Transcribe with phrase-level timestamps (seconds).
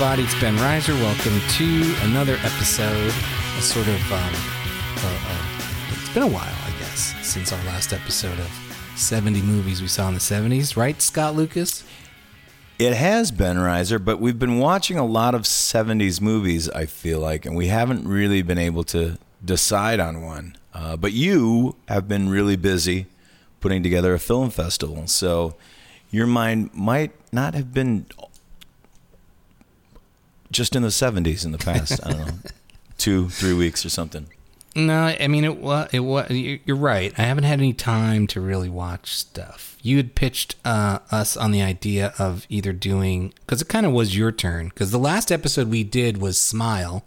[0.00, 0.94] Everybody, it's Ben Reiser.
[1.00, 3.12] Welcome to another episode.
[3.58, 4.32] A sort of, um,
[4.96, 8.48] uh, uh, it's been a while, I guess, since our last episode of
[8.94, 11.82] 70 movies we saw in the 70s, right, Scott Lucas?
[12.78, 17.18] It has been Reiser, but we've been watching a lot of 70s movies, I feel
[17.18, 20.56] like, and we haven't really been able to decide on one.
[20.72, 23.06] Uh, but you have been really busy
[23.58, 25.56] putting together a film festival, so
[26.12, 28.06] your mind might not have been
[30.50, 32.00] just in the 70s in the past.
[32.06, 32.32] I don't know,
[32.98, 34.28] two, three weeks or something.
[34.76, 35.88] No, I mean it was.
[35.92, 36.30] It was.
[36.30, 37.12] You're right.
[37.18, 39.76] I haven't had any time to really watch stuff.
[39.82, 43.92] You had pitched uh, us on the idea of either doing because it kind of
[43.92, 47.04] was your turn because the last episode we did was Smile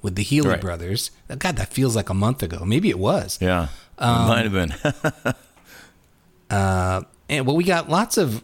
[0.00, 0.60] with the Healy Right.
[0.60, 1.10] brothers.
[1.36, 2.64] God, that feels like a month ago.
[2.64, 3.38] Maybe it was.
[3.40, 5.34] Yeah, Um, it might have been.
[6.50, 8.42] And well, we got lots of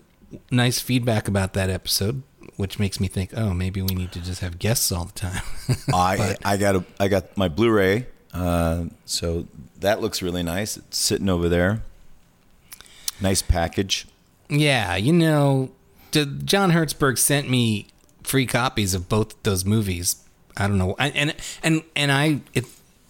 [0.51, 2.23] nice feedback about that episode,
[2.57, 5.43] which makes me think, oh, maybe we need to just have guests all the time.
[5.95, 9.47] I I got a I got my Blu-ray, uh, so
[9.81, 10.77] that looks really nice.
[10.77, 11.83] It's sitting over there.
[13.21, 14.07] Nice package.
[14.49, 15.71] yeah, you know,
[16.13, 17.89] John Hertzberg sent me
[18.23, 20.17] free copies of both those movies.
[20.57, 22.65] I don't know, and and and, and I it.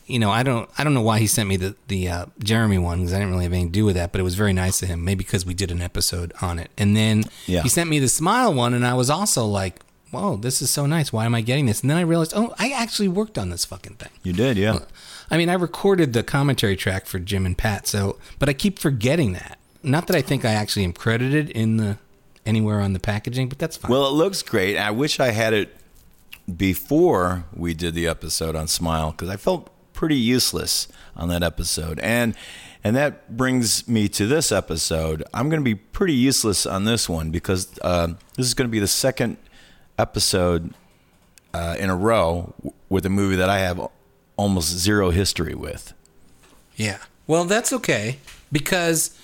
[0.06, 0.70] You know, I don't.
[0.78, 3.32] I don't know why he sent me the the uh, Jeremy one because I didn't
[3.32, 4.12] really have anything to do with that.
[4.12, 5.04] But it was very nice of him.
[5.04, 7.62] Maybe because we did an episode on it, and then Yeah.
[7.62, 9.80] he sent me the Smile one, and I was also like,
[10.12, 11.12] "Whoa, this is so nice.
[11.12, 13.64] Why am I getting this?" And then I realized, oh, I actually worked on this
[13.64, 14.10] fucking thing.
[14.22, 14.78] You did, yeah.
[15.28, 18.78] I mean, I recorded the commentary track for Jim and Pat, so but I keep
[18.78, 19.58] forgetting that.
[19.82, 21.98] Not that I think I actually am credited in the
[22.44, 23.90] anywhere on the packaging, but that's fine.
[23.90, 24.76] Well, it looks great.
[24.76, 25.74] I wish I had it
[26.54, 30.86] before we did the episode on Smile because I felt pretty useless
[31.16, 31.98] on that episode.
[31.98, 32.36] And
[32.84, 35.24] and that brings me to this episode.
[35.34, 38.72] I'm going to be pretty useless on this one because uh, this is going to
[38.72, 39.38] be the second
[39.98, 40.72] episode
[41.52, 42.54] uh, in a row
[42.88, 43.80] with a movie that I have
[44.36, 45.94] almost zero history with.
[46.76, 46.98] yeah.
[47.26, 48.18] Well, that's okay
[48.52, 49.18] because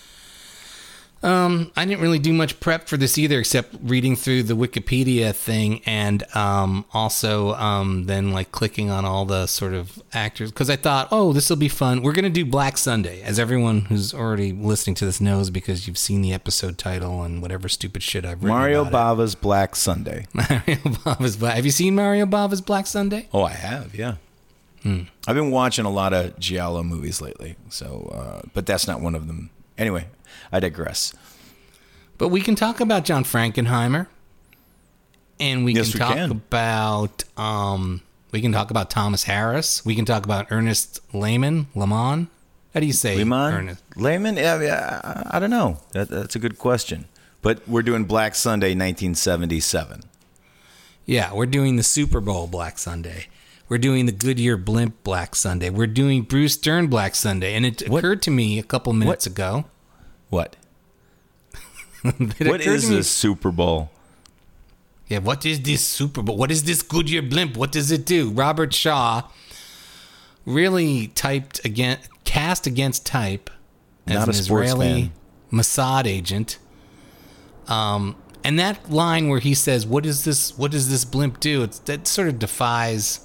[1.22, 5.34] um, I didn't really do much prep for this either, except reading through the Wikipedia
[5.34, 10.69] thing and um, also um, then like clicking on all the sort of actors because
[10.69, 12.03] I thought, oh, this will be fun.
[12.03, 15.99] We're gonna do Black Sunday, as everyone who's already listening to this knows because you've
[15.99, 18.93] seen the episode title and whatever stupid shit I've written Mario about it.
[18.93, 20.27] Bava's Black Sunday.
[20.34, 21.54] Mario Bava's Black.
[21.54, 23.28] Have you seen Mario Bava's Black Sunday?
[23.33, 24.16] Oh, I have, yeah.
[24.83, 25.03] Hmm.
[25.28, 29.15] I've been watching a lot of Giallo movies lately, so uh, but that's not one
[29.15, 29.50] of them.
[29.78, 30.06] Anyway,
[30.50, 31.15] I digress.
[32.19, 34.06] But we can talk about John Frankenheimer,
[35.41, 36.31] and we Yes, can we talk can.
[36.31, 39.84] about um, we can talk about Thomas Harris.
[39.84, 42.28] We can talk about Ernest Lehman, Lemon.
[42.75, 43.82] How do you say Lehman, Ernest?
[43.97, 45.78] Lehman, yeah, yeah, I, I don't know.
[45.92, 47.06] That, that's a good question.
[47.42, 50.03] But we're doing Black Sunday, 1977.
[51.04, 53.26] Yeah, we're doing the Super Bowl Black Sunday.
[53.69, 55.69] We're doing the Goodyear Blimp Black Sunday.
[55.71, 57.54] We're doing Bruce Dern Black Sunday.
[57.54, 59.65] And it What- occurred to me a couple minutes ago.
[60.32, 60.56] What?
[62.04, 63.91] It What occurred is to me- this Super Bowl?
[65.09, 66.38] Yeah, what is this Super Bowl?
[66.38, 67.54] What is this Goodyear blimp?
[67.56, 68.31] What does it do?
[68.31, 69.28] Robert Shaw
[70.47, 73.50] really typed again, cast against type
[74.06, 75.12] as Not an a sports Israeli fan.
[75.53, 76.56] Mossad agent.
[77.69, 80.56] Um, and that line where he says, "What is this?
[80.56, 83.21] What does this blimp do?" It's that sort of defies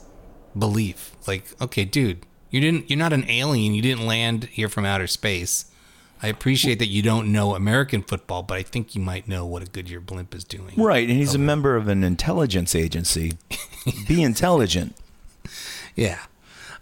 [0.58, 1.12] belief.
[1.26, 2.90] Like, okay, dude, you didn't.
[2.90, 3.74] You're not an alien.
[3.74, 5.66] You didn't land here from outer space.
[6.22, 9.62] I appreciate that you don't know American football, but I think you might know what
[9.62, 10.74] a Goodyear blimp is doing.
[10.76, 13.34] Right, and he's a member of an intelligence agency.
[14.08, 14.96] Be intelligent.
[15.96, 16.20] Yeah.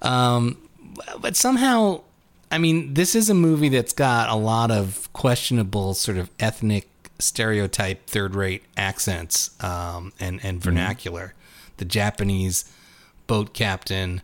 [0.01, 0.57] Um,
[1.19, 2.01] but somehow,
[2.51, 6.87] I mean, this is a movie that's got a lot of questionable sort of ethnic
[7.19, 11.33] stereotype third rate accents um, and, and vernacular.
[11.77, 12.71] The Japanese
[13.27, 14.21] boat captain,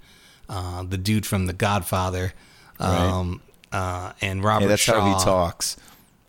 [0.47, 2.33] uh, the dude from The Godfather,
[2.79, 3.41] um,
[3.71, 4.99] uh, and Robert Hey, that's Shaw.
[5.01, 5.77] how he talks.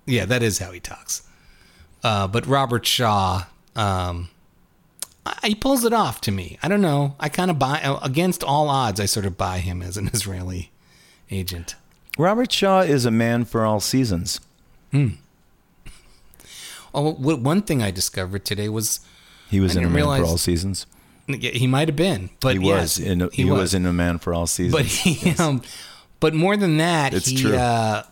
[0.06, 1.22] Yeah, that is how he talks.
[2.02, 3.44] Uh, but Robert Shaw,
[3.76, 4.28] um,
[5.24, 6.58] I- he pulls it off to me.
[6.62, 7.14] I don't know.
[7.20, 8.98] I kind of buy against all odds.
[8.98, 10.70] I sort of buy him as an Israeli
[11.30, 11.76] agent.
[12.18, 14.40] Robert Shaw is a man for all seasons.
[16.94, 19.00] Oh, what, one thing I discovered today was
[19.50, 20.86] He was in a man for all seasons.
[21.26, 23.22] yeah, he might have been, but He yes, was in.
[23.22, 23.72] A, he, was.
[23.74, 24.74] in a man for all seasons.
[24.74, 25.62] But he, um,
[26.22, 27.56] but more than that, It's he, true.
[27.56, 28.04] Uh,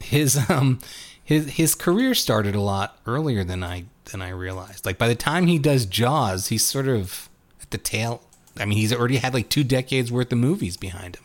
[0.00, 0.78] his um,
[1.22, 4.86] his his career started a lot earlier than I than I realized.
[4.86, 7.28] Like by the time he does Jaws, he's sort of
[7.60, 8.22] at the tail.
[8.58, 11.24] I mean, he's already had like two decades worth of movies behind him.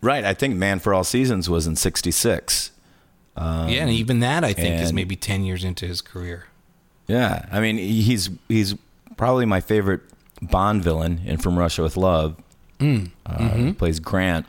[0.00, 2.70] right, I think Man for All Seasons was in '66.
[3.36, 6.46] yeah, and even that I think is maybe ten years into his career.
[7.08, 8.76] Yeah, I mean he's he's
[9.16, 10.02] probably my favorite
[10.40, 12.36] Bond villain in From Russia with Love.
[12.78, 13.10] Mm.
[13.26, 13.72] Uh, Mm-hmm.
[13.72, 14.46] Plays Grant.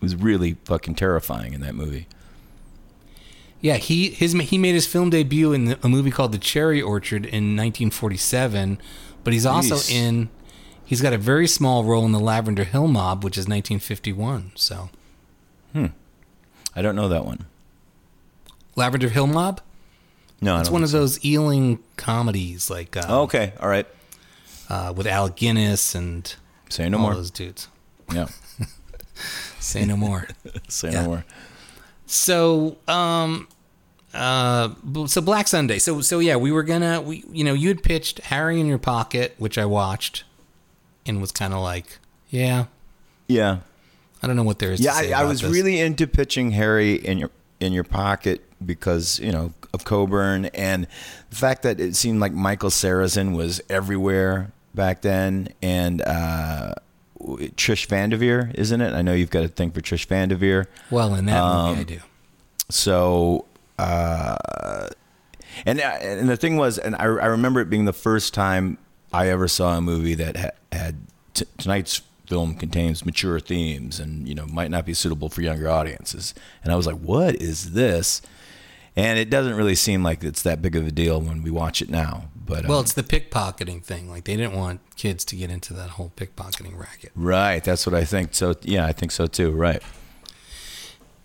[0.00, 2.06] Was really fucking terrifying in that movie.
[3.62, 7.24] Yeah, he his he made his film debut in a movie called The Cherry Orchard
[7.24, 8.78] in 1947,
[9.22, 9.90] but he's also Jeez.
[9.94, 10.28] in
[10.84, 14.52] he's got a very small role in the Lavender Hill Mob, which is 1951.
[14.56, 14.90] So
[16.76, 17.46] I don't know that one.
[18.76, 19.60] Lavender Hill Mob,
[20.40, 23.08] No, I it's one of those Ealing comedies like uh, so.
[23.08, 23.86] Oh, okay, all right.
[24.68, 26.34] uh, with Al Guinness and
[26.74, 27.14] Say no all more.
[27.14, 27.68] those dudes.
[28.12, 28.26] Yeah,
[29.60, 30.26] Say no more.
[30.68, 31.02] say Yeah.
[31.02, 31.24] no more.
[32.06, 33.48] So, um,
[34.12, 34.70] uh,
[35.06, 35.78] so Black Sunday.
[35.78, 38.78] So, so yeah, we were gonna, we, you know, you had pitched Harry in Your
[38.78, 40.24] Pocket, which I watched,
[41.06, 41.98] and was kind of like,
[42.28, 42.66] yeah,
[43.28, 43.58] Yeah,
[44.22, 44.80] I don't know what there is.
[44.80, 44.92] yeah.
[44.92, 45.50] to say I, I was this.
[45.52, 47.30] really into pitching Harry in your
[47.60, 50.86] in your pocket because you know of Coburn and
[51.30, 56.74] the fact that it seemed like Michael Sarrazin was everywhere back then, and uh,
[57.20, 58.92] Trish Van Devere, isn't it?
[58.92, 60.66] I know you've got a thing for Trish Van Devere.
[60.90, 61.80] well in that um, movie.
[61.80, 62.00] I do.
[62.70, 63.46] So,
[63.78, 64.36] uh,
[65.66, 68.78] and and the thing was, and I, I remember it being the first time
[69.12, 70.96] I ever saw a movie that had, had
[71.34, 75.68] t- tonight's film contains mature themes and you know might not be suitable for younger
[75.68, 76.34] audiences.
[76.62, 78.22] And I was like, what is this?
[78.96, 81.82] And it doesn't really seem like it's that big of a deal when we watch
[81.82, 82.24] it now.
[82.46, 84.10] But Well, um, it's the pickpocketing thing.
[84.10, 87.12] Like they didn't want kids to get into that whole pickpocketing racket.
[87.14, 88.34] right, that's what I think.
[88.34, 89.50] So yeah, I think so too.
[89.50, 89.82] Right.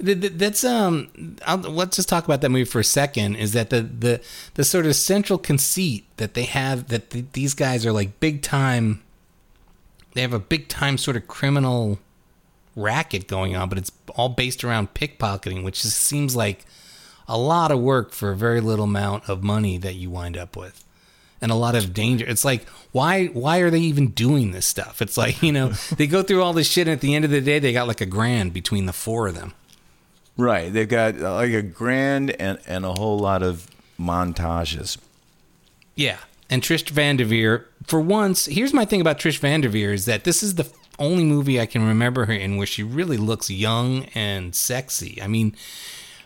[0.04, 1.36] Th- th- That's um.
[1.46, 3.36] I'll, let's just talk about that movie for a second.
[3.36, 4.22] Is that the the
[4.54, 8.42] the sort of central conceit that they have that th- these guys are like big
[8.42, 9.02] time.
[10.14, 12.00] They have a big time sort of criminal
[12.78, 16.66] racket going on, but it's all based around pickpocketing, which just seems like
[17.28, 20.56] a lot of work for a very little amount of money that you wind up
[20.56, 20.86] with.
[21.42, 22.26] And a lot of danger.
[22.28, 25.02] It's like, why why are they even doing this stuff?
[25.02, 27.32] It's like, you know, they go through all this shit and at the end of
[27.32, 29.54] the day they got like a grand between the four of them.
[30.36, 30.72] Right.
[30.72, 33.68] They've got uh, like a grand and, and a whole lot of
[34.00, 34.98] montages.
[35.96, 36.18] Yeah.
[36.50, 40.24] And Trish Van Vanderveer, for once, here's my thing about Trish Van Vanderveer is that
[40.24, 44.06] this is the only movie I can remember her in where she really looks young
[44.16, 45.22] and sexy.
[45.22, 45.56] I mean,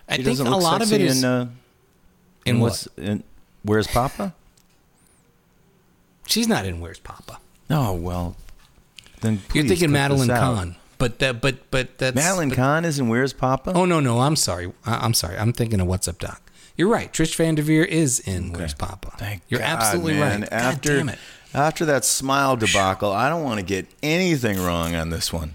[0.07, 1.49] I She think a lot of it is in, uh,
[2.45, 3.05] in what's what?
[3.05, 3.23] in
[3.63, 4.33] Where's Papa?
[6.27, 7.39] She's not in Where's Papa.
[7.69, 8.35] Oh well,
[9.21, 10.27] then You're thinking Madeline.
[10.29, 13.73] Kahn, but that, but but that's Madeline but- Kahn is in Where's Papa?
[13.75, 14.71] Oh no, no, I'm sorry.
[14.85, 15.37] I, I'm sorry.
[15.37, 16.41] I'm thinking of What's Up, Doc.
[16.75, 17.11] You're right.
[17.13, 19.11] Trish Van Devere is in Where's Papa.
[19.17, 20.41] Thank You're God, absolutely man.
[20.41, 20.53] right.
[20.53, 21.19] After God damn it.
[21.53, 25.53] after that smile debacle, I don't want to get anything wrong on this one.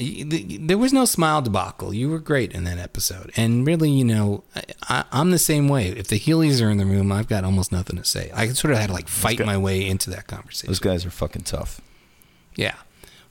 [0.00, 1.92] There was no smile debacle.
[1.92, 4.44] You were great in that episode, and really, you know,
[4.88, 5.88] I, I'm the same way.
[5.88, 8.30] If the Healys are in the room, I've got almost nothing to say.
[8.34, 10.68] I sort of had to like fight go- my way into that conversation.
[10.68, 11.80] Those guys are fucking tough.
[12.54, 12.76] Yeah.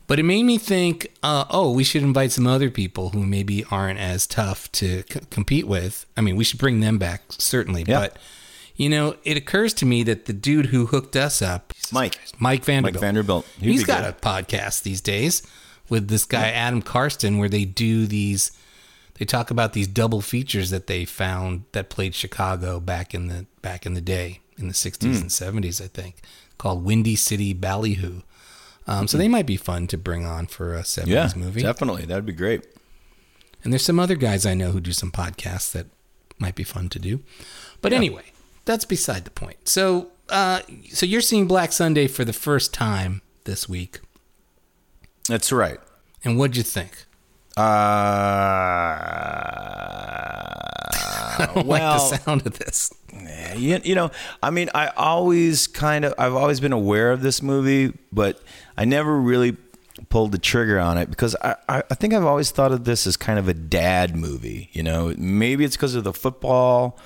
[0.05, 3.63] But it made me think, uh, oh, we should invite some other people who maybe
[3.69, 6.05] aren't as tough to c- compete with.
[6.17, 7.83] I mean, we should bring them back, certainly.
[7.88, 7.99] Yeah.
[7.99, 8.17] But,
[8.75, 12.17] you know, it occurs to me that the dude who hooked us up, Mike.
[12.39, 13.45] Mike Vanderbilt, Vanderbilt.
[13.59, 14.15] He'd he's got good.
[14.15, 15.43] a podcast these days
[15.89, 18.51] with this guy, Adam Karsten, where they do these,
[19.15, 23.46] they talk about these double features that they found that played Chicago back in the,
[23.62, 25.22] back in the day, in the 60s Hmm.
[25.22, 26.17] and 70s, I think,
[26.58, 28.22] called Windy City Ballyhoo.
[28.88, 31.62] Um, so they might be fun to bring on for a 70s Yeah, movie.
[31.62, 32.05] definitely.
[32.05, 32.63] That'd be great.
[33.63, 35.88] And there's some other guys I know who do some podcasts that
[36.39, 37.19] might be fun to do.
[37.81, 38.24] But anyway,
[38.65, 39.67] that's beside the point.
[39.67, 44.00] So, uh, so you're seeing Black Sunday for the first time this week,
[45.29, 45.79] That's right.
[46.25, 47.05] and what'd you think?
[47.55, 47.62] Uh,
[51.39, 52.91] I don't well, like the sound of this.
[53.55, 54.12] You, you know,
[54.43, 58.41] I mean, I always kind of, I've always been aware of this movie, but
[58.77, 59.55] I never really
[60.09, 63.05] pulled the trigger on it because I, I, I think I've always thought of this
[63.05, 64.69] as kind of a dad movie.
[64.74, 66.98] You know, maybe it's because of the football,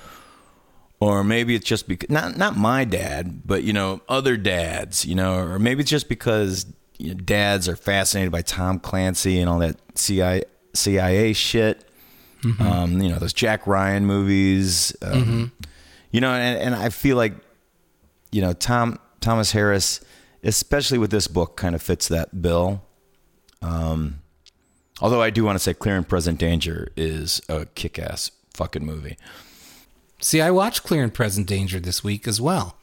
[1.00, 5.04] or maybe it's just because not not my dad, but you know, other dads.
[5.04, 6.66] You know, or maybe it's just because
[6.98, 11.84] you know, dads are fascinated by Tom Clancy and all that CIA CIA shit.
[12.60, 14.94] Um, you know, those Jack Ryan movies.
[15.00, 15.52] Um,
[16.10, 17.32] You know, and, and I feel like,
[18.30, 20.00] you know, Tom Thomas Harris,
[20.44, 22.82] especially with this book, kind of fits that bill.
[23.62, 24.20] Um,
[25.00, 29.16] although I do want to say, Clear and Present Danger is a kick-ass fucking movie.
[30.20, 32.76] See, I watched Clear and Present Danger this week as well,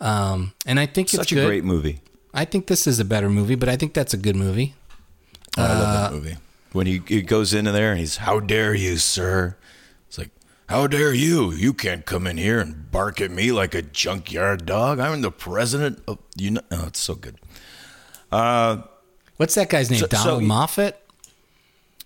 [0.00, 1.46] um, and I think Such it's such a good.
[1.46, 2.00] great movie.
[2.32, 4.74] I think this is a better movie, but I think that's a good movie.
[5.58, 6.36] Oh, I love that movie.
[6.72, 9.56] When he, he goes into there and he's, "How dare you, sir?"
[10.06, 10.30] It's like,
[10.68, 11.50] How dare you?
[11.50, 15.00] You can't come in here and bark at me like a junkyard dog.
[15.00, 16.60] I'm the president of you know.
[16.70, 17.36] Oh, it's so good.
[18.30, 18.82] Uh,
[19.36, 19.98] What's that guy's name?
[20.00, 20.96] So- so- Donald Moffat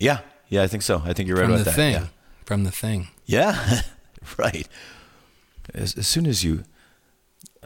[0.01, 1.03] yeah, yeah, I think so.
[1.05, 1.77] I think you're right from about the that.
[1.77, 1.93] thing.
[1.95, 2.07] Yeah.
[2.45, 3.09] From the thing.
[3.27, 3.81] Yeah,
[4.39, 4.69] right.
[5.73, 6.65] As, as soon as you,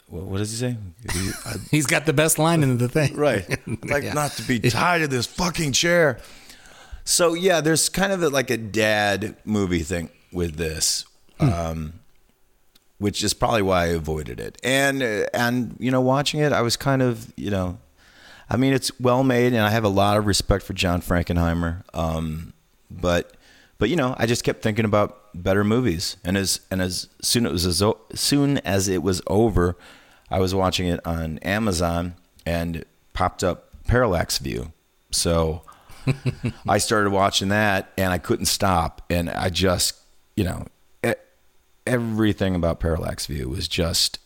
[0.08, 0.76] what, does he say?
[1.70, 3.14] He's got the best line in the thing.
[3.16, 3.46] right,
[3.84, 4.14] like Yeah.
[4.14, 6.18] not to be tied to this fucking chair.
[7.04, 11.04] So yeah, there's kind of a, like a dad movie thing with this,
[11.40, 11.94] um,
[12.98, 14.58] which is probably why I avoided it.
[14.62, 17.78] And uh, and you know, watching it, I was kind of you know,
[18.50, 21.82] I mean, it's well made, and I have a lot of respect for John Frankenheimer.
[21.94, 22.52] Um,
[22.90, 23.34] but
[23.78, 27.46] but you know, I just kept thinking about better movies, and as and as soon
[27.46, 27.82] as as
[28.14, 29.76] soon as it was over,
[30.30, 34.72] I was watching it on Amazon, and popped up Parallax View.
[35.10, 35.62] So
[36.68, 39.94] I started watching that, and I couldn't stop, and I just
[40.38, 40.66] you know,
[41.84, 44.20] everything about Parallax View was just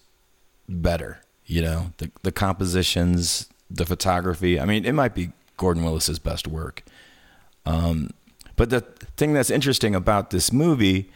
[0.69, 1.21] better.
[1.47, 4.61] You know, the the compositions, the photography.
[4.61, 6.83] I mean, it might be Gordon Willis's best work.
[7.65, 8.11] Um,
[8.57, 8.83] but the
[9.17, 11.11] thing that's interesting about this movie,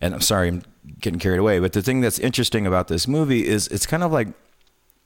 [0.00, 0.62] and I'm sorry, I'm
[1.00, 4.12] getting carried away, but the thing that's interesting about this movie is it's kind of
[4.12, 4.28] like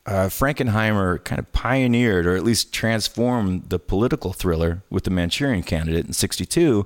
[0.07, 5.63] uh, Frankenheimer kind of pioneered or at least transformed the political thriller with the Manchurian
[5.63, 6.85] Candidate in '62.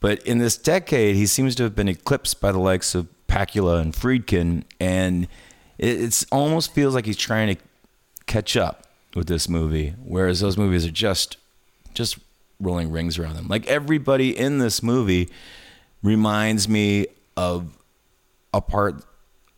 [0.00, 3.80] But in this decade, he seems to have been eclipsed by the likes of Pakula
[3.80, 5.28] and Friedkin, and
[5.76, 7.62] it almost feels like he's trying to
[8.26, 11.36] catch up with this movie, whereas those movies are just
[11.92, 12.18] just
[12.60, 13.48] rolling rings around them.
[13.48, 15.28] Like everybody in this movie
[16.02, 17.76] reminds me of
[18.52, 19.04] a part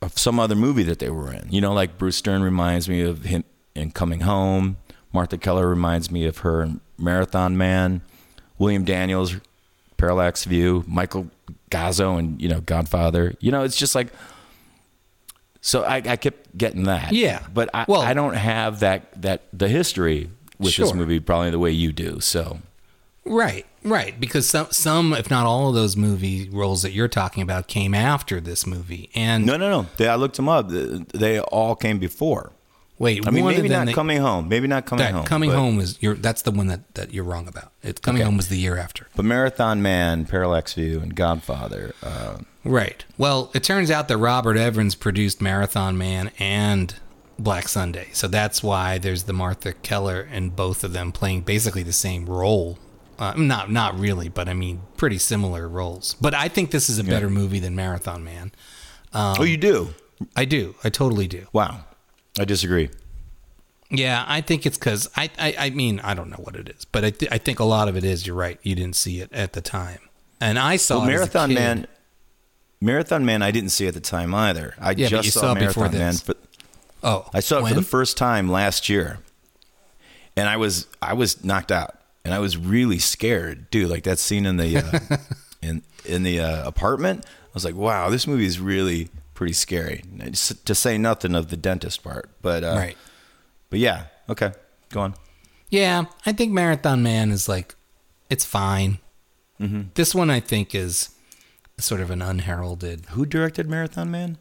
[0.00, 1.46] of some other movie that they were in.
[1.50, 3.44] You know, like Bruce Dern reminds me of him
[3.74, 4.76] in Coming Home.
[5.12, 8.00] Martha Keller reminds me of her in Marathon Man.
[8.58, 9.36] William Daniels,
[9.96, 10.84] Parallax View.
[10.86, 11.28] Michael
[11.70, 13.34] Gazzo and you know Godfather.
[13.40, 14.08] You know, it's just like.
[15.60, 17.12] So I, I kept getting that.
[17.12, 17.46] Yeah.
[17.54, 21.58] but I, Well- I don't have that that the history with this movie probably the
[21.58, 22.20] way you do.
[22.20, 22.58] So
[23.24, 24.18] Right, right.
[24.18, 27.94] Because some, some, if not all of those movie roles that you're talking about came
[27.94, 29.10] after this movie.
[29.14, 29.86] And no, no, no.
[29.96, 30.68] They, I looked them up.
[30.68, 32.52] They all came before.
[32.98, 34.48] wait, I mean, maybe not that- coming home.
[34.48, 35.24] Maybe not coming that home.
[35.24, 37.72] coming but- home is you're that's the one that, that you're wrong about.
[37.82, 38.26] It's coming Okay.
[38.26, 39.08] home was the year after.
[39.16, 41.94] But Marathon Man, Parallax View, and Godfather.
[42.02, 43.04] Uh, Right.
[43.18, 46.94] Well, it turns out that Robert Evans produced Marathon Man and
[47.36, 48.06] Black Sunday.
[48.12, 52.24] So that's why there's the Martha Keller and both of them playing basically the same
[52.26, 52.78] role.
[53.22, 56.14] Uh, not not really, but I mean pretty similar roles.
[56.20, 58.50] But I think this is a better movie than Marathon Man.
[59.12, 59.94] Um, oh, you do?
[60.34, 60.74] I do.
[60.82, 61.46] I totally do.
[61.52, 61.84] Wow.
[62.38, 62.90] I disagree.
[63.90, 66.84] Yeah, I think it's because I, I I mean I don't know what it is,
[66.86, 68.26] but I th- I think a lot of it is.
[68.26, 68.58] You're right.
[68.62, 70.00] You didn't see it at the time,
[70.40, 71.54] and I saw Well, it as a Marathon.
[71.54, 71.86] Man.
[72.80, 74.74] Marathon Man, I didn't see at the time either.
[74.80, 76.14] I Yeah, just saw, saw it before Marathon Man.
[76.14, 76.34] For,
[77.04, 79.18] Oh, I saw it for the first time last year,
[80.36, 83.90] and I was I was knocked out, and I was really scared, dude.
[83.90, 85.16] Like that scene in the uh,
[85.62, 87.24] in in the uh, apartment.
[87.26, 90.02] I was like, wow, this movie is really pretty scary.
[90.64, 92.96] To say nothing of the dentist part, but uh, right.
[93.70, 94.52] But yeah, okay,
[94.90, 95.14] go on.
[95.70, 97.74] Yeah, I think Marathon Man is like,
[98.28, 98.98] it's fine.
[99.58, 99.82] Mm-hmm.
[99.94, 101.14] This one I think is
[101.78, 103.06] sort of an unheralded.
[103.10, 104.36] Who directed Marathon Man?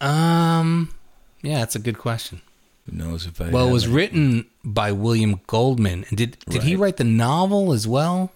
[0.00, 0.94] Um,
[1.42, 2.42] yeah, that's a good question.
[2.86, 3.50] Who knows if I?
[3.50, 3.90] Well, it was it.
[3.90, 6.04] written by William Goldman.
[6.08, 8.30] And did did he write the novel as well?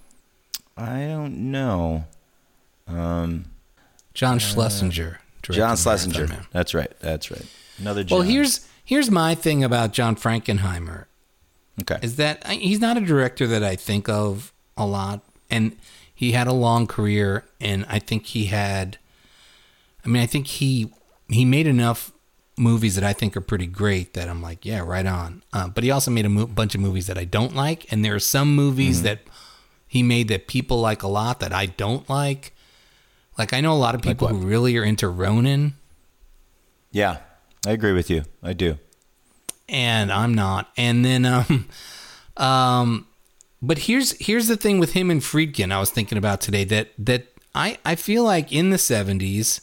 [0.77, 2.05] I don't know.
[2.87, 3.47] Um,
[4.15, 5.21] John Schlesinger.
[5.43, 6.27] directed John Schlesinger.
[6.29, 6.47] Man.
[6.53, 6.93] That's right.
[7.01, 7.45] That's right.
[7.79, 8.05] Another.
[8.05, 8.19] John.
[8.19, 11.05] Well, here's here's my thing about John Frankenheimer.
[11.83, 11.99] okay.
[12.03, 15.77] is that I- he's not a director that I think of a lot, and
[16.15, 18.99] he had a long career, and I think he had.
[20.05, 20.91] I mean, I think he
[21.29, 22.13] he made enough
[22.59, 25.43] movies that I think are pretty great that I'm like, yeah, right on.
[25.53, 28.05] Uh, but he also made a mo- bunch of movies that I don't like, and
[28.05, 29.05] there are some movies Mm-hmm.
[29.05, 29.21] that
[29.87, 32.53] he made that people like a lot that I don't like.
[33.39, 34.35] Like I know a lot of people what?
[34.37, 35.75] who really are into Ronin,
[36.91, 37.19] Yeah,
[37.67, 38.25] I agree with you.
[38.43, 38.79] I do.
[39.69, 40.71] and I'm not.
[40.77, 41.69] And then um
[42.37, 43.07] um
[43.63, 46.89] but here's here's the thing with him and Friedkin I was thinking about today that
[46.99, 49.61] that I I feel like in the 70s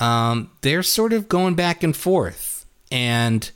[0.00, 2.66] um they're sort of going back and forth.
[2.90, 3.50] And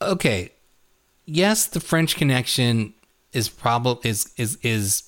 [0.00, 0.52] okay,
[1.26, 2.94] yes, the French Connection
[3.32, 5.02] is probably is is is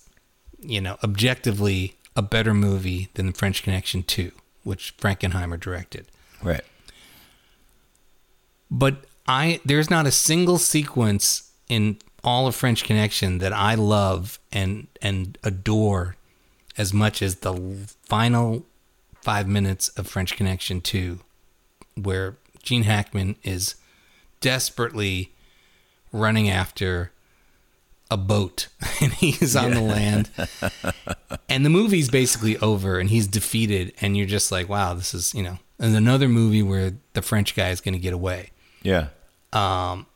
[0.62, 4.30] you know, objectively a better movie than the French Connection 2,
[4.62, 6.06] which Frankenheimer directed
[6.42, 6.60] Right.
[8.70, 14.38] but I there's not a single sequence in all of French Connection that I love
[14.52, 16.16] and and adore
[16.76, 17.54] as much as the
[18.02, 18.64] final
[19.22, 21.20] five minutes of French Connection 2,
[21.94, 23.76] where Gene Hackman is
[24.40, 25.32] desperately
[26.12, 27.12] running after
[28.10, 28.68] a boat
[29.00, 30.30] and he's on the land.
[31.48, 33.92] and the movie's basically over and he's defeated.
[34.00, 37.54] And you're just like, wow, this is, you know, and another movie where the French
[37.54, 38.50] guy is going to get away.
[38.82, 39.08] Yeah.
[39.52, 40.06] Um,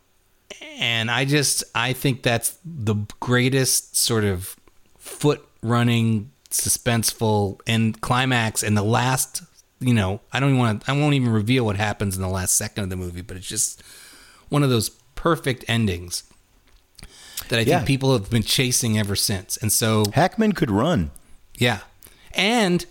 [0.78, 4.56] and I just I think that's the greatest sort of
[4.98, 6.30] foot running
[6.60, 9.42] suspenseful and climax and the last
[9.80, 12.28] you know I don't even want to I won't even reveal what happens in the
[12.28, 13.82] last second of the movie but it's just
[14.48, 16.22] one of those perfect endings
[17.48, 17.78] that I Yeah.
[17.78, 21.10] think people have been chasing ever since and so Hackman could run.
[21.58, 21.80] yeah.
[22.32, 22.84] And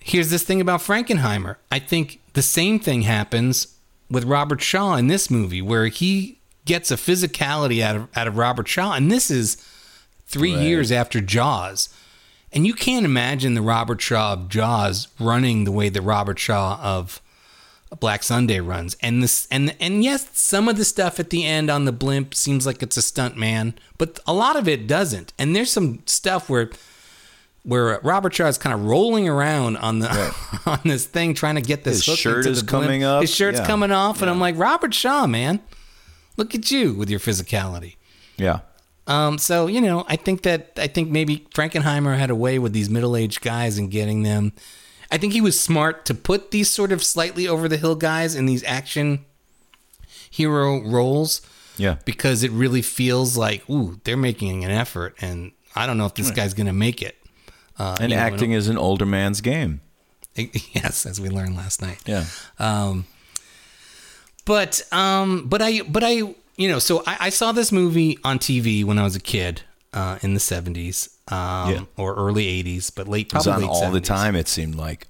[0.00, 1.56] here's this thing about Frankenheimer.
[1.70, 3.68] I think the same thing happens
[4.10, 8.38] with Robert Shaw in this movie, where he gets a physicality out of out of
[8.38, 9.56] Robert Shaw, and this is
[10.26, 10.62] three Right.
[10.62, 11.90] years after Jaws.
[12.54, 16.78] And you can't imagine the Robert Shaw of Jaws running the way the Robert Shaw
[16.80, 17.20] of
[18.00, 18.96] Black Sunday runs.
[19.02, 22.34] And this and and yes, some of the stuff at the end on the blimp
[22.34, 25.32] seems like it's a stunt man, but a lot of it doesn't.
[25.38, 26.70] And there's some stuff where
[27.64, 31.60] where Robert Shaw is kind of rolling around on the on this thing trying to
[31.60, 32.84] get this His shirt is the blimp.
[32.84, 33.22] coming up.
[33.22, 33.66] His shirt's Yeah.
[33.66, 35.60] coming off, and I'm like, Robert Shaw, man,
[36.36, 37.96] look at you with your physicality.
[38.36, 38.60] Yeah.
[39.06, 42.72] Um, so you know, I think that I think maybe Frankenheimer had a way with
[42.72, 44.52] these middle-aged guys and getting them.
[45.10, 48.34] I think he was smart to put these sort of slightly over the hill guys
[48.34, 49.24] in these action
[50.30, 51.40] hero roles
[51.76, 51.96] Yeah.
[52.04, 56.14] because it really feels like, ooh, they're making an effort, and I don't know if
[56.14, 57.16] this guy's gonna make it.
[57.78, 59.80] Uh, And you know, acting is an older man's game.
[60.36, 61.98] yes, as we learned last night.
[62.06, 62.24] Yeah.
[62.58, 63.04] Um,
[64.44, 68.38] but um, but I but I you know so I, I saw this movie on
[68.38, 69.62] TV when I was a kid
[69.92, 71.80] uh, in the seventies um, Yeah.
[71.96, 75.08] or early eighties, but late It was probably on all the time, it seemed like.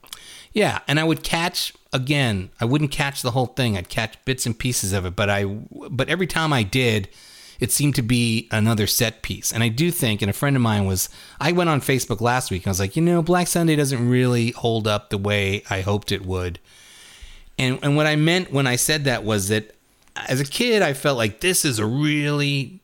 [0.52, 2.50] Yeah, and I would catch again.
[2.60, 3.76] I wouldn't catch the whole thing.
[3.76, 5.44] I'd catch bits and pieces of it, but I
[5.90, 7.08] but every time I did,
[7.58, 9.52] it seemed to be another set piece.
[9.52, 11.08] And I do think, and a friend of mine was,
[11.40, 14.08] I went on Facebook last week and I was like, you know, Black Sunday doesn't
[14.08, 16.58] really hold up the way I hoped it would.
[17.58, 19.74] And and what I meant when I said that was that
[20.16, 22.80] as a kid, I felt like this is a really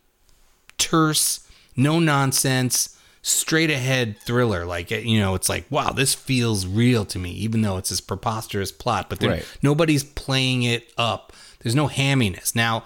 [0.78, 4.64] terse, no nonsense, straight ahead thriller.
[4.64, 8.00] Like you know, it's like wow, this feels real to me, even though it's this
[8.00, 9.08] preposterous plot.
[9.08, 9.46] But there- Right.
[9.62, 11.32] nobody's playing it up.
[11.62, 12.84] There's no hamminess now.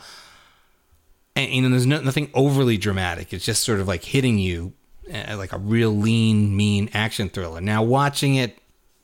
[1.36, 3.32] And you know, there's no, nothing overly dramatic.
[3.32, 4.72] It's just sort of like hitting you
[5.12, 7.60] uh, like a real lean, mean action thriller.
[7.60, 8.58] Now watching it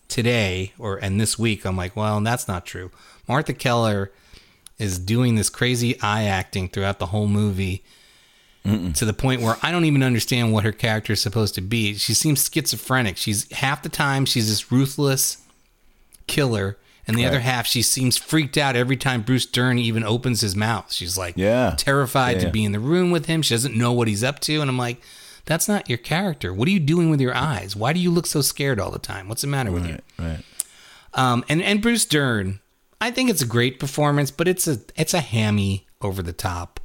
[0.09, 2.91] today or and this week, I'm like, well, that's not true.
[3.29, 4.11] Martha Keller
[4.81, 7.85] is doing this crazy eye acting throughout the whole movie
[8.95, 11.95] to the point where I don't even understand what her character is supposed to be.
[11.95, 13.17] She seems schizophrenic.
[13.17, 15.39] She's half the time she's this ruthless
[16.27, 20.43] killer, and the other half she seems freaked out every time Bruce Dern even opens
[20.43, 20.93] his mouth.
[20.93, 21.75] She's like Yeah.
[21.79, 23.43] terrified Yeah, to be in the room with him.
[23.43, 25.01] She doesn't know what he's up to, and I'm like,
[25.47, 26.53] that's not your character.
[26.53, 27.75] What are you doing with your eyes?
[27.75, 29.27] Why do you look so scared all the time?
[29.29, 29.99] What's the matter with you?
[30.19, 30.27] Right.
[30.29, 30.45] Right.
[31.15, 32.61] Um, and and Bruce Dern,
[33.01, 36.81] I think it's a great performance, but it's a it's a hammy over the top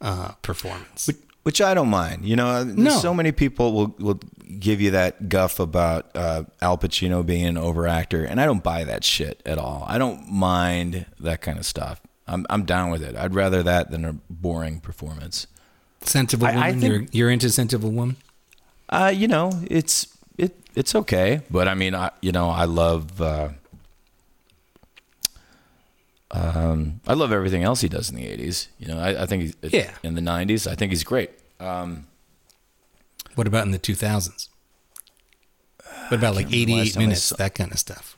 [0.00, 1.06] uh, performance.
[1.06, 2.24] Which, which I don't mind.
[2.24, 2.90] You know, No.
[2.98, 4.20] so many people will, will
[4.58, 8.84] give you that guff about uh, Al Pacino being an overactor, and I don't buy
[8.84, 9.84] that shit at all.
[9.88, 12.00] I don't mind that kind of stuff.
[12.28, 13.16] I'm, I'm down with it.
[13.16, 15.46] I'd rather that than a boring performance.
[16.02, 16.62] Scent of a I- woman.
[16.62, 18.16] I think- you're you're into scent of a woman.
[18.88, 20.06] Uh, you know, it's
[20.38, 23.48] it it's okay, but I mean, I you know, I love uh,
[26.32, 28.68] um, I love everything else he does in the '80s.
[28.78, 29.90] You know, I, I think he's, Yeah.
[30.02, 31.30] in the '90s, I think he's great.
[31.60, 32.06] Um,
[33.34, 34.48] What about in the 2000s?
[36.08, 38.16] What about like can't remember the last 88 minutes, that kind of stuff?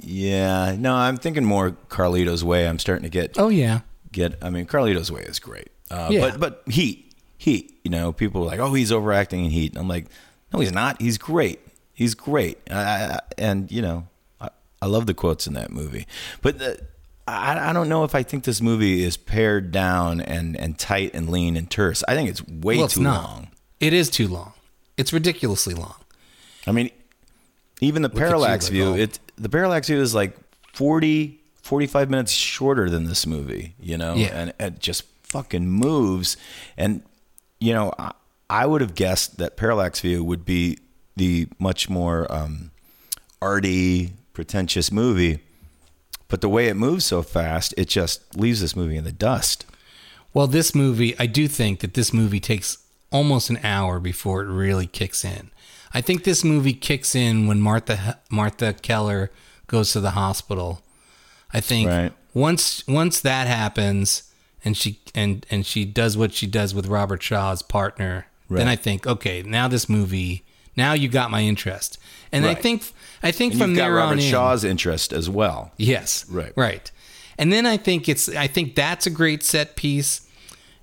[0.00, 2.68] yeah, no, I'm thinking more Carlito's Way.
[2.68, 3.80] I'm starting to get Oh yeah,
[4.12, 4.38] get.
[4.42, 5.68] I mean, Carlito's Way is great.
[5.90, 6.20] Uh, Yeah.
[6.20, 7.78] But but Heat, Heat.
[7.84, 9.72] You know, people are like, oh, he's overacting in Heat.
[9.72, 10.06] And I'm like,
[10.52, 11.00] no, he's not.
[11.00, 11.60] He's great.
[11.94, 12.58] He's great.
[12.70, 14.06] I, I, and you know,
[14.40, 16.06] I, I love the quotes in that movie.
[16.42, 16.80] But the,
[17.28, 21.12] I, I don't know if I think this movie is pared down and and tight
[21.14, 22.02] and lean and terse.
[22.08, 23.22] I think it's way well, it's too not.
[23.24, 23.48] long.
[23.80, 24.52] It is too long.
[24.96, 25.94] It's ridiculously long.
[26.66, 26.90] I mean,
[27.80, 28.94] even the you, parallax like, view, oh.
[28.94, 30.36] it the parallax view is like
[30.72, 34.28] 40, 45 minutes shorter than this movie, you know, Yeah.
[34.28, 36.36] and it just fucking moves.
[36.76, 37.02] And
[37.60, 38.12] you know, I,
[38.50, 40.78] I would have guessed that parallax view would be
[41.16, 42.70] the much more um,
[43.42, 45.40] arty, pretentious movie.
[46.28, 49.64] But the way it moves so fast, it just leaves this movie in the dust.
[50.34, 52.78] Well, this movie, I do think that this movie takes
[53.10, 55.50] almost an hour before it really kicks in.
[55.94, 59.30] I think this movie kicks in when Martha Martha Keller
[59.66, 60.82] goes to the hospital.
[61.52, 62.12] I think Right.
[62.34, 64.24] once once that happens
[64.62, 68.76] and she and and she does what she does with Robert Shaw's partner, then I
[68.76, 70.44] think okay, now this movie,
[70.76, 71.96] now you got my interest.
[72.32, 72.82] And I think
[73.22, 75.72] I think And from you've got there Robert on in, Shaw's interest as well.
[75.76, 76.28] Yes.
[76.28, 76.52] Right.
[76.56, 76.90] Right.
[77.36, 80.26] And then I think it's I think that's a great set piece.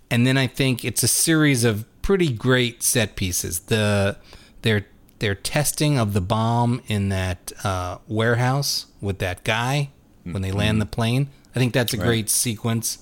[0.10, 3.62] And then I think it's a series of pretty great set pieces.
[3.62, 4.18] The
[4.62, 4.86] their
[5.20, 9.90] their testing of the bomb in that uh, warehouse with that guy
[10.24, 11.30] when they land the plane.
[11.56, 13.00] I think that's a great sequence.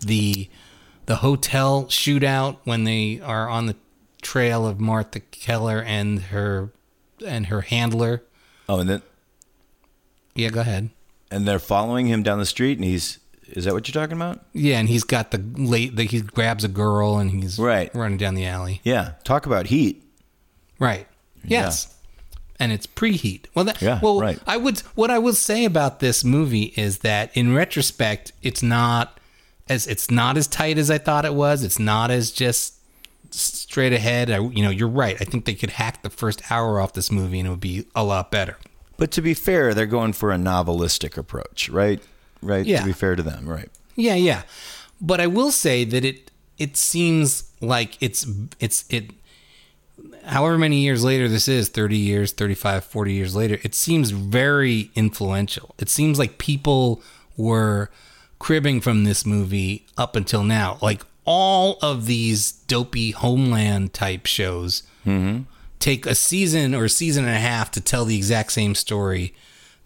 [0.00, 0.48] The
[1.06, 3.76] the hotel shootout when they are on the
[4.22, 6.72] trail of Martha Keller and her
[7.24, 8.22] and her handler.
[8.68, 9.02] Oh, and then
[10.34, 10.90] Yeah, go ahead.
[11.30, 14.44] and they're following him down the street, and he's is that what you're talking about?
[14.52, 15.94] Yeah, and he's got the late.
[15.94, 17.94] The, he grabs a girl and he's Right.
[17.94, 18.80] running down the alley.
[18.82, 20.02] Yeah, talk about heat.
[20.80, 21.06] Right.
[21.44, 21.94] Yes.
[22.58, 23.44] And it's preheat.
[23.54, 24.40] Well, that, Yeah, well, right.
[24.48, 24.80] I would.
[24.96, 29.20] What I will say about this movie is that, in retrospect, it's not
[29.68, 31.62] as it's not as tight as I thought it was.
[31.62, 32.74] It's not as just
[33.34, 34.30] straight ahead.
[34.30, 35.16] I, you know, you're right.
[35.20, 37.86] I think they could hack the first hour off this movie and it would be
[37.94, 38.58] a lot better.
[38.96, 42.02] But to be fair, they're going for a novelistic approach, right?
[42.42, 42.64] Right.
[42.64, 42.80] Yeah.
[42.80, 43.68] To be fair to them, right?
[43.94, 44.42] Yeah, yeah.
[45.00, 48.26] But I will say that it it seems like it's
[48.60, 49.10] it's it
[50.24, 54.90] however many years later this is 30 years 35 40 years later it seems very
[54.94, 57.02] influential it seems like people
[57.36, 57.90] were
[58.38, 64.82] cribbing from this movie up until now like all of these dopey homeland type shows
[65.78, 69.34] take a season or a season and a half to tell the exact same story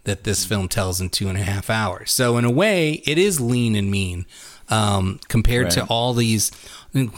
[0.03, 2.11] that this film tells in two and a half hours.
[2.11, 4.25] So in a way, it is lean and mean
[4.69, 6.49] um, compared to all these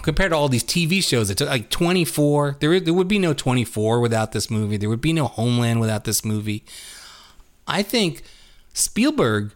[0.01, 1.29] compared to all these TV shows.
[1.29, 2.57] It took like 24.
[2.59, 4.75] There there would be no 24 without this movie.
[4.77, 6.65] There would be no Homeland without this movie.
[7.67, 8.23] I think
[8.73, 9.51] Spielberg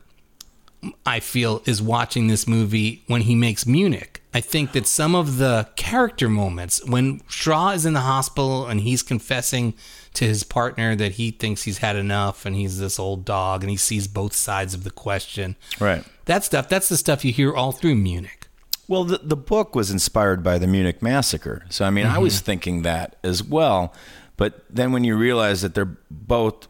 [1.06, 4.17] I feel is watching this movie when he makes Munich.
[4.34, 8.82] I think that some of the character moments when Shaw is in the hospital and
[8.82, 9.74] he's confessing
[10.14, 13.70] to his partner that he thinks he's had enough and he's this old dog and
[13.70, 15.56] he sees both sides of the question.
[15.80, 16.04] Right.
[16.26, 18.48] That stuff, that's the stuff you hear all through Munich.
[18.88, 21.66] Well, the, the book was inspired by the Munich massacre.
[21.70, 22.46] So, I mean, I was mm-hmm.
[22.46, 23.94] thinking that as well.
[24.38, 26.68] But then when you realize that they're both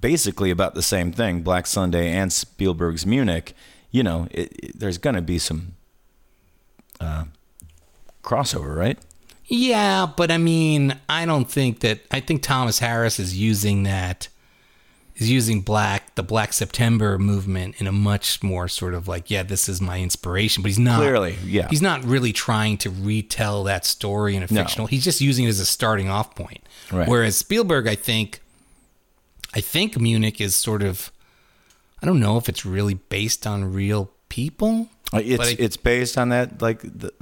[0.00, 3.54] basically about the same thing, Black Sunday and Spielberg's Munich,
[3.90, 5.74] you know, it, it- there's going to be some
[7.04, 7.24] uh,
[8.22, 8.98] crossover, right?
[9.46, 14.28] Yeah, but I mean, I don't think that I think Thomas Harris is using that
[15.16, 19.42] is using black the Black September movement in a much more sort of like, yeah,
[19.44, 21.68] this is my inspiration, but he's not Clearly, yeah.
[21.68, 24.62] He's not really trying to retell that story in a No.
[24.62, 24.86] fictional.
[24.88, 26.62] He's just using it as a starting off point.
[26.90, 27.06] Right.
[27.06, 28.40] Whereas Spielberg, I think
[29.54, 31.12] I think Munich is sort of
[32.02, 34.88] I don't know if it's really based on real people.
[35.18, 37.12] It's I- it's based on that like the,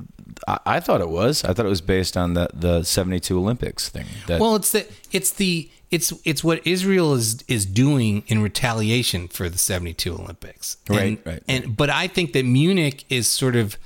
[0.48, 1.44] I, I thought it was.
[1.44, 4.06] I thought it was based on the the 72 Olympics thing.
[4.26, 9.28] That, Well, it's the it's the it's it's what Israel is is doing in retaliation
[9.28, 10.78] for the 72 Olympics.
[10.88, 13.76] Right, and, right, And but I think that Munich is sort of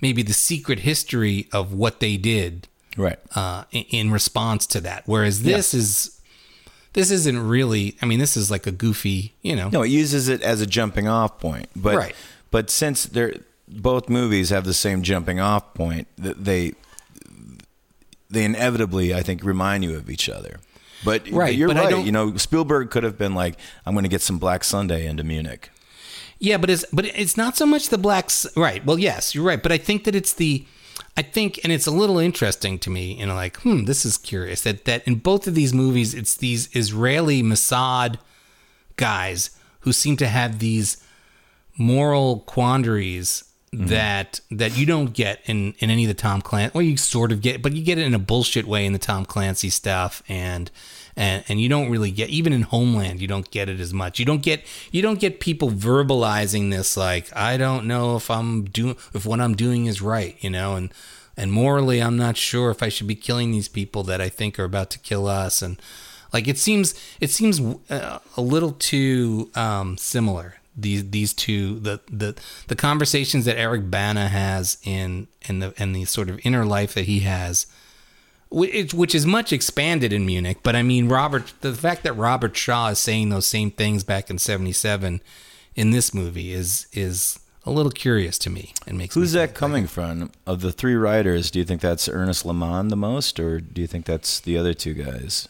[0.00, 3.18] maybe the secret history of what they did right.
[3.34, 5.02] uh, in, in response to that.
[5.04, 6.18] Whereas this is
[6.94, 7.96] this isn't really.
[8.02, 9.68] I mean, this is like a goofy, you know.
[9.68, 11.68] No, it uses it as a jumping off point.
[11.76, 12.16] But Right.
[12.50, 13.34] but since they're
[13.70, 16.74] both movies have the same jumping off point, that they
[18.28, 20.60] they inevitably, I think, remind you of each other.
[21.04, 22.04] But, but Right, you're but right.
[22.04, 23.56] You know, Spielberg could have been like,
[23.86, 25.70] "I'm going to get some Black Sunday into Munich."
[26.38, 28.46] Yeah, but it's but it's not so much the blacks.
[28.56, 28.84] Right.
[28.84, 29.62] Well, yes, you're right.
[29.62, 30.64] But I think that it's the,
[31.16, 33.14] I think, and it's a little interesting to me.
[33.14, 36.36] You know, like, hmm, this is curious that that in both of these movies, it's
[36.36, 38.18] these Israeli Mossad
[38.96, 41.02] guys who seem to have these
[41.78, 46.72] moral quandaries that that you don't get in in any of the Tom Clancy.
[46.74, 48.98] Well, you sort of get, but you get it in a bullshit way in the
[48.98, 50.70] Tom Clancy stuff, and
[51.16, 53.20] and and you don't really get even in Homeland.
[53.20, 54.18] You don't get it as much.
[54.18, 58.64] You don't get you don't get people verbalizing this like I don't know if I'm
[58.64, 60.92] doing if what I'm doing is right, you know, and
[61.36, 64.58] and morally I'm not sure if I should be killing these people that I think
[64.58, 65.80] are about to kill us and
[66.32, 72.00] like it seems it seems uh, a little too um, similar these these two the
[72.10, 72.34] the
[72.68, 76.94] the conversations that Eric Bana has in in the and the sort of inner life
[76.94, 77.66] that he has
[78.52, 82.56] which, which is much expanded in Munich but I mean Robert the fact that Robert
[82.56, 85.20] Shaw is saying those same things back in 77
[85.74, 89.86] in this movie is is a little curious to me and makes Who's that coming
[89.86, 90.30] from?
[90.46, 93.86] Of the three writers, do you think that's Ernest Lemon the most, or do you
[93.86, 95.46] think that's the other two guys?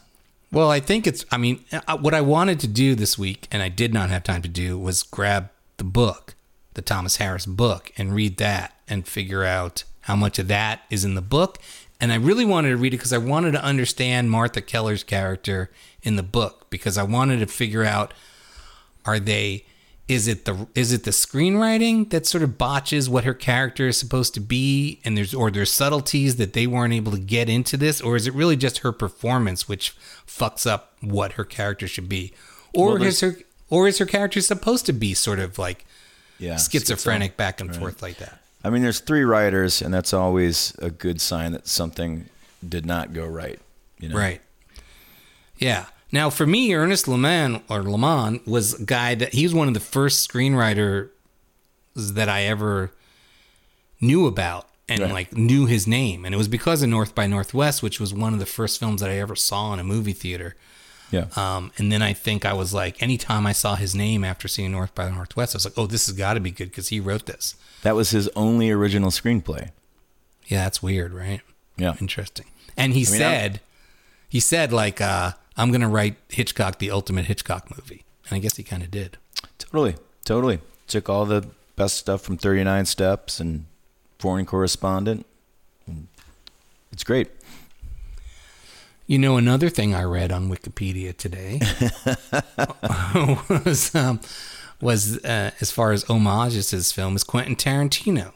[0.52, 1.24] Well, I think it's.
[1.30, 4.24] I mean, uh, what I wanted to do this week, and I did not have
[4.24, 6.34] time to do, was grab the book,
[6.74, 11.04] the Thomas Harris book, and read that and figure out how much of that is
[11.04, 11.58] in the book.
[12.00, 15.70] And I really wanted to read it because I wanted to understand Martha Keller's character
[16.02, 18.12] in the book because I wanted to figure out
[19.04, 19.64] are they
[20.10, 23.96] is it the is it the screenwriting that sort of botches what her character is
[23.96, 27.76] supposed to be and there's or there's subtleties that they weren't able to get into
[27.76, 29.96] this or is it really just her performance which
[30.26, 32.32] fucks up what her character should be
[32.74, 33.36] or Well, is her
[33.68, 35.86] or is her character supposed to be sort of like
[36.40, 36.56] Yeah.
[36.56, 40.90] schizophrenic back and forth like that I mean, there's three writers, and that's always a
[40.90, 42.28] good sign that something
[42.68, 43.58] did not go right.
[43.98, 44.16] You know?
[44.18, 44.42] Right.
[45.56, 45.86] Yeah.
[46.12, 49.74] Now, for me, Ernest Leman or Lemon was a guy that he was one of
[49.74, 51.08] the first screenwriters
[51.94, 52.92] that I ever
[54.00, 55.12] knew about and Right.
[55.12, 58.32] like knew his name, and it was because of North by Northwest, which was one
[58.32, 60.56] of the first films that I ever saw in a movie theater.
[61.12, 61.26] Yeah.
[61.36, 64.72] Um, and then I think I was like, anytime I saw his name after seeing
[64.72, 66.98] North by Northwest, I was like, oh, this has got to be good because he
[67.00, 67.54] wrote this.
[67.82, 69.70] that was his only original screenplay.
[70.46, 71.40] Yeah, that's weird, right?
[71.76, 71.94] Yeah.
[72.00, 72.46] Interesting.
[72.76, 73.60] And he mean, said,
[74.28, 78.56] he said like, uh, I'm gonna write Hitchcock the ultimate Hitchcock movie, and I guess
[78.56, 79.18] he kind of did.
[79.58, 79.96] Totally.
[80.24, 80.60] Totally.
[80.86, 83.66] Took all the best stuff from 39 Steps and
[84.18, 85.26] Foreign Correspondent.
[86.92, 87.28] It's great.
[89.06, 91.60] You know, another thing I read on Wikipedia today
[93.64, 94.20] was um,
[94.80, 98.32] was uh, as far as homages to this film is Quentin Tarantino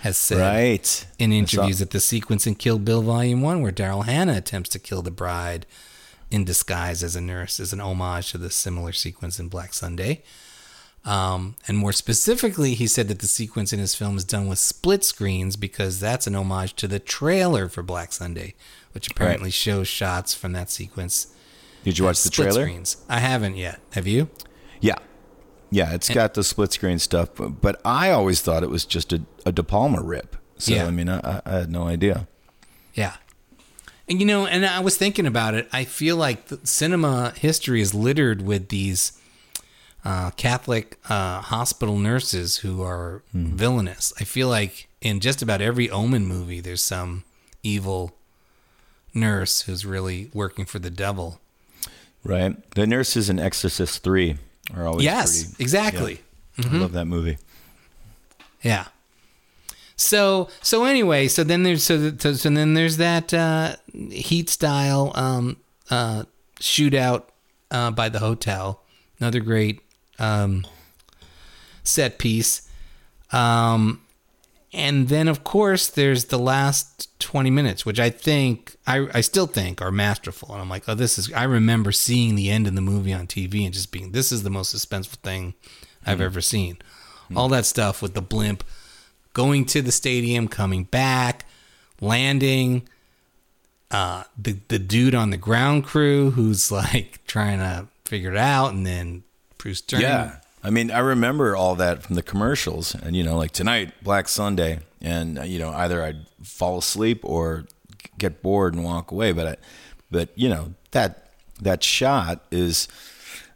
[0.00, 1.06] has said Right.
[1.18, 4.78] in interviews that the sequence in Kill Bill Volume One, where Daryl Hannah attempts to
[4.78, 5.64] kill the bride
[6.34, 10.22] in disguise as a nurse, is an homage to the similar sequence in Black Sunday.
[11.04, 14.58] Um, and more specifically, he said that the sequence in his film is done with
[14.58, 18.54] split screens because that's an homage to the trailer for Black Sunday,
[18.92, 21.28] which apparently shows shots from that sequence.
[21.84, 22.62] Did you watch the trailer?
[22.62, 22.96] Screens.
[23.08, 23.78] I haven't yet.
[23.92, 24.28] Have you?
[24.80, 24.98] Yeah.
[25.70, 29.12] Yeah, it's got the split screen stuff, but, but I always thought it was just
[29.12, 30.36] a, a De Palma rip.
[30.58, 30.86] So, Yeah.
[30.86, 32.26] I mean, I, I had no idea.
[32.94, 33.14] Yeah.
[34.08, 35.68] And you know, and I was thinking about it.
[35.72, 39.18] I feel like the cinema history is littered with these
[40.04, 44.12] uh, Catholic uh, hospital nurses who are villainous.
[44.20, 47.24] I feel like in just about every Omen movie, there's some
[47.62, 48.14] evil
[49.14, 51.40] nurse who's really working for the devil.
[52.22, 52.70] Right?
[52.72, 54.36] The nurses in Exorcist 3
[54.74, 55.62] are always yes, pretty.
[55.62, 56.20] exactly.
[56.58, 57.38] I love that movie.
[58.62, 58.86] Yeah.
[59.96, 63.76] So so anyway, so then there's so, so, so then there's that uh,
[64.10, 65.56] heat style um,
[65.90, 66.24] uh,
[66.60, 67.24] shootout
[67.70, 68.82] uh, by the hotel.
[69.20, 69.80] Another great
[70.18, 70.66] um,
[71.82, 72.68] set piece.
[73.32, 74.00] Um,
[74.72, 79.46] and then of course there's the last 20 minutes, which I think I, I still
[79.46, 80.52] think are masterful.
[80.52, 81.32] And I'm like, oh, this is.
[81.32, 84.42] I remember seeing the end of the movie on TV and just being, this is
[84.42, 85.54] the most suspenseful thing
[86.04, 86.78] I've ever seen.
[87.34, 88.62] All that stuff with the blimp
[89.34, 91.44] going to the stadium, coming back,
[92.00, 92.88] landing.
[93.90, 98.72] Uh, the the dude on the ground crew who's like trying to figure it out,
[98.72, 99.22] and then
[99.58, 100.00] Bruce Dern.
[100.00, 100.36] Yeah.
[100.64, 104.28] I mean, I remember all that from the commercials, and you know, like tonight, Black
[104.28, 107.66] Sunday, and uh, you know, either I'd fall asleep or
[108.16, 109.32] get bored and walk away.
[109.32, 109.56] But, I,
[110.10, 112.88] but you know, that that shot is,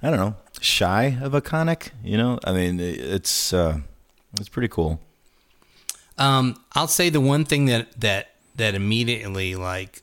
[0.03, 1.91] I don't know, shy of iconic.
[2.05, 3.79] You know, I mean, it's uh,
[4.39, 5.01] it's pretty cool.
[6.19, 10.03] Um, I'll say the one thing that that that immediately like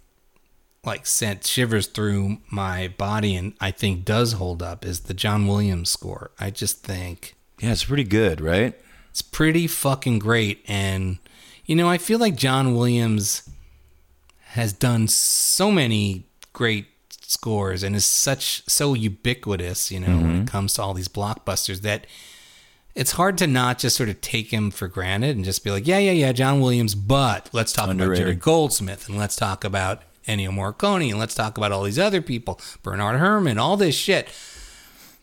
[0.84, 5.48] like sent shivers through my body and I think does hold up is the John
[5.48, 6.32] Williams score.
[6.40, 8.74] I just think Yeah, it's pretty good, right?
[9.10, 11.18] it's pretty fucking great and
[11.66, 13.50] you know, I feel like John Williams
[14.50, 16.86] has done so many great
[17.22, 21.82] scores and is such so ubiquitous, you know, when it comes to all these blockbusters
[21.82, 22.06] that
[22.96, 25.86] it's hard to not just sort of take him for granted and just be like,
[25.86, 30.02] yeah, yeah, yeah, John Williams, but let's talk about Jerry Goldsmith and let's talk about
[30.28, 34.30] Ennio Morricone and let's talk about all these other people, Bernard Herrmann, all this shit.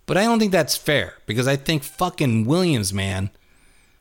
[0.04, 3.30] But I don't think that's fair because I think fucking Williams, man.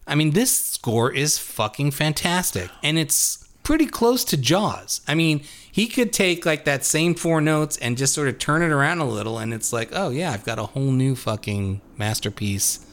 [0.05, 4.99] I mean, this score is fucking fantastic and it's pretty close to Jaws.
[5.07, 8.63] I mean, he could take like that same four notes and just sort of turn
[8.63, 11.79] it around a little and it's like, oh yeah, I've got a whole new fucking
[11.97, 12.85] masterpiece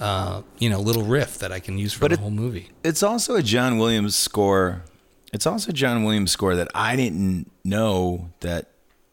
[0.00, 2.70] uh, you know, little riff that I can use for But the it- whole movie.
[2.82, 4.82] It's also a John Williams score.
[5.32, 8.70] It's also a John Williams score that I didn't know that.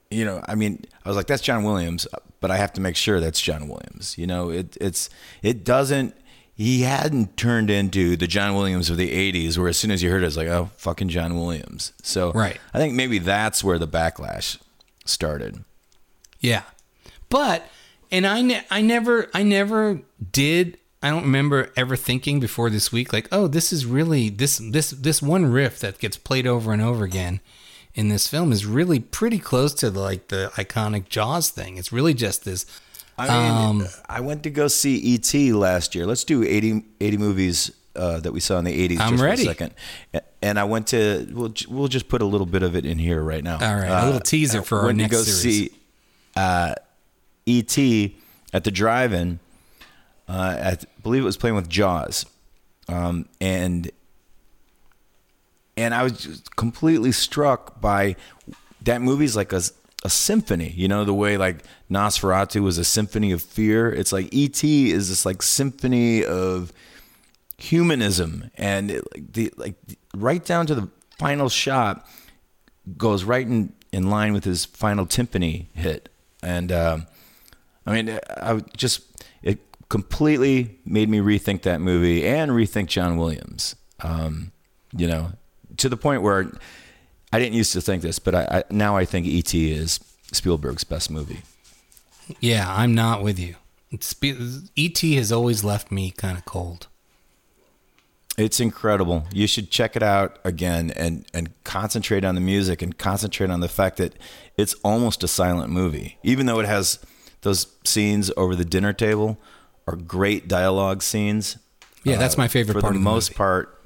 [0.09, 2.05] You know, I mean, I was like, "That's John Williams,"
[2.41, 4.17] but I have to make sure that's John Williams.
[4.17, 5.09] You know, it it's
[5.41, 6.15] it doesn't.
[6.53, 10.11] He hadn't turned into the John Williams of the '80s, where as soon as you
[10.11, 12.59] heard it, it's like, "Oh, fucking John Williams." So, Right.
[12.73, 14.57] I think maybe that's where the backlash
[15.05, 15.63] started.
[16.41, 16.63] Yeah,
[17.29, 17.65] but
[18.11, 20.77] and I ne- I never I never did.
[21.03, 24.91] I don't remember ever thinking before this week like, oh, this is really this this
[24.91, 27.39] this one riff that gets played over and over again
[27.93, 31.77] in this film is really pretty close to the, like the iconic Jaws thing.
[31.77, 32.65] It's really just this.
[33.17, 35.51] I mean, Um, I went to go see E.T.
[35.53, 36.05] last year.
[36.05, 39.43] Let's do 80, 80 movies uh, that we saw in the 80s I'm just ready.
[39.43, 39.73] for a second.
[40.41, 43.21] And I went to, we'll, we'll just put a little bit of it in here
[43.21, 43.55] right now.
[43.55, 45.71] All right, a little teaser for our next to go series.
[45.71, 45.77] see
[46.37, 46.75] uh,
[47.45, 48.17] E.T.
[48.53, 49.39] at the drive-in.
[50.27, 52.25] Uh, I believe it was playing with Jaws.
[52.87, 53.91] Um, and
[55.77, 58.15] and I was completely struck by
[58.81, 59.61] that movie's like a,
[60.03, 60.73] a symphony.
[60.75, 63.91] You know, the way like Nosferatu was a symphony of fear.
[63.91, 64.91] It's like E.T.
[64.91, 66.73] is this like symphony of
[67.57, 69.75] humanism, and it, like the like
[70.15, 72.07] right down to the final shot
[72.97, 76.09] goes right in in line with his final timpani hit.
[76.43, 77.07] And um,
[77.85, 79.01] I mean, I just
[79.41, 83.75] it completely made me rethink that movie and rethink John Williams.
[84.01, 84.51] Um,
[84.95, 85.31] you know,
[85.77, 86.51] to the point where
[87.33, 89.71] I didn't used to think this, but I, I now I think E.T.
[89.71, 89.99] is
[90.31, 91.41] Spielberg's best movie.
[92.39, 93.55] Yeah, I'm not with you.
[93.91, 95.15] E.T.
[95.15, 96.87] has always left me kind of cold.
[98.37, 99.25] It's incredible.
[99.33, 103.59] You should check it out again and and concentrate on the music and concentrate on
[103.59, 104.15] the fact that
[104.57, 106.99] it's almost a silent movie, even though it has
[107.41, 109.37] those scenes over the dinner table
[109.87, 111.57] are great dialogue scenes.
[112.03, 113.37] Yeah, that's my favorite for part the the most movie.
[113.37, 113.83] part,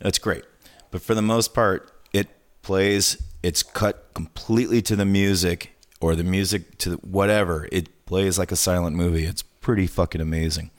[0.00, 0.44] that's great.
[0.90, 2.28] But for the most part, it
[2.62, 3.20] plays.
[3.42, 7.68] It's cut completely to the music or the music to whatever.
[7.72, 9.24] It plays like a silent movie.
[9.24, 10.70] It's pretty fucking amazing.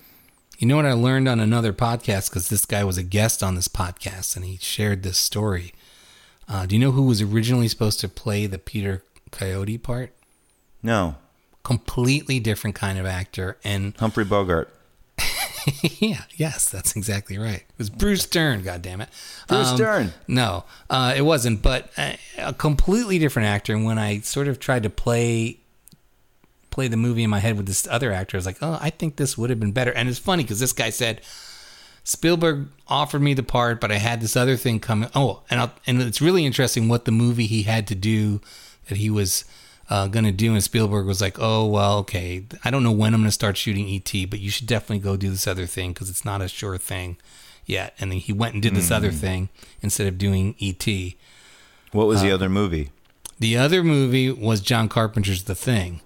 [0.60, 3.56] You know what I learned on another podcast because this guy was a guest on
[3.56, 5.74] this podcast and he shared this story.
[6.48, 10.14] Uh, do you know who was originally supposed to play the Peter Coyote part?
[10.84, 11.16] No,
[11.64, 14.74] Completely different kind of actor, and Humphrey Bogart.
[16.00, 17.58] yeah, yes, that's exactly right.
[17.62, 18.64] It was Bruce Stern.
[18.64, 19.10] God damn it,
[19.48, 20.14] Bruce Um, Dern.
[20.28, 21.62] No, uh, it wasn't.
[21.62, 23.74] But a, a completely different actor.
[23.76, 25.60] And when I sort of tried to play
[26.72, 28.90] play the movie in my head with this other actor, I was like, oh, I
[28.90, 29.92] think this would have been better.
[29.92, 31.22] And it's funny because this guy said
[32.06, 35.10] Spielberg offered me the part, but I had this other thing coming.
[35.14, 38.42] Oh, and I'll, and it's really interesting what the movie he had to do
[38.88, 39.46] that he was.
[39.92, 42.46] Uh, gonna do and Spielberg was like, oh well, okay.
[42.64, 45.30] I don't know when I'm gonna start shooting ET, but you should definitely go do
[45.30, 47.18] this other thing because it's not a sure thing
[47.66, 47.94] yet.
[48.00, 49.50] And then he went and did this other thing
[49.82, 50.88] instead of doing ET.
[51.92, 52.90] What was Uh, the other movie?
[53.38, 56.00] The other movie was John Carpenter's The Thing.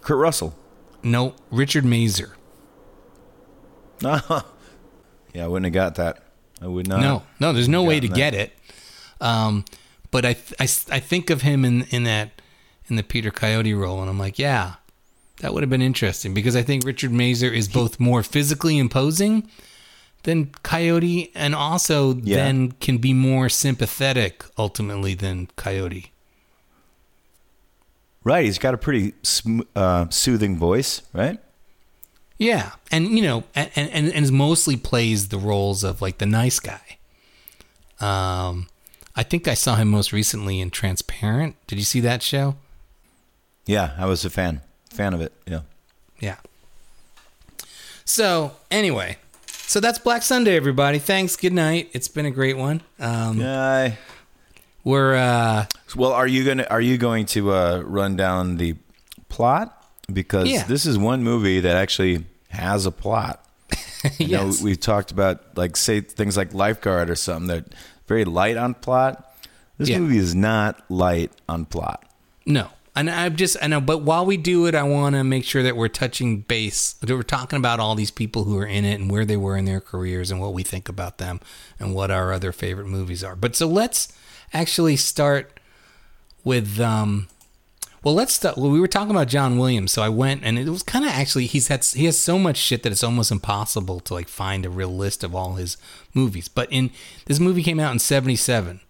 [0.00, 0.56] Kurt Russell.
[1.02, 2.32] No, Richard Masur.
[4.02, 6.24] yeah, I wouldn't have got that.
[6.60, 7.00] I would not.
[7.00, 8.16] No, no, there's no way to that.
[8.16, 8.52] get it.
[9.20, 9.64] Um,
[10.10, 12.33] but I, I, I think of him in, in that
[12.94, 14.74] in the Peter Coyote role, and I'm like, yeah,
[15.40, 19.48] that would have been interesting because I think Richard Masur is both more physically imposing
[20.22, 22.36] than Coyote, and also Yeah.
[22.36, 26.12] then can be more sympathetic ultimately than Coyote.
[28.22, 29.12] Right, he's got a pretty
[29.76, 31.38] uh, soothing voice, right?
[32.38, 36.26] Yeah, and you know, and, and and and mostly plays the roles of like the
[36.26, 36.98] nice guy.
[38.00, 38.68] Um,
[39.14, 41.54] I think I saw him most recently in Transparent.
[41.66, 42.56] Did you see that show?
[43.66, 44.60] Yeah, I was a fan,
[44.90, 45.32] fan of it.
[45.46, 45.60] Yeah.
[46.20, 46.36] Yeah.
[48.04, 50.98] So anyway, so that's Black Sunday, everybody.
[50.98, 51.36] Thanks.
[51.36, 51.90] Good night.
[51.92, 52.82] It's been a great one.
[52.98, 53.92] Um, Yeah.
[54.84, 55.64] We're uh,
[55.96, 58.76] Well, are you gonna are you going to uh, run down the
[59.30, 60.64] plot because Yeah.
[60.64, 63.40] this is one movie that actually has a plot.
[63.72, 63.80] yes.
[64.20, 67.74] You know, we've talked about like say things like Lifeguard or something that
[68.06, 69.34] very light on plot.
[69.78, 70.00] This Yeah.
[70.00, 72.04] movie is not light on plot.
[72.44, 72.68] No.
[72.96, 75.64] And I'm just, I know, but while we do it, I want to make sure
[75.64, 79.00] that we're touching base, that we're talking about all these people who are in it
[79.00, 81.40] and where they were in their careers and what we think about them
[81.80, 83.34] and what our other favorite movies are.
[83.34, 84.16] But so let's
[84.52, 85.58] actually start
[86.44, 87.26] with, um,
[88.04, 88.58] well, let's start.
[88.58, 91.10] Well, we were talking about John Williams, so I went and it was kind of
[91.10, 94.66] actually he's had he has so much shit that it's almost impossible to like find
[94.66, 95.78] a real list of all his
[96.12, 96.46] movies.
[96.46, 96.90] But in
[97.24, 98.80] this movie came out in '77,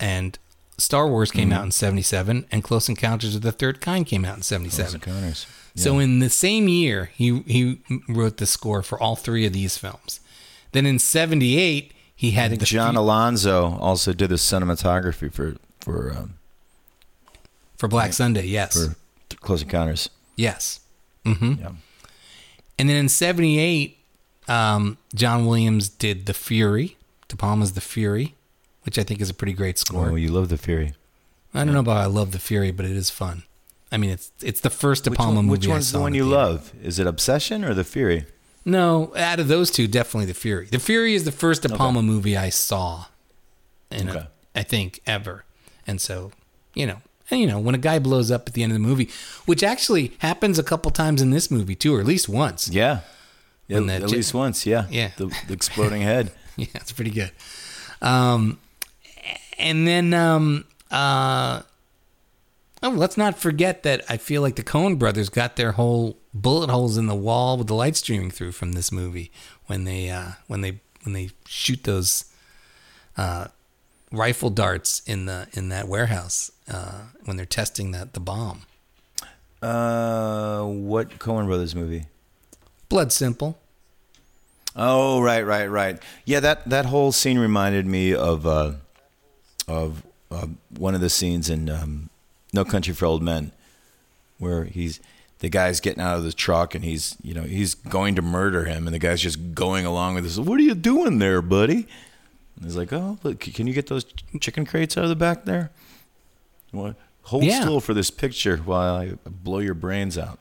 [0.00, 0.38] and
[0.78, 4.36] Star Wars came out in '77, and Close Encounters of the Third Kind came out
[4.36, 4.94] in '77.
[4.96, 5.46] Encounters.
[5.76, 9.76] So in the same year, he he wrote the score for all three of these
[9.78, 10.20] films.
[10.72, 16.12] Then in '78, he had the John fu- Alonso also did the cinematography for for
[16.12, 16.34] um,
[17.76, 18.46] for Black Sunday.
[18.46, 20.10] Yes, for Close Encounters.
[20.36, 20.80] yes.
[21.24, 21.70] hmm Yeah.
[22.78, 23.96] And then in '78,
[24.48, 26.96] um, John Williams did The Fury.
[27.28, 28.34] De Palma's The Fury,
[28.84, 30.10] which I think is a pretty great score.
[30.10, 30.94] Oh, you love the Fury.
[31.52, 33.42] I don't know about I love the Fury, but it is fun.
[33.92, 35.58] I mean, it's it's the first De Which, Palma one, movie.
[35.58, 36.36] which I one's saw the in one you theater.
[36.36, 36.72] love?
[36.82, 38.26] Is it Obsession or The Fury?
[38.64, 40.66] No, out of those two, definitely the Fury.
[40.66, 43.04] The Fury is the first De Palma movie I saw,
[43.90, 44.26] in Okay.
[44.56, 45.44] I think ever,
[45.86, 46.32] and so
[46.74, 48.80] you know, and you know, when a guy blows up at the end of the
[48.88, 49.10] movie,
[49.44, 52.68] which actually happens a couple times in this movie too, or at least once.
[52.68, 53.00] Yeah.
[53.68, 54.86] Yeah, When that at least once, yeah.
[54.90, 55.10] Yeah.
[55.16, 56.32] The, the exploding head.
[56.56, 57.32] Yeah, it's pretty good.
[58.02, 58.58] Um,
[59.58, 61.62] and then, um, uh,
[62.82, 66.70] oh, let's not forget that I feel like the Coen brothers got their whole bullet
[66.70, 69.30] holes in the wall with the light streaming through from this movie
[69.66, 72.26] when they, uh, when they, when they shoot those,
[73.16, 73.48] uh,
[74.10, 78.62] rifle darts in the, in that warehouse, uh, when they're testing that, the bomb.
[79.62, 82.04] Uh, what Coen Brothers movie?
[82.88, 83.58] Blood Simple.
[84.76, 86.02] Oh, right, right, right.
[86.24, 88.72] Yeah, that that whole scene reminded me of uh,
[89.68, 90.46] of uh,
[90.76, 92.10] one of the scenes in um,
[92.52, 93.52] No Country for Old Men,
[94.38, 95.00] where he's
[95.40, 98.64] the guy's getting out of the truck and he's you know he's going to murder
[98.64, 100.38] him, and the guy's just going along with this.
[100.38, 101.86] What are you doing there, buddy?
[102.56, 104.04] And he's like, Oh, look, can you get those
[104.40, 105.70] chicken crates out of the back there?
[106.70, 106.96] What?
[107.22, 107.60] Hold Yeah.
[107.62, 110.38] still for this picture while I blow your brains out.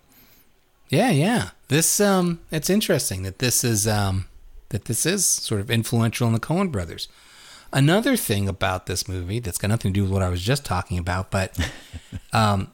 [0.89, 1.49] Yeah, yeah.
[1.69, 4.25] This um it's interesting that this is um
[4.69, 7.07] that this is sort of influential in the Coen brothers.
[7.73, 10.63] Another thing about this movie that's got nothing to do with what I was just
[10.63, 11.57] talking about, but
[12.33, 12.71] um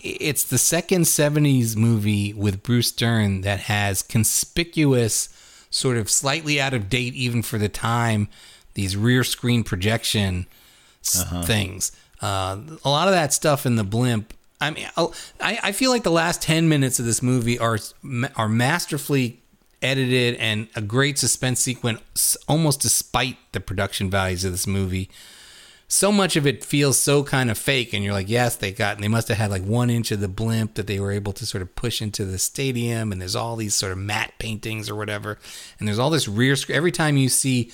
[0.00, 5.30] it's the second 70s movie with Bruce Dern that has conspicuous
[5.70, 8.28] sort of slightly out of date even for the time
[8.74, 10.46] these rear screen projection
[11.02, 11.90] s- things.
[12.20, 14.34] Uh, a lot of that stuff in the blimp.
[14.60, 17.78] I mean, I, I feel like the last ten minutes of this movie are
[18.36, 19.40] are masterfully
[19.84, 25.10] edited and a great suspense sequence, almost despite the production values of this movie.
[25.86, 28.98] So much of it feels so kind of fake, and you're like, yes, they got,
[28.98, 31.44] they must have had like one inch of the blimp that they were able to
[31.44, 34.96] sort of push into the stadium, and there's all these sort of matte paintings or
[34.96, 35.38] whatever,
[35.78, 36.76] and there's all this rear screen.
[36.76, 37.70] Every time you see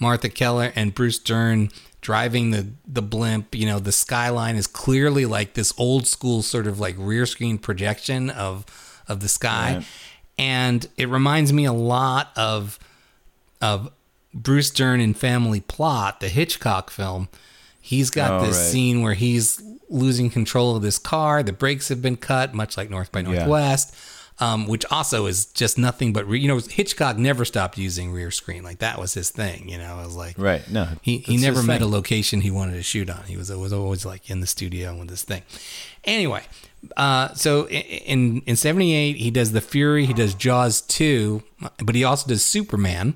[0.00, 1.68] Martha Keller and Bruce Dern
[2.00, 6.66] driving the the blimp, you know, the skyline is clearly like this old school sort
[6.66, 8.64] of like rear screen projection of
[9.06, 9.74] of the sky.
[9.74, 9.84] Right.
[10.40, 12.78] And it reminds me a lot of
[13.60, 13.92] of
[14.32, 17.28] Bruce Dern in Family Plot, the Hitchcock film.
[17.80, 18.66] He's got Oh, this right.
[18.72, 21.42] scene where he's losing control of this car.
[21.42, 23.94] The brakes have been cut, much like North by Northwest,
[24.38, 28.30] um, which also is just nothing but re- you know Hitchcock never stopped using rear
[28.30, 28.62] screen.
[28.62, 29.68] Like that was his thing.
[29.68, 30.62] You know, it was like Right.
[30.70, 30.88] No.
[31.02, 31.88] he, he never met thing.
[31.88, 33.24] a location he wanted to shoot on.
[33.24, 35.42] He was was always like in the studio with this thing.
[36.04, 36.44] Anyway,
[36.96, 41.42] uh, so in in '78 he does The Fury, he does Jaws 2,
[41.84, 43.14] but he also does Superman.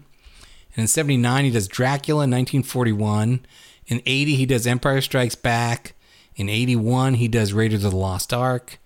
[0.77, 2.25] And in '79 he does Dracula.
[2.25, 3.47] In 1941,
[3.87, 5.95] in '80 he does Empire Strikes Back.
[6.37, 8.79] In '81 he does Raiders of the Lost Ark.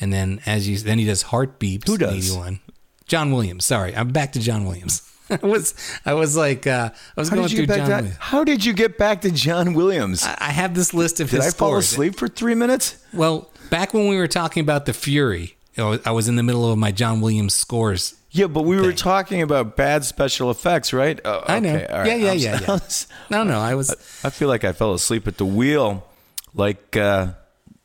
[0.00, 1.86] And then as you then he does Heartbeeps.
[1.88, 2.30] Who in does?
[2.30, 2.60] '81.
[3.06, 3.64] John Williams.
[3.64, 5.02] Sorry, I'm back to John Williams.
[5.30, 8.16] I was I was like uh, I was How going through John Williams.
[8.18, 10.22] how did you get back to John Williams?
[10.24, 11.92] I I have this list of Did his I fall scores.
[11.92, 12.96] asleep for three minutes?
[13.14, 16.76] Well, back when we were talking about the Fury, I was in the middle of
[16.76, 18.14] my John Williams scores.
[18.30, 21.18] Yeah, but we were talking about bad special effects, right?
[21.24, 21.74] Oh, I know.
[21.74, 22.78] okay, Yeah, yeah, yeah, yeah.
[23.30, 23.90] No, no, I was.
[24.22, 26.06] I feel like I fell asleep at the wheel,
[26.54, 27.32] like uh,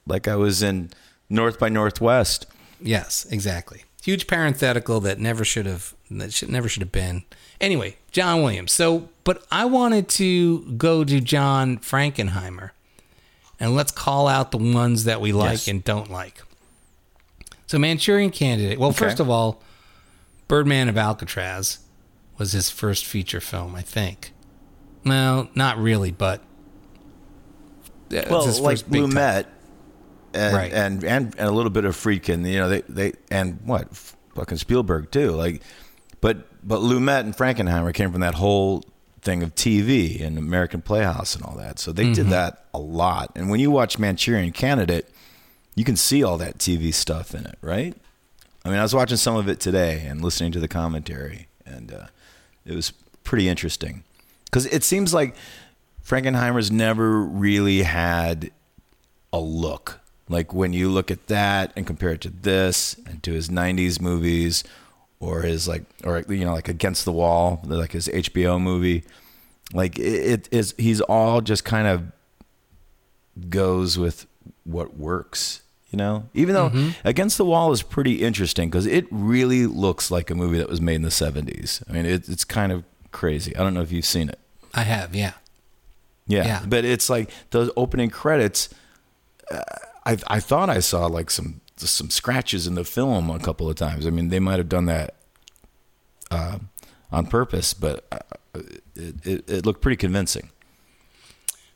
[0.05, 0.89] like I was in
[1.29, 2.47] North by Northwest.
[2.81, 3.85] Yes, exactly.
[4.03, 7.23] Huge parenthetical that never should have that should never should have been.
[7.61, 8.73] Anyway, John Williams.
[8.73, 12.71] So, but I wanted to go to John Frankenheimer,
[13.59, 15.67] and let's call out the ones that we like Yes.
[15.67, 16.41] and don't like.
[17.67, 18.79] So, Manchurian Candidate.
[18.79, 18.99] Well, Okay.
[18.99, 19.61] first of all,
[20.47, 21.79] Birdman of Alcatraz
[22.37, 24.31] was his first feature film, I think.
[25.05, 26.41] Well, not really, but
[28.29, 28.77] Well, his like.
[28.87, 29.45] Lumet,
[30.33, 30.71] and, Right.
[30.71, 32.47] and and and a little bit of Friedkin.
[32.49, 33.87] You know, they they and what
[34.35, 35.31] fucking Spielberg too.
[35.31, 35.61] Like,
[36.21, 38.83] but but Lumet and Frankenheimer came from that whole
[39.21, 41.79] thing of TV and American Playhouse and all that.
[41.79, 42.13] So they Mm-hmm.
[42.13, 43.31] did that a lot.
[43.35, 45.07] And when you watch Manchurian Candidate,
[45.75, 47.95] you can see all that TV stuff in it, right?
[48.65, 51.93] I mean, I was watching some of it today and listening to the commentary, and
[51.93, 52.05] uh,
[52.65, 52.91] it was
[53.23, 54.03] pretty interesting
[54.45, 55.35] because it seems like
[56.05, 58.51] Frankenheimer's never really had
[59.33, 59.99] a look.
[60.29, 64.01] Like when you look at that and compare it to this and to his '90s
[64.01, 64.63] movies,
[65.19, 69.03] or his like, or you know, like Against the Wall, like his HBO movie,
[69.73, 70.75] like it, it is.
[70.77, 72.11] He's all just kind of
[73.49, 74.25] goes with
[74.63, 75.61] what works.
[75.89, 80.29] You know, even though Against the Wall is pretty interesting because it really looks like
[80.29, 81.81] a movie that was made in the '70s.
[81.89, 83.55] I mean, it, it's kind of crazy.
[83.55, 84.37] I don't know if you've seen it.
[84.73, 85.33] I have, yeah.
[86.27, 86.45] Yeah.
[86.45, 86.65] Yeah.
[86.67, 88.67] But it's like those opening credits
[89.49, 89.61] uh,
[90.05, 93.75] I I thought I saw like some some scratches in the film a couple of
[93.75, 94.05] times.
[94.07, 95.15] I mean, they might have done that
[96.31, 96.59] uh,
[97.11, 98.59] on purpose, but uh,
[98.95, 100.49] it, it, it looked pretty convincing.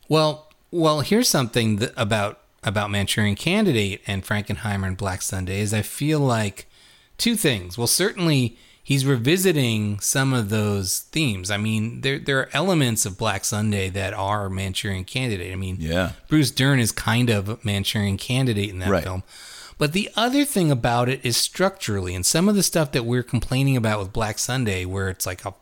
[0.08, 5.74] Well, well, here's something that, about about Manchurian Candidate and Frankenheimer and Black Sunday is
[5.74, 6.66] I feel like
[7.18, 7.76] two things.
[7.76, 11.50] Well, certainly he's revisiting some of those themes.
[11.50, 15.52] I mean, there there are elements of Black Sunday that are Manchurian Candidate.
[15.52, 16.12] I mean, Yeah.
[16.28, 19.02] Bruce Dern is kind of Manchurian Candidate in that Right.
[19.04, 19.22] film.
[19.82, 23.24] But the other thing about it is structurally, and some of the stuff that we're
[23.24, 25.54] complaining about with Black Sunday, where it's like a,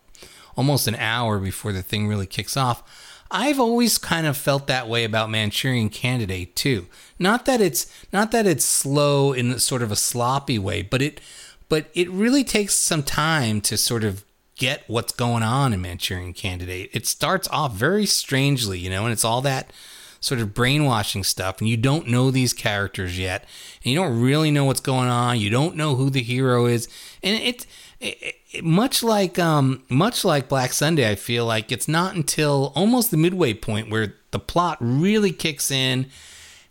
[0.58, 2.82] almost an hour before the thing really kicks off.
[3.30, 6.86] I've always kind of felt that way about Manchurian Candidate too.
[7.18, 11.22] Not that it's not that it's slow in sort of a sloppy way, but it
[11.70, 16.34] but it really takes some time to sort of get what's going on in Manchurian
[16.34, 16.90] Candidate.
[16.92, 19.72] It starts off very strangely, you know, and it's all that
[20.20, 23.44] sort of brainwashing stuff, and you don't know these characters yet,
[23.82, 25.40] and you don't really know what's going on.
[25.40, 26.88] You don't know who the hero is,
[27.22, 27.66] and it,
[28.00, 31.10] it, it much like um, much like Black Sunday.
[31.10, 35.70] I feel like it's not until almost the midway point where the plot really kicks
[35.70, 36.06] in,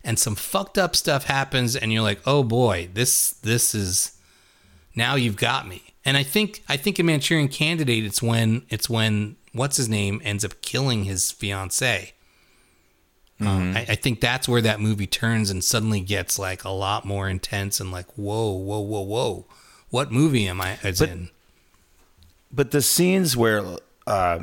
[0.04, 4.16] and some fucked up stuff happens, and you're like, oh boy, this this is
[4.94, 5.82] now you've got me.
[6.04, 10.20] And I think I think in Manchurian Candidate, it's when it's when what's his name
[10.24, 12.12] ends up killing his fiance.
[13.40, 17.04] Um, I, I think that's where that movie turns and suddenly gets like a lot
[17.04, 19.46] more intense and like whoa whoa whoa whoa,
[19.90, 21.30] what movie am I But- in?
[22.52, 23.62] But the scenes where
[24.06, 24.40] uh,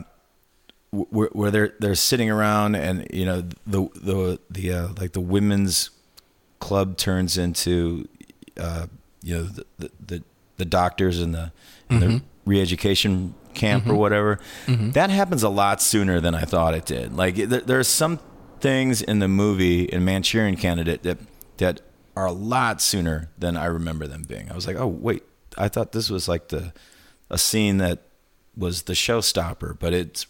[0.91, 5.19] where, where they're they're sitting around and you know the the the uh, like the
[5.21, 5.89] women's
[6.59, 8.07] club turns into
[8.57, 8.87] uh,
[9.21, 9.43] you know
[9.77, 10.23] the, the
[10.55, 11.51] the doctors and the,
[11.89, 14.39] and the re-education camp or whatever.
[14.67, 17.15] That happens a lot sooner than I thought it did.
[17.15, 18.19] Like there, there are some
[18.67, 21.17] things in the movie in Manchurian Candidate that
[21.55, 21.79] that
[22.17, 24.51] are a lot sooner than I remember them being.
[24.51, 25.23] I was like, oh wait,
[25.57, 26.73] I thought this was like the
[27.29, 27.99] a scene that
[28.57, 30.25] was the showstopper, but it's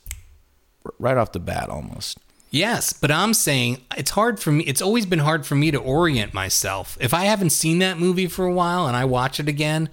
[0.99, 2.19] right off the bat almost.
[2.51, 4.63] Yes, but I'm saying it's hard for me.
[4.65, 6.95] It's always been hard for me to orient myself.
[7.01, 9.89] If I haven't seen that movie for a while and I watch it again,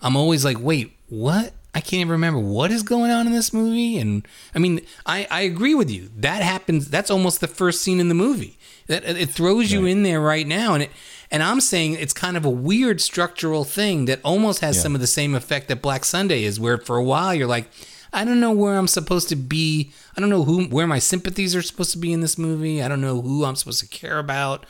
[0.00, 1.52] I'm always like, wait, what?
[1.74, 3.96] I can't even remember what is going on in this movie.
[3.98, 6.10] And I mean, I, I agree with you.
[6.16, 6.88] That happens.
[6.90, 8.58] That's almost the first scene in the movie.
[8.88, 10.90] That it throws you in there right now, and it.
[11.30, 14.82] And I'm saying it's kind of a weird structural thing that almost has Yeah.
[14.82, 17.70] some of the same effect that Black Sunday is, where for a while you're like,
[18.12, 19.92] I don't know where I'm supposed to be.
[20.14, 22.82] I don't know who where my sympathies are supposed to be in this movie.
[22.82, 24.66] I don't know who I'm supposed to care about.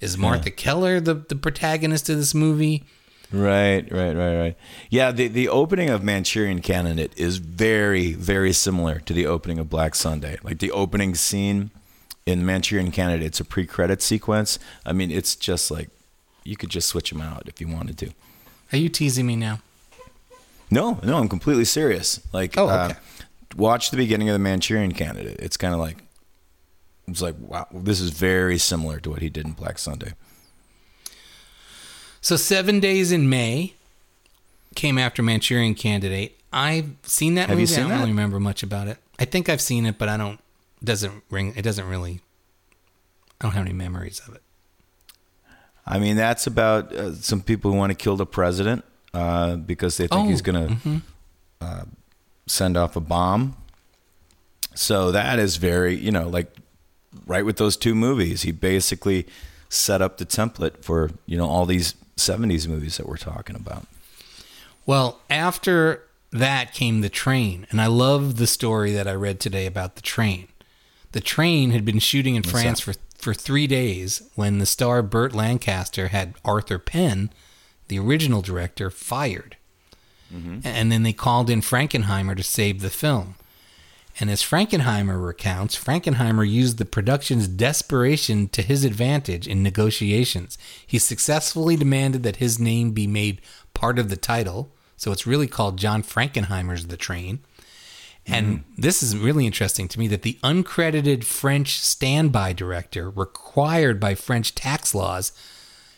[0.00, 2.84] Is Martha Keller the, the protagonist of this movie?
[3.32, 4.56] Right, right, right, right.
[4.90, 9.68] Yeah, the the opening of Manchurian Candidate is very, very similar to the opening of
[9.68, 10.38] Black Sunday.
[10.44, 11.70] Like the opening scene
[12.26, 14.58] in Manchurian Candidate, it's a pre-credit sequence.
[14.86, 15.88] I mean, it's just like
[16.44, 18.10] you could just switch them out if you wanted to.
[18.72, 19.60] Are you teasing me now?
[20.70, 22.20] No, no, I'm completely serious.
[22.32, 22.98] Like, Oh, uh, okay.
[23.56, 25.38] watch the beginning of the Manchurian Candidate.
[25.40, 25.98] It's kind of like
[27.08, 30.12] it's like wow, this is very similar to what he did in Black Sunday.
[32.24, 33.74] So Seven Days in May
[34.74, 36.40] came after Manchurian Candidate.
[36.54, 37.74] I've seen that Have you movie.
[37.74, 37.98] I don't that?
[37.98, 38.96] really remember much about it.
[39.18, 40.40] I think I've seen it, but I don't.
[40.82, 41.52] Doesn't ring.
[41.54, 42.22] It doesn't really.
[43.38, 44.40] I don't have any memories of it.
[45.86, 49.98] I mean, that's about uh, some people who want to kill the president uh, because
[49.98, 51.02] they think Oh, he's going to
[51.60, 51.84] uh,
[52.46, 53.54] send off a bomb.
[54.74, 56.50] So that is very, you know, like
[57.26, 59.26] right with those two movies, he basically
[59.68, 63.86] set up the template for you know all these '70s movies that we're talking about.
[64.86, 69.66] Well, after that came the train, and I love the story that I read today
[69.66, 70.48] about the train.
[71.12, 75.32] The train had been shooting in France for for three days when the star Burt
[75.32, 77.30] Lancaster had Arthur Penn,
[77.88, 79.56] the original director, fired,
[80.32, 80.58] mm-hmm.
[80.62, 83.36] and then they called in Frankenheimer to save the film.
[84.20, 90.56] And as Frankenheimer recounts, Frankenheimer used the production's desperation to his advantage in negotiations.
[90.86, 93.40] He successfully demanded that his name be made
[93.74, 97.40] part of the title, so it's really called John Frankenheimer's The Train.
[98.26, 98.80] And mm-hmm.
[98.80, 104.54] this is really interesting to me that the uncredited French standby director, required by French
[104.54, 105.32] tax laws,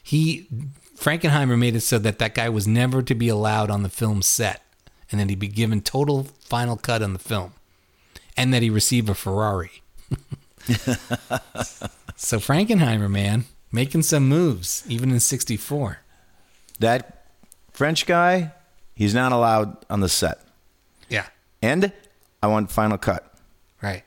[0.03, 0.49] he
[0.97, 4.23] Frankenheimer made it so that that guy was never to be allowed on the film
[4.23, 4.63] set,
[5.11, 7.53] and that he'd be given total final cut on the film,
[8.37, 9.83] and that he receive a Ferrari.
[12.17, 15.99] so Frankenheimer, man, making some moves even in '64.
[16.79, 17.25] That
[17.73, 18.53] French guy,
[18.95, 20.41] he's not allowed on the set.
[21.09, 21.27] Yeah,
[21.63, 21.93] And
[22.43, 23.33] I want final cut.
[23.83, 24.03] right.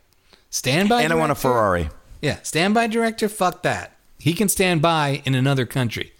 [0.51, 1.01] Standby.
[1.03, 1.35] And I want a?
[1.35, 1.89] Ferrari.
[2.21, 3.29] Yeah, standby director.
[3.29, 3.95] Fuck that.
[4.17, 6.11] He can stand by in another country.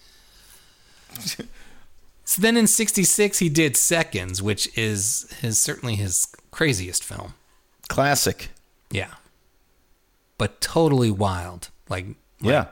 [2.24, 7.34] so then in 66 he did Seconds, which is his certainly his craziest film.
[7.90, 8.50] Classic.
[8.92, 9.14] Yeah.
[10.38, 11.70] But totally wild.
[11.90, 12.06] Like
[12.40, 12.68] Yeah.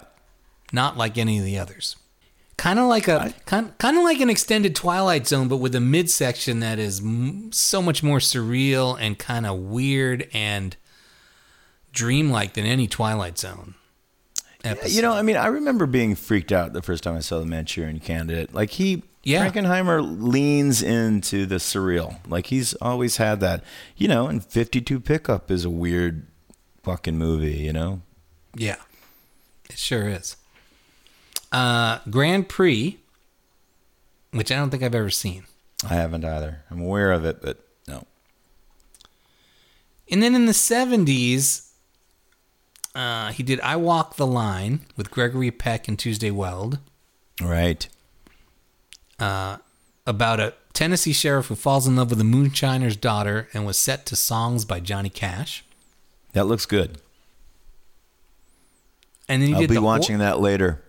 [0.71, 1.95] not like any of the others.
[2.55, 5.79] Kind of like a kind, kind of like an extended Twilight Zone, but with a
[5.79, 10.75] midsection that is m- so much more surreal and kind of weird and
[11.93, 13.75] dreamlike than any Twilight Zone.
[14.63, 14.91] Episode.
[14.95, 17.45] You know, I mean, I remember being freaked out the first time I saw the
[17.45, 18.53] Manchurian Candidate.
[18.55, 19.49] Like he, Yeah.
[19.49, 22.17] Frankenheimer leans into the surreal.
[22.29, 23.61] Like he's always had that.
[23.97, 26.25] You know, and 52 Pickup is a weird
[26.83, 27.57] fucking movie.
[27.57, 28.01] You know,
[28.55, 28.77] yeah,
[29.69, 30.37] it sure is.
[31.51, 32.99] Uh, Grand Prix,
[34.31, 35.43] which I don't think I've ever seen.
[35.83, 36.61] I haven't either.
[36.71, 38.05] I'm aware of it, but no.
[40.09, 41.69] And then in the 70s,
[42.95, 46.79] uh, he did I Walk the Line with Gregory Peck and Tuesday Weld
[47.41, 47.87] Right.
[49.19, 49.57] Uh,
[50.05, 54.05] about a Tennessee sheriff who falls in love with a moonshiner's daughter and was set
[54.05, 55.65] to songs by Johnny Cash.
[56.33, 56.99] That looks good.
[59.27, 60.81] And then he I'll did be Hor- watching that later.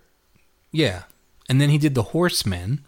[0.73, 1.05] yeah.
[1.51, 2.85] And then he did The Horsemen,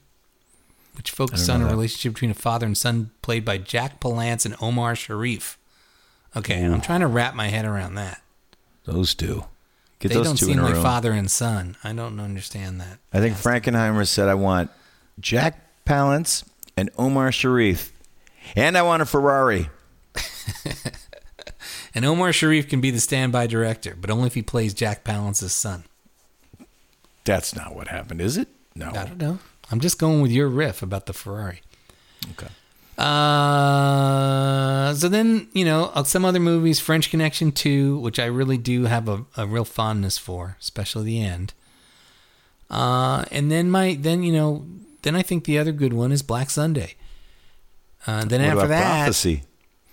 [0.95, 1.71] which focused on a that.
[1.71, 5.57] relationship between a father and son played by Jack Palance and Omar Sharif.
[6.37, 8.21] Okay, I'm trying to wrap my head around that.
[8.85, 9.45] Those two.
[9.99, 11.79] Get they those don't two seem like father and son.
[11.83, 12.99] I don't understand that.
[13.15, 14.71] I think Frankenheimer said, I want
[15.19, 16.45] Jack Palance
[16.77, 17.93] and Omar Sharif.
[18.55, 19.69] And I want a Ferrari.
[21.95, 25.53] And Omar Sharif can be the standby director, but only if he plays Jack Palance's
[25.53, 25.85] son.
[27.25, 28.49] That's not what happened, is it?
[28.75, 28.91] No.
[28.91, 29.39] I don't know.
[29.71, 31.63] I'm just going with your riff about the Ferrari.
[32.33, 32.49] Okay.
[32.97, 38.59] Uh, so then, you know, uh, some other movies, French Connection 2, which I really
[38.59, 41.55] do have a, a real fondness for, especially the end.
[42.71, 44.67] Uh, and then my, then, you know,
[45.03, 46.95] then I think the other good one is Black Sunday.
[48.07, 49.43] Uh, then What after that, Prophecy?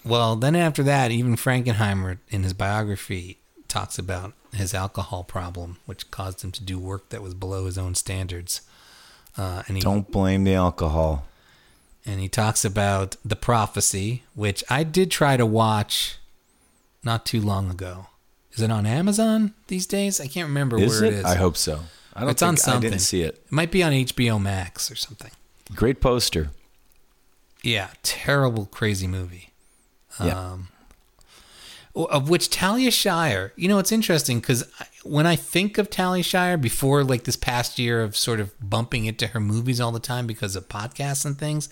[0.05, 6.09] well, then after that, even Frankenheimer in his biography talks about his alcohol problem, which
[6.09, 8.61] caused him to do work that was below his own standards.
[9.37, 11.25] Uh, and he Don't blame the alcohol.
[12.05, 16.17] and he talks about the prophecy, which I did try to watch
[17.03, 18.07] not too long ago.
[18.53, 20.19] Is it on Amazon these days?
[20.21, 21.13] I can't remember Is where it?
[21.13, 21.25] it is.
[21.25, 21.81] I hope so.
[22.18, 23.36] I don't It's on think I didn't see it.
[23.45, 25.32] It might be on HBO Max or something.
[25.76, 26.49] Great poster.
[27.63, 29.51] Yeah, terrible, crazy movie.
[30.24, 30.51] Yeah.
[30.51, 30.70] Um,
[31.95, 34.63] of which Talia Shire, you know, it's interesting because
[35.03, 39.05] when I think of Talia Shire before like this past year of sort of bumping
[39.05, 41.70] into her movies all the time because of podcasts and things,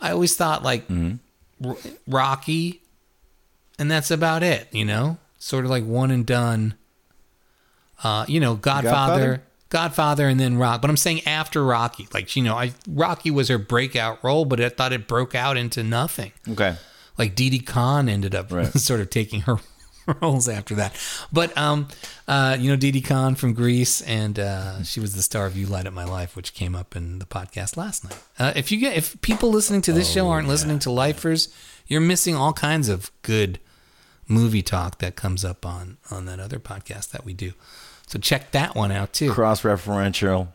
[0.00, 0.84] I always thought like
[1.64, 2.82] R- Rocky,
[3.78, 6.74] and that's about it, you know, sort of like one and done.
[8.04, 9.42] Uh, you know, Godfather, Godfather?
[9.72, 10.80] Godfather, and then Rock.
[10.82, 14.60] But I'm saying after Rocky, like you know, I Rocky was her breakout role, but
[14.60, 16.76] I thought it broke out into nothing Okay.
[17.18, 18.72] like Didi Conn ended up Right.
[18.78, 19.56] sort of taking her
[20.20, 20.94] roles after that.
[21.32, 21.88] But um,
[22.28, 25.66] uh, you know Didi Conn from Grease, and uh, she was the star of "You
[25.66, 28.18] Light Up My Life," which came up in the podcast last night.
[28.38, 31.48] Uh, if you get if people listening to this show aren't listening to Lifers,
[31.86, 33.58] you're missing all kinds of good
[34.28, 37.52] movie talk that comes up on on that other podcast that we do.
[38.12, 39.32] So check that one out too.
[39.32, 40.48] Cross referential,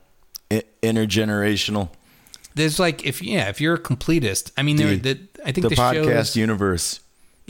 [0.52, 1.90] intergenerational.
[2.54, 5.70] There's like if yeah, if you're a completist, I mean, there, the, I think The
[5.70, 7.00] the, podcast shows, universe.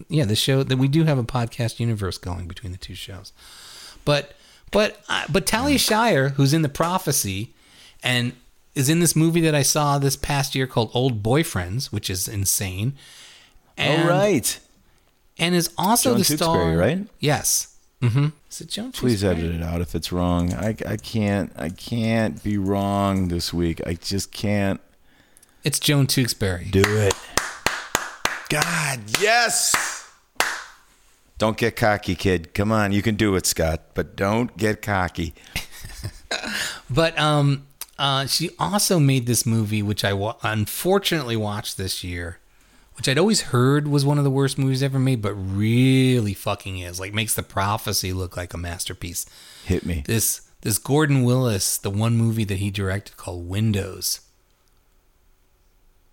[0.07, 3.33] yeah, the show that we do have a podcast universe going between the two shows.
[4.05, 4.33] But
[4.71, 7.53] but uh, but Talia Shire, who's in the prophecy,
[8.01, 8.31] and
[8.73, 12.29] is in this movie that I saw this past year called Old Boyfriends, which is
[12.29, 12.95] insane.
[13.75, 14.57] And, All right.
[15.37, 16.55] and is also Joan the star.
[16.57, 17.07] Tewkesbury, right?
[17.19, 17.76] Yes.
[18.01, 18.27] Mm-hmm.
[18.51, 18.91] Is it Joan?
[18.91, 20.53] Please edit it out if it's wrong.
[20.53, 23.81] I, I can't I can't be wrong this week.
[23.87, 24.79] I just can't
[25.63, 26.69] It's Joan Tewkesbury.
[26.69, 27.15] do it.
[28.49, 30.05] God, yes.
[31.39, 32.53] Don't get cocky, kid.
[32.53, 35.33] Come on, you can do it, Scott, but don't get cocky.
[36.89, 37.67] But um,
[37.97, 42.39] uh, she also made this movie, which I wa- unfortunately watched this year,
[42.97, 46.79] which I'd always heard was one of the worst movies ever made, but really fucking
[46.79, 46.99] is.
[46.99, 49.27] Like makes the prophecy look like a masterpiece.
[49.65, 50.03] Hit me.
[50.05, 54.21] This this Gordon Willis, the one movie that he directed called Windows.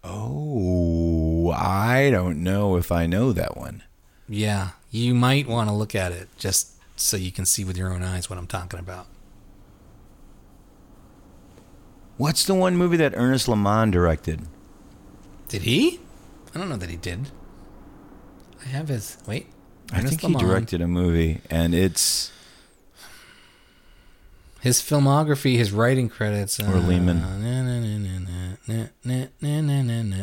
[0.05, 3.83] Oh, I don't know if I know that one.
[4.29, 7.93] Yeah, you might want to look at it just so you can see with your
[7.95, 9.07] own eyes what I'm talking about.
[12.19, 14.43] What's the one movie that Ernest Lamond directed?
[15.49, 16.01] Did he?
[16.55, 17.31] I don't know that he did.
[18.65, 19.49] I have his wait.
[19.93, 22.33] I think he directed a movie, and it's
[24.61, 26.59] his filmography, his writing credits.
[26.59, 27.21] Or uh, Lehman.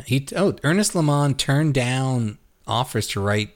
[0.07, 3.51] He oh Ernest Lamont turned down offers to write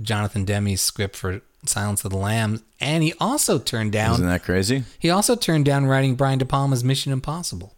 [0.00, 4.14] Jonathan Demme's script for Silence of the Lambs, and he also turned down.
[4.14, 4.84] Isn't that crazy?
[4.98, 7.74] He also turned down writing Brian De Palma's Mission Impossible.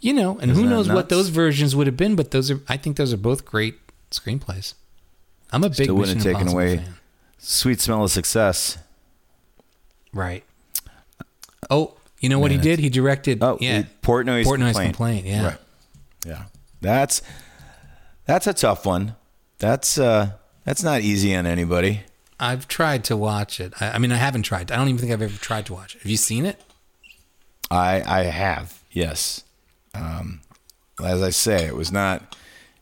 [0.00, 2.60] You know, and Isn't who knows what those versions would have been, but those are
[2.68, 3.78] I think those are both great
[4.10, 4.74] screenplays.
[5.52, 6.94] I'm a big Still wouldn't Mission have taken away- fan.
[7.38, 8.78] Sweet smell of success.
[10.12, 10.44] Right.
[11.70, 12.78] Oh, you know what he did?
[12.80, 13.84] He directed Oh, yeah.
[14.02, 14.94] Portnoy's, Portnoy's complaint.
[14.96, 15.46] complaint, yeah.
[15.46, 15.58] Right.
[16.26, 16.44] Yeah.
[16.80, 17.22] That's
[18.24, 19.14] that's a tough one.
[19.58, 20.30] That's uh
[20.64, 22.02] that's not easy on anybody.
[22.40, 23.72] I've tried to watch it.
[23.80, 24.70] I, I mean, I haven't tried.
[24.70, 26.02] I don't even think I've ever tried to watch it.
[26.02, 26.60] Have you seen it?
[27.70, 28.80] I I have.
[28.90, 29.44] Yes.
[29.94, 30.40] Um
[31.02, 32.36] as I say, it was not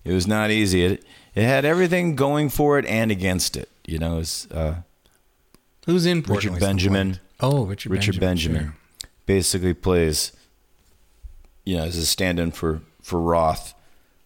[0.05, 0.85] it was not easy.
[0.85, 1.05] It
[1.35, 3.69] it had everything going for it and against it.
[3.87, 4.77] You know, it's uh
[5.87, 7.21] Who's in Richard Benjamin.
[7.39, 8.77] Oh, Richard, Richard Benjamin, sure.
[9.27, 10.33] basically plays,
[11.65, 13.73] you know, as a stand-in for for Roth,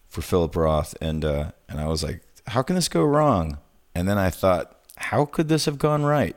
[0.07, 3.59] for Philip Roth, and uh, and I was like, how can this go wrong?
[3.93, 6.35] And then I thought, how could this have gone right?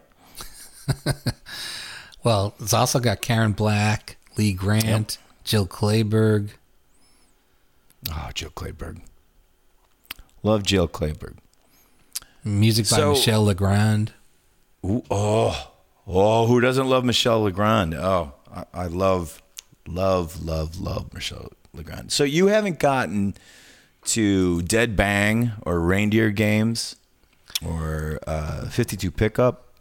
[2.24, 6.51] Well, it's also got Karen Black, Lee Grant, Jill Clayburgh.
[8.11, 9.01] Oh, Jill Clayburgh.
[10.42, 11.36] Love Jill Clayburgh.
[12.45, 14.12] Music by So- Michel Legrand.
[14.84, 15.70] Ooh, oh,
[16.07, 17.95] oh, who doesn't love Michel Legrand?
[17.95, 19.42] Oh, I, I love,
[19.88, 22.12] love, love, love Michel Legrand.
[22.12, 23.34] So you haven't gotten
[24.07, 26.97] to Dead Bang or Reindeer Games
[27.64, 29.74] or uh, 52 Pickup.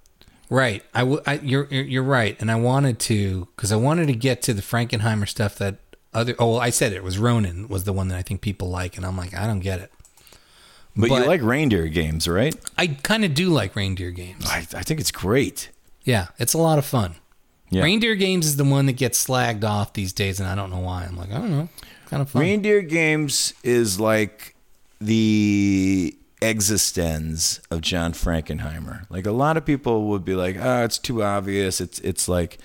[0.54, 0.84] Right.
[0.94, 4.44] I, w- I you're you're right, and I wanted to because I wanted to get
[4.44, 5.78] to the Frankenheimer stuff that
[6.14, 6.36] other.
[6.38, 8.96] Oh, well, I said it was Ronin was the one that I think people like,
[8.96, 9.92] and I'm like, I don't get it.
[10.96, 12.56] But, But- you like Reindeer Games, right?
[12.78, 14.46] I kind of do like reindeer games.
[14.48, 15.70] I, I think it's great.
[16.04, 17.16] Yeah, it's a lot of fun.
[17.72, 17.82] Yeah.
[17.82, 20.78] Reindeer games is the one that gets slagged off these days, and I don't know
[20.82, 21.06] why.
[21.06, 21.70] I'm like, I don't know,
[22.06, 22.44] kind of fun.
[22.44, 24.56] Reindeer Games is like
[25.02, 29.10] the existence of John Frankenheimer.
[29.10, 31.82] Like a lot of people would be like, "Ah, it's too obvious.
[31.82, 32.58] It's it's like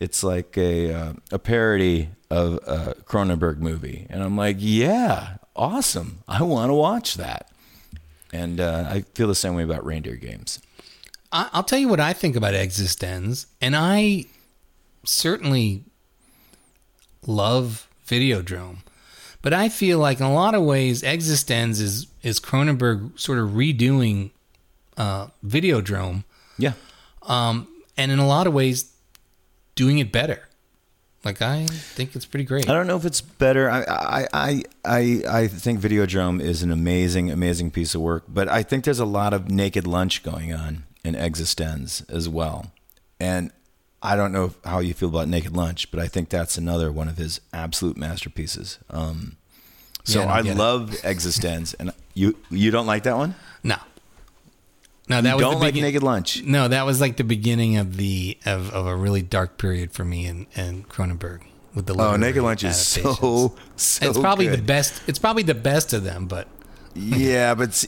[0.00, 6.20] it's like a uh, a parody of a Cronenberg movie." And I'm like, "Yeah, awesome.
[6.28, 7.50] I want to watch that."
[8.32, 10.60] And uh, I feel the same way about Reindeer Games.
[11.32, 14.26] I'll tell you what I think about Existenz, and I
[15.04, 15.82] certainly
[17.26, 18.78] love Videodrome,
[19.44, 23.50] but I feel like in a lot of ways Existenz is is Cronenberg sort of
[23.50, 24.30] redoing
[24.96, 26.24] uh, Videodrome,
[26.58, 26.72] Yeah.
[27.22, 28.90] um, and in a lot of ways
[29.74, 30.40] doing it better.
[31.24, 32.68] Like I think it's pretty great.
[32.68, 33.70] I don't know if it's better.
[33.70, 38.48] I I I I, I think Videodrome is an amazing, amazing piece of work, but
[38.48, 42.72] I think there's a lot of naked lunch going on in Existenz as well.
[43.20, 43.52] And
[44.04, 47.08] I don't know how you feel about Naked Lunch, but I think that's another one
[47.08, 48.78] of his absolute masterpieces.
[48.90, 49.36] Um,
[50.04, 53.34] so Yeah, I I love Existenz, and you you don't like that one?
[53.62, 53.76] No,
[55.08, 56.42] no, that you was don't the like begin- Naked Lunch?
[56.44, 60.04] No, that was like the beginning of the of, of a really dark period for
[60.04, 61.40] me and and Cronenberg
[61.74, 64.06] with the Oh, Naked Lunch is so so.
[64.08, 64.58] it's probably good.
[64.60, 65.02] the best.
[65.06, 66.46] It's probably the best of them, but
[66.94, 67.84] yeah, but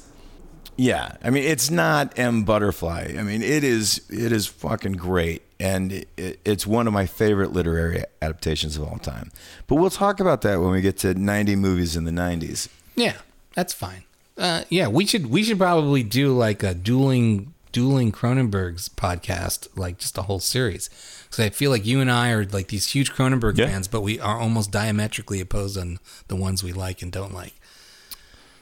[0.76, 3.14] yeah, I mean, it's not M Butterfly.
[3.18, 7.06] I mean, it is it is fucking great, and it, it, it's one of my
[7.06, 9.30] favorite literary adaptations of all time.
[9.66, 12.68] But we'll talk about that when we get to 90 movies in the 90s.
[12.94, 13.14] yeah,
[13.54, 14.02] that's fine.
[14.38, 19.96] Uh, yeah, we should we should probably do like a dueling dueling Cronenberg's podcast, like
[19.98, 20.90] just a whole series.
[21.24, 23.66] Because I feel like you and I are like these huge Cronenberg Yeah.
[23.66, 25.98] fans, but we are almost diametrically opposed on
[26.28, 27.54] the ones we like and don't like.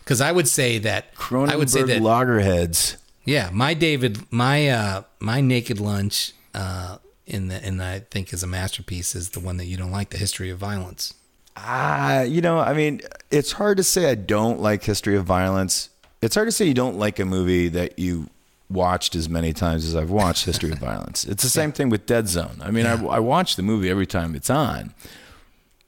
[0.01, 2.97] Because I would say that Cronenberg I would say that loggerheads.
[3.25, 8.33] Yeah, my David, my uh, my Naked Lunch, uh, in the in the, I think
[8.33, 11.15] is a masterpiece is the one that you don't like, the History of Violence.
[11.57, 13.01] Ah, you know, I mean,
[13.31, 15.91] it's hard to say I don't like History of Violence.
[16.21, 18.29] It's hard to say you don't like a movie that you
[18.69, 21.25] watched as many times as I've watched History of Violence.
[21.25, 22.61] It's the same thing with Dead Zone.
[22.61, 24.95] I mean, I, I watch the movie every time it's on,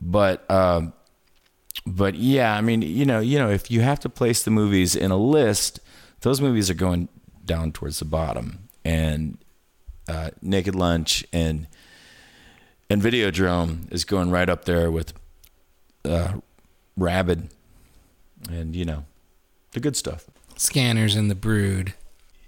[0.00, 0.92] but um,
[1.86, 4.94] but yeah, I mean, you know, you know, if you have to place the movies
[4.96, 5.80] in a list,
[6.20, 7.08] those movies are going
[7.44, 9.38] down towards the bottom, and
[10.08, 11.66] uh, Naked Lunch and
[12.88, 15.12] and Videodrome is going right up there with
[16.04, 16.34] uh,
[16.96, 17.48] Rabid,
[18.48, 19.04] and you know,
[19.72, 20.26] the good stuff.
[20.56, 21.94] Scanners and the Brood.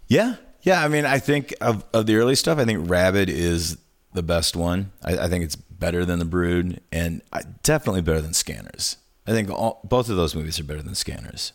[0.07, 0.85] Yeah, yeah.
[0.85, 3.79] I mean, I think of of the early stuff, I think Rabid is
[4.13, 4.93] the best one.
[5.03, 8.97] I, I think it's better than the Brood, and I, definitely better than Scanners.
[9.27, 11.53] I think all, both of those movies are better than Scanners.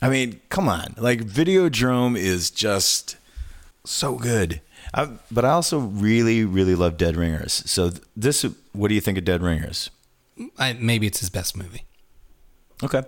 [0.00, 3.16] I mean, come on, like Videodrome is just
[3.84, 4.60] so good.
[4.94, 7.62] I, but I also really, really love Dead Ringers.
[7.66, 9.90] So this, what do you think of Dead Ringers?
[10.58, 11.84] I, maybe it's his best movie.
[12.82, 13.02] Okay.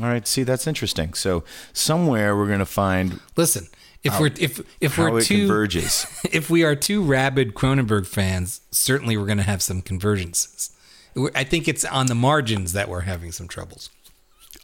[0.00, 0.26] All right.
[0.26, 1.14] See, that's interesting.
[1.14, 3.68] So somewhere we're going to find Listen,
[4.04, 6.06] if we're if if we're too converges.
[6.32, 10.70] if we are two rabid Cronenberg fans, certainly we're going to have some convergences.
[11.34, 13.90] I think it's on the margins that we're having some troubles.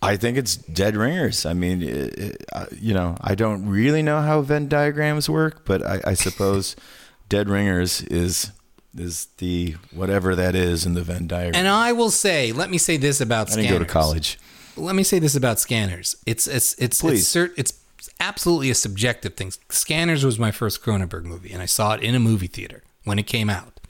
[0.01, 1.45] I think it's Dead Ringers.
[1.45, 5.65] I mean, it, it, uh, you know, I don't really know how Venn diagrams work,
[5.65, 6.77] but I, I suppose
[7.29, 8.53] Dead Ringers is
[8.97, 11.55] is the whatever that is in the Venn diagram.
[11.55, 13.71] And I will say, let me say this about I scanners.
[13.71, 14.39] didn't go to college.
[14.77, 16.17] Let me say this about scanners.
[16.27, 17.21] It's it's it's Please.
[17.21, 17.81] it's, cert, it's
[18.21, 19.53] absolutely a subjective thing.
[19.69, 23.19] Scanners was my first Cronenberg movie, and I saw it in a movie theater when
[23.19, 23.81] it came out.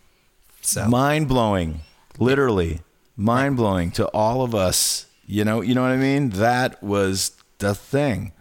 [0.62, 1.80] So Mind blowing,
[2.18, 2.80] literally
[3.16, 5.06] mind blowing to all of us.
[5.30, 6.30] You know, you know what I mean.
[6.30, 8.32] That was the thing,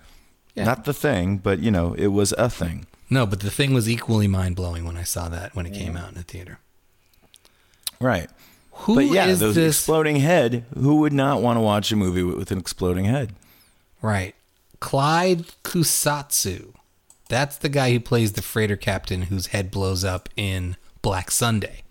[0.55, 0.63] Yeah.
[0.63, 2.85] not the thing, but you know, it was a thing.
[3.09, 5.95] no, but the thing was equally mind blowing when I saw that when it came
[5.97, 6.59] out in the theater.
[7.99, 8.29] Right.
[8.71, 9.75] Who but yeah, is those this?
[9.77, 10.63] exploding head.
[10.77, 13.33] Who would not want to watch a movie with, with an exploding head?
[14.01, 14.35] Right.
[14.79, 16.73] Clyde Kusatsu.
[17.27, 21.81] That's the guy who plays the freighter captain whose head blows up in Black Sunday.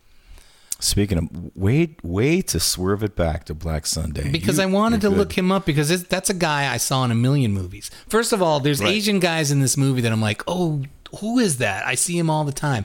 [0.79, 5.01] Speaking of, way way to swerve it back to Black Sunday Because You- I wanted
[5.03, 7.53] to you're look him up because it's, that's a guy I saw in a million
[7.53, 7.91] movies.
[8.09, 8.91] First of all, there's Right.
[8.93, 10.83] Asian guys in this movie that I'm like, oh,
[11.21, 11.87] who is that?
[11.87, 12.85] I see him all the time.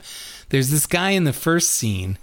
[0.50, 2.18] There's this guy in the first scene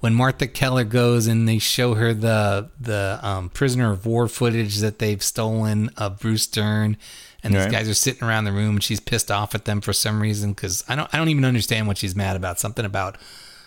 [0.00, 4.78] when Martha Keller goes and they show her the the um, prisoner of war footage
[4.78, 6.96] that they've stolen of Bruce Dern,
[7.44, 7.70] and these Right.
[7.72, 10.52] guys are sitting around the room and she's pissed off at them for some reason
[10.52, 12.58] because I don't I don't even understand what she's mad about.
[12.58, 13.16] Something about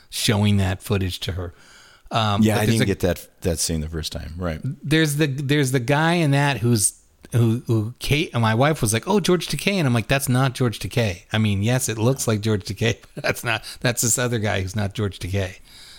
[0.10, 1.54] showing that footage to her.
[2.12, 4.34] Um, Yeah, I didn't a- get that that scene the first time.
[4.38, 4.60] Right.
[4.64, 6.94] there's the there's the guy in that who's
[7.32, 10.30] who who Kate and my wife was like, oh George Takei, and I'm like, that's
[10.30, 11.24] not George Takei.
[11.34, 12.98] I mean, yes, it looks like George Takei.
[13.16, 13.64] but That's not.
[13.82, 15.56] That's this other guy who's not George Takei.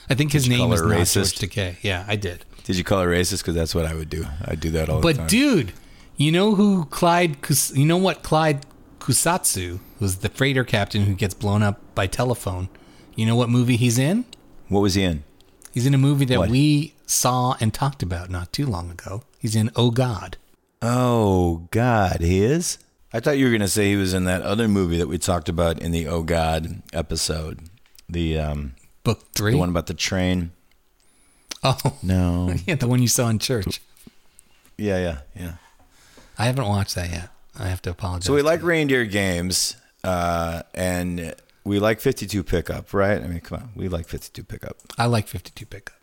[0.09, 1.39] I think his name is not racist?
[1.39, 1.77] George Takei.
[1.83, 2.45] Yeah, I did.
[2.65, 3.39] Did you call her racist?
[3.39, 4.25] Because that's what I would do.
[4.45, 5.73] I'd do that all the But dude,
[6.17, 7.37] you know who Clyde?
[7.75, 8.65] You know what Clyde
[9.01, 12.69] Kusatsu was the freighter captain who gets blown up by telephone.
[13.17, 14.25] You know what movie he's in?
[14.69, 15.25] what was he in?
[15.73, 16.49] He's in a movie that What?
[16.51, 19.23] we saw and talked about not too long ago.
[19.39, 20.37] He's in Oh God.
[20.83, 22.79] Oh God, he is.
[23.13, 25.49] I thought you were gonna say he was in that other movie that we talked
[25.49, 27.61] about in the Oh God episode.
[28.09, 29.53] The um, Book three.
[29.53, 30.53] the one about the train.
[31.63, 32.55] Oh, No.
[32.67, 33.81] yeah, the one you saw in church.
[34.79, 35.53] yeah, yeah, yeah.
[36.39, 37.31] I haven't watched that yet.
[37.59, 38.27] I have to apologize.
[38.27, 38.67] So we like you.
[38.67, 41.35] reindeer games, uh, and
[41.67, 43.23] we like 52 pickup, right?
[43.23, 44.77] I mean, come on, we like 52 pickup.
[44.97, 45.97] I like 52 pickup.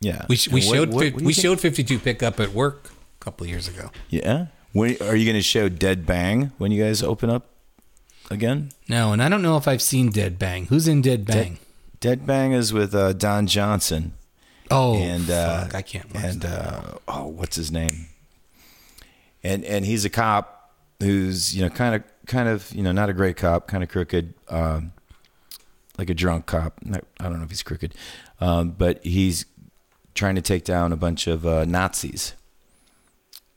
[0.00, 3.24] Yeah, We, we what- showed what- what we think- showed 52 pickup at work a
[3.24, 3.90] couple of years ago.
[4.08, 4.46] Yeah.
[4.72, 7.46] When are you going to show Dead Bang when you guys open up
[8.30, 8.70] again?
[8.88, 10.66] No, and I don't know if I've seen Dead Bang.
[10.66, 11.58] Who's in Dead Bang?
[12.00, 14.14] Dead Bang is with uh, Don Johnson
[14.70, 18.06] oh, and uh, fuck, I can't watch and uh, oh, what's his name?
[19.42, 23.10] And and he's a cop who's you know kind of kind of you know not
[23.10, 24.92] a great cop, kind of crooked, um,
[25.98, 26.78] like a drunk cop.
[26.82, 27.94] Not, I don't know if he's crooked,
[28.40, 29.44] um, but he's
[30.14, 32.34] trying to take down a bunch of uh, Nazis.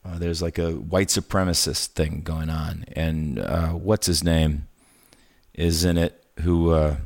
[0.03, 4.67] Uh, there's like a white supremacist thing going on, and uh, what's his name
[5.53, 6.21] is in it?
[6.41, 6.97] Who uh,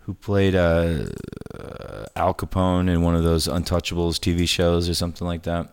[0.00, 1.06] who played uh,
[1.54, 5.72] uh, Al Capone in one of those Untouchables TV shows or something like that?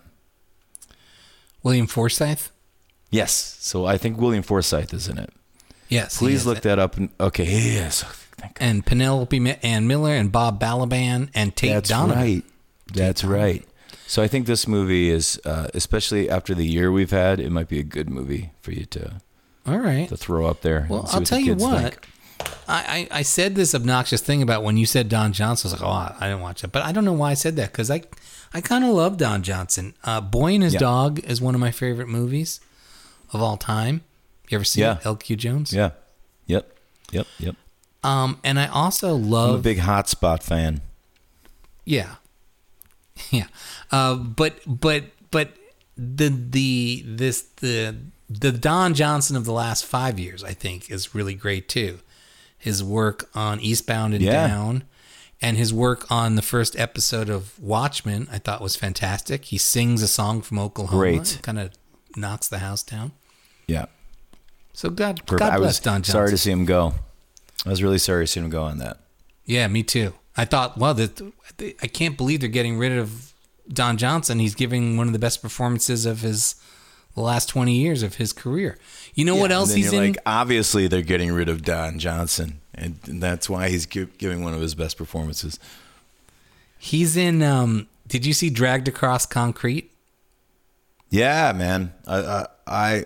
[1.64, 2.48] William Forsythe?
[3.10, 3.58] Yes.
[3.60, 5.34] So I think William Forsythe is in it.
[5.90, 6.18] Yes.
[6.18, 6.98] Please look that up.
[6.98, 8.06] And, okay, he is.
[8.58, 12.18] And Penelope Ann Miller and Bob Balaban and Tate That's Donovan.
[12.18, 12.44] right.
[12.94, 13.42] That's Donovan.
[13.42, 13.66] right.
[14.08, 17.68] So I think this movie is, uh, especially after the year we've had, it might
[17.68, 19.20] be a good movie for you to
[19.68, 20.08] All right.
[20.10, 20.88] to throw up there.
[20.90, 21.82] Well, I'll tell you what.
[21.94, 22.08] think.
[22.68, 25.70] I, I, I said this obnoxious thing about when you said Don Johnson.
[25.70, 26.72] I was like, oh, I I didn't watch it.
[26.72, 28.04] But I don't know why I said that because I,
[28.54, 29.94] I kind of love Don Johnson.
[30.04, 30.80] Uh, Boy and His Yeah.
[30.80, 32.62] Dog is one of my favorite movies
[33.34, 34.02] of all time.
[34.50, 35.00] You ever see Yeah.
[35.04, 35.36] L.Q.
[35.38, 35.72] Jones?
[35.74, 35.92] Yeah.
[36.48, 36.70] Yep.
[37.12, 37.28] Yep.
[37.40, 37.56] Yep.
[38.04, 40.82] Um, and I also love I'm a big Hotspot fan.
[41.86, 42.16] Yeah.
[43.32, 43.48] Yeah.
[43.92, 45.50] Uh, but but but
[45.98, 47.98] the the this the
[48.30, 52.00] the Don Johnson of the last five years, I think, is really great too.
[52.58, 54.48] His work on Eastbound and Yeah.
[54.48, 54.84] Down,
[55.42, 59.46] and his work on the first episode of Watchmen, I thought was fantastic.
[59.46, 61.40] He sings a song from Oklahoma, Great.
[61.42, 61.72] kind of
[62.16, 63.12] knocks the house down.
[63.68, 63.88] Yeah.
[64.80, 65.40] So God, Perfect.
[65.40, 66.12] God I bless was Don Johnson.
[66.14, 66.94] sorry to see him go.
[67.66, 68.96] I was really sorry to see him go on that.
[69.44, 70.14] Yeah, me too.
[70.38, 71.22] I thought, well, that
[71.82, 73.34] I can't believe they're getting rid of
[73.68, 74.40] Don Johnson.
[74.40, 76.56] He's giving one of the best performances of his
[77.14, 78.78] the last twenty years of his career.
[79.16, 80.14] You know what else he's you're in?
[80.14, 84.54] Like, obviously, they're getting rid of Don Johnson, and that's why he's gi- giving one
[84.54, 85.60] of his best performances.
[86.78, 87.44] He's in.
[87.44, 89.92] Um, did you see Dragged Across Concrete?
[91.10, 91.92] Yeah, man.
[92.08, 93.06] I I I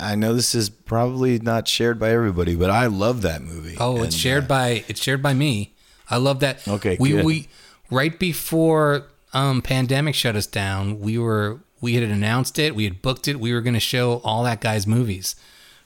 [0.00, 3.76] I know this is probably not shared by everybody, but I love that movie.
[3.78, 5.74] Oh, And, it's shared uh, by it's shared by me.
[6.10, 6.66] I love that.
[6.66, 7.24] Okay, we good.
[7.24, 7.48] we
[7.90, 9.04] right before
[9.34, 13.38] um pandemic shut us down, we were we had announced it, we had booked it.
[13.38, 15.36] We were going to show all that guy's movies.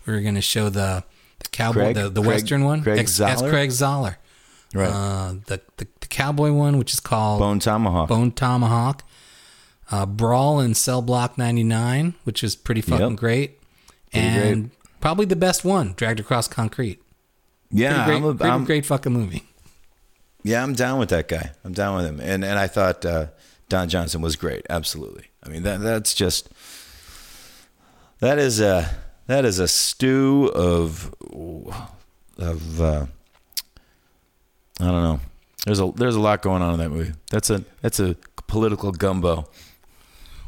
[0.06, 1.04] We were going to show the
[1.40, 2.82] the cowboy Craig- the, the Craig- western one.
[2.82, 3.50] Craig Ex- that's Zahler?
[3.50, 4.16] Craig Zahler.
[4.74, 4.88] right.
[4.88, 8.08] Uh, the, the the cowboy one, which is called Bone Tomahawk.
[8.08, 9.02] Bone Tomahawk.
[9.90, 13.18] Uh, Brawl in Cell Block 99, which is pretty fucking Yep.
[13.18, 13.58] great.
[14.12, 17.00] Pretty and probably the best one, Dragged Across Concrete.
[17.70, 19.44] yeah, Pretty I'm, great, a, pretty I'm great fucking movie.
[20.42, 21.52] yeah, I'm down with that guy.
[21.64, 23.26] I'm down with him, and and I thought uh,
[23.68, 24.66] Don Johnson was great.
[24.70, 25.26] Absolutely.
[25.44, 26.48] I mean that that's just
[28.20, 28.88] that is a
[29.26, 31.12] that is a stew of
[32.38, 33.06] of uh,
[34.80, 35.20] I don't know.
[35.64, 37.12] There's a there's a lot going on in that movie.
[37.30, 39.48] That's a that's a political gumbo.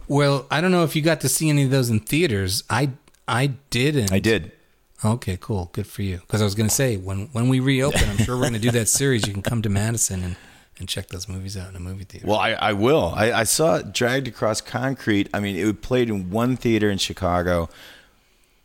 [0.06, 2.62] Well, I don't know if you got to see any of those in theaters.
[2.68, 2.90] I
[3.26, 4.12] I didn't.
[4.12, 4.52] I did.
[5.04, 5.70] Okay, cool.
[5.72, 6.18] Good for you.
[6.18, 8.58] Because I was going to say when when we reopen, I'm sure we're going to
[8.58, 9.26] do that series.
[9.26, 10.36] You can come to Madison and
[10.78, 12.26] and check those movies out in a movie theater.
[12.26, 13.12] Well, I, I will.
[13.14, 15.28] I, I saw it dragged across concrete.
[15.32, 17.68] I mean, it played in one theater in Chicago,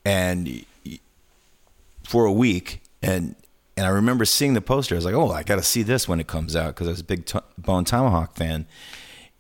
[0.04, 0.66] and
[2.08, 3.36] for a week, and
[3.78, 4.96] and I remember seeing the poster.
[4.96, 6.92] I was like, oh, I got to see this when it comes out because I
[6.92, 8.66] was a big to- Bone Tomahawk fan.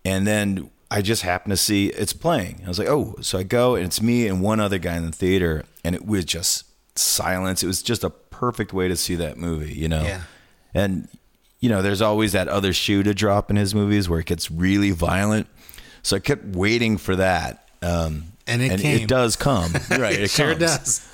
[0.05, 2.61] And then I just happened to see it's playing.
[2.65, 5.05] I was like, oh, so I go and it's me and one other guy in
[5.05, 6.65] the theater, and it was just
[6.97, 7.61] silence.
[7.63, 10.01] It was just a perfect way to see that movie, you know.
[10.03, 10.21] Yeah.
[10.73, 11.07] And
[11.59, 14.49] you know, there's always that other shoe to drop in his movies where it gets
[14.49, 15.47] really violent.
[16.03, 17.67] So I kept waiting for that.
[17.81, 19.01] Um, And it and came.
[19.01, 19.73] it does come.
[19.91, 20.13] right.
[20.13, 20.59] it It, sure comes.
[20.59, 21.05] does.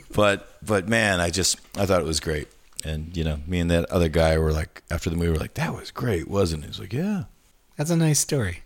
[0.14, 2.48] But but man, I just I thought it was great.
[2.84, 5.40] And you know, me and that other guy were like after the movie we were
[5.40, 6.66] like, That was great, wasn't it?
[6.66, 7.24] He was like, Yeah.
[7.78, 8.58] That's a nice story.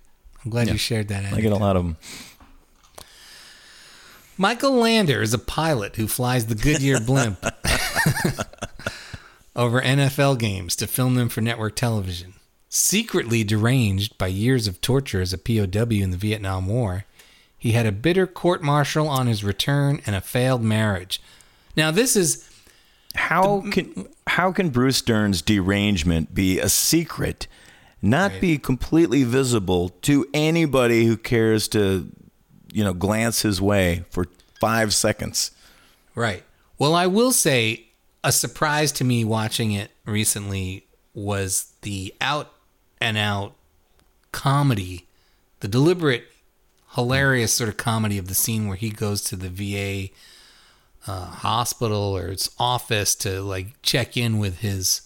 [0.49, 0.73] I'm glad Yeah.
[0.73, 1.31] you shared that.
[1.31, 1.97] I get a lot of them.
[4.39, 7.45] Michael Lander is a pilot who flies the Goodyear blimp
[9.55, 12.33] over NFL games to film them for network television.
[12.71, 17.05] Secretly deranged by years of torture as a POW in the Vietnam War,
[17.59, 21.21] he had a bitter court martial on his return and a failed marriage.
[21.77, 22.49] Now, this is
[23.17, 27.47] How can how can Bruce Dern's derangement be a secret,
[28.01, 28.41] not Right.
[28.41, 32.11] be completely visible to anybody who cares to,
[32.73, 34.27] you know, glance his way for
[34.61, 35.51] five seconds?
[36.15, 36.45] Right.
[36.79, 37.87] Well, I will say
[38.23, 42.53] a surprise to me watching it recently was the out
[43.01, 43.55] and out
[44.33, 45.07] comedy,
[45.61, 46.25] the deliberate,
[46.95, 50.13] hilarious sort of comedy of the scene where he goes to the VA
[51.07, 55.03] uh, hospital or its office to like check in with his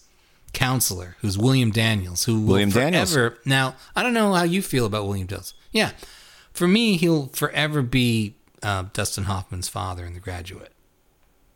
[0.53, 3.17] counselor, who's William Daniels, who will William Daniels.
[3.45, 5.55] Now, I don't know how you feel about William Daniels.
[5.73, 5.93] Yeah,
[6.53, 10.73] for me, he'll forever be uh, Dustin Hoffman's father in The Graduate.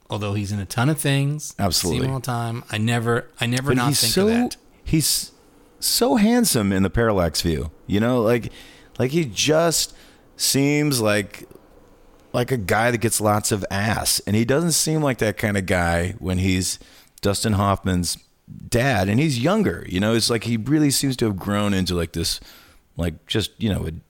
[0.09, 2.01] Although he's in a ton of things, Absolutely.
[2.03, 2.65] see him all the time.
[2.71, 4.57] I never, I never But not think so of that.
[4.85, 5.33] he's
[5.81, 7.71] so handsome in the parallax view.
[7.89, 8.53] You know, like
[8.99, 9.95] like he just
[10.37, 11.49] seems like
[12.33, 15.57] like a guy that gets lots of ass, and he doesn't seem like that kind
[15.57, 16.79] of guy when he's
[17.21, 18.17] Dustin Hoffman's
[18.69, 19.85] dad, and he's younger.
[19.89, 22.41] You know, it's like he really seems to have grown into like this,
[22.97, 24.01] like just you know, an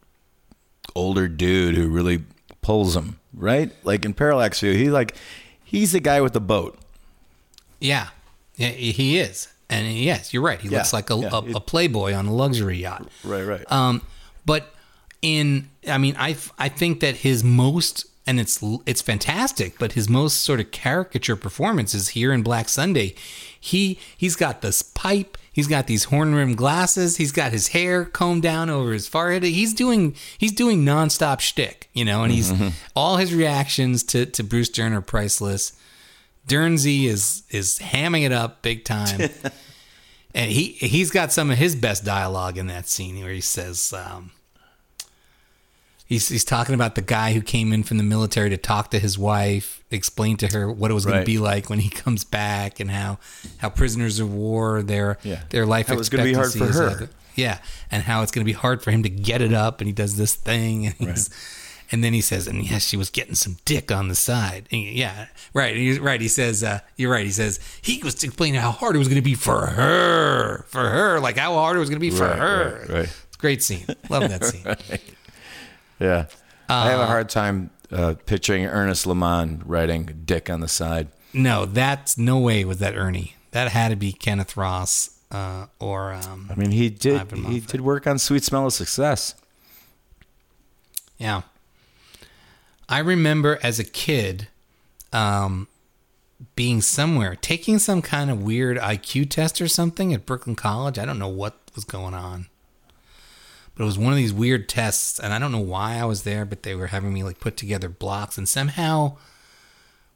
[0.95, 2.22] older dude who really
[2.62, 3.70] pulls him right.
[3.84, 5.14] Like in parallax view, he like
[5.64, 6.78] he's the guy with the boat.
[7.80, 8.09] Yeah,
[8.57, 10.61] yeah, he is, and yes, you're right.
[10.61, 11.28] He Yeah, looks like a, yeah.
[11.32, 13.09] a, a playboy on a luxury yacht.
[13.22, 13.70] Right, right.
[13.70, 14.01] Um,
[14.47, 14.72] but
[15.22, 20.08] in, I mean, I I think that his most and it's it's fantastic, but his
[20.08, 23.14] most sort of caricature performance is here in Black Sunday.
[23.58, 25.38] He he's got this pipe.
[25.52, 27.16] He's got these horn rimmed glasses.
[27.16, 29.42] He's got his hair combed down over his forehead.
[29.42, 32.52] He's doing he's doing nonstop shtick, you know, and he's
[32.96, 35.72] all his reactions to to Bruce Dern are priceless.
[36.48, 39.30] Dernsey is is hamming it up big time.
[40.34, 43.92] and he he's got some of his best dialogue in that scene where he says
[43.92, 44.32] um,
[46.07, 48.98] he's he's talking about the guy who came in from the military to talk to
[48.98, 52.24] his wife, explain to her what it was going to be like when he comes
[52.24, 53.18] back, and how
[53.59, 55.40] how prisoners of war their Yeah.
[55.50, 57.00] their life How it's gonna be hard for expectancy is her.
[57.07, 57.59] like- yeah,
[57.90, 59.92] and how it's going to be hard for him to get it up, and he
[59.92, 61.28] does this thing, and he's.
[61.92, 64.66] And then he says, and yes, she was getting some dick on the side.
[64.72, 65.76] And yeah, right.
[65.76, 66.20] He's right.
[66.20, 67.24] He says, uh, you're right.
[67.24, 70.88] He says he was explaining how hard it was going to be for her, for
[70.88, 72.78] her, like how hard it was going to be for Right, her.
[72.80, 73.04] right, right.
[73.04, 73.86] It's a great scene.
[74.11, 74.64] Love that scene.
[75.99, 76.26] Yeah.
[76.68, 81.09] I Uh, have a hard time uh, picturing Ernest Lehman writing dick on the side.
[81.32, 83.34] No, that's no way was that Ernie.
[83.53, 87.80] that had to be Kenneth Ross uh, or um, I mean, he did he did
[87.80, 89.34] work on Sweet Smell of Success.
[91.18, 91.42] Yeah.
[92.88, 94.49] I remember as a kid
[95.12, 95.66] um,
[96.55, 100.99] being somewhere, taking some kind of weird IQ test or something at Brooklyn College.
[100.99, 102.47] I don't know what was going on.
[103.76, 106.22] But it was one of these weird tests, and I don't know why I was
[106.22, 109.18] there, but they were having me like put together blocks, and somehow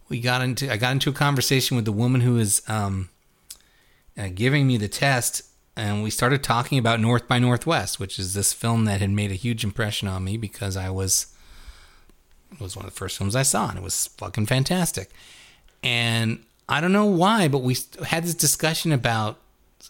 [0.08, 3.10] we got into I got into a conversation with the woman who was um,
[4.18, 5.42] uh, giving me the test,
[5.76, 9.30] and we started talking about North by Northwest, which is this film that had made
[9.30, 11.26] a huge impression on me because I was
[12.52, 15.10] it was one of the first films I saw, and it was fucking fantastic.
[15.82, 19.38] And I don't know why, but we had this discussion about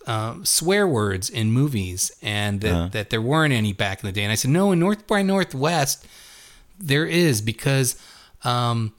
[0.07, 4.22] uh, swear words in movies, and that, that there weren't any back in the day.
[4.22, 6.07] And I said, no, in North by Northwest,
[6.78, 7.97] there is because
[8.45, 8.93] um,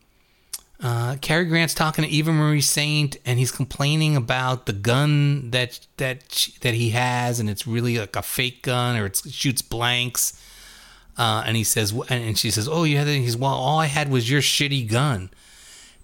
[0.81, 5.79] uh, Cary Grant's talking to Eva Marie Saint, and he's complaining about the gun that
[5.97, 9.33] that sh- that he has, and it's really like a fake gun, or it's, it
[9.33, 10.39] shoots blanks.
[11.17, 14.09] Uh, and he says, and she says, "Oh, you had." He's well, all I had
[14.09, 15.29] was your shitty gun.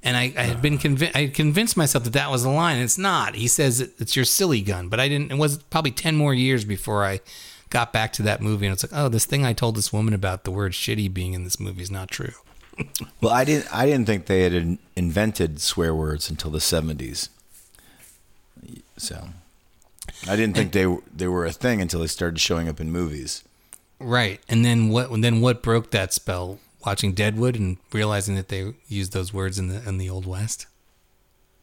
[0.07, 1.15] And I, I had been convinced.
[1.15, 2.75] I had convinced myself that that was the line.
[2.75, 3.35] And it's not.
[3.35, 5.31] He says it's your silly gun, but I didn't.
[5.31, 7.19] It was probably ten more years before I
[7.69, 10.13] got back to that movie, and it's like, oh, this thing I told this woman
[10.13, 12.31] about the word "shitty" being in this movie is not true.
[13.21, 17.29] Well, I didn't I didn't think they had in, invented swear words until the seventies.
[18.97, 19.29] So,
[20.27, 22.91] I didn't think they were- they were a thing until they started showing up in
[22.91, 23.43] movies.
[23.99, 24.39] Right.
[24.47, 25.09] And then what?
[25.21, 26.59] Then what broke that spell?
[26.85, 30.67] Watching Deadwood and realizing that they used those words in the in the Old West.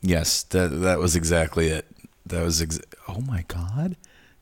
[0.02, 1.86] Yes, that that was exactly it.
[2.26, 3.96] That was ex- oh my god,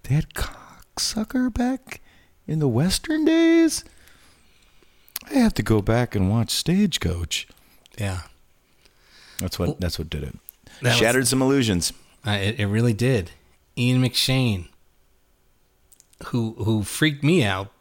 [0.04, 2.00] they had cocksucker back
[2.46, 3.84] in the Western days.
[5.30, 7.46] I have to go back and watch Stagecoach.
[7.98, 8.20] Yeah.
[9.38, 10.36] That's what that's what did it.
[10.80, 11.92] That was- Shattered some illusions.
[12.26, 13.32] Uh, it, it really did.
[13.76, 14.68] Ian McShane,
[16.26, 17.71] who who freaked me out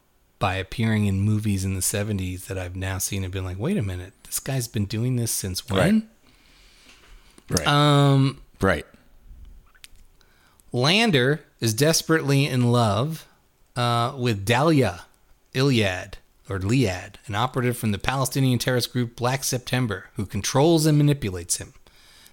[0.42, 3.78] by appearing in movies in the '70s that I've now seen and been like, wait
[3.78, 6.10] a minute, this guy's been doing this since when?
[7.50, 7.68] Right.
[7.68, 8.86] Um, right.
[10.74, 13.26] Lander is desperately in love
[13.76, 15.02] uh, with Dalia
[15.54, 16.18] Iliad
[16.50, 21.58] or Liad, an operative from the Palestinian terrorist group Black September, who controls and manipulates
[21.58, 21.74] him.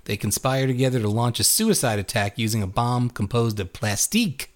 [0.05, 4.55] They conspire together to launch a suicide attack using a bomb composed of plastique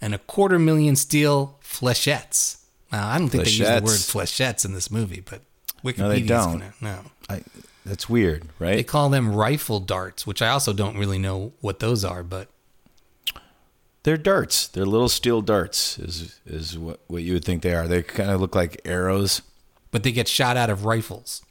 [0.00, 2.59] and a quarter million steel flechettes.
[2.92, 4.64] Now, I don't think they use the word Flechettes.
[4.64, 5.42] in this movie, but
[5.84, 6.52] Wikipedia's No, they don't.
[6.58, 7.00] Gonna, no.
[7.28, 7.42] I,
[7.86, 8.76] that's weird, right?
[8.76, 12.48] They call them rifle darts, which I also don't really know what those are, but
[14.02, 14.66] They're darts.
[14.66, 15.98] They're little steel darts.
[15.98, 17.86] Is is what what you would think they are.
[17.88, 19.42] They kind of look like arrows.
[19.92, 21.42] but they get shot out of rifles.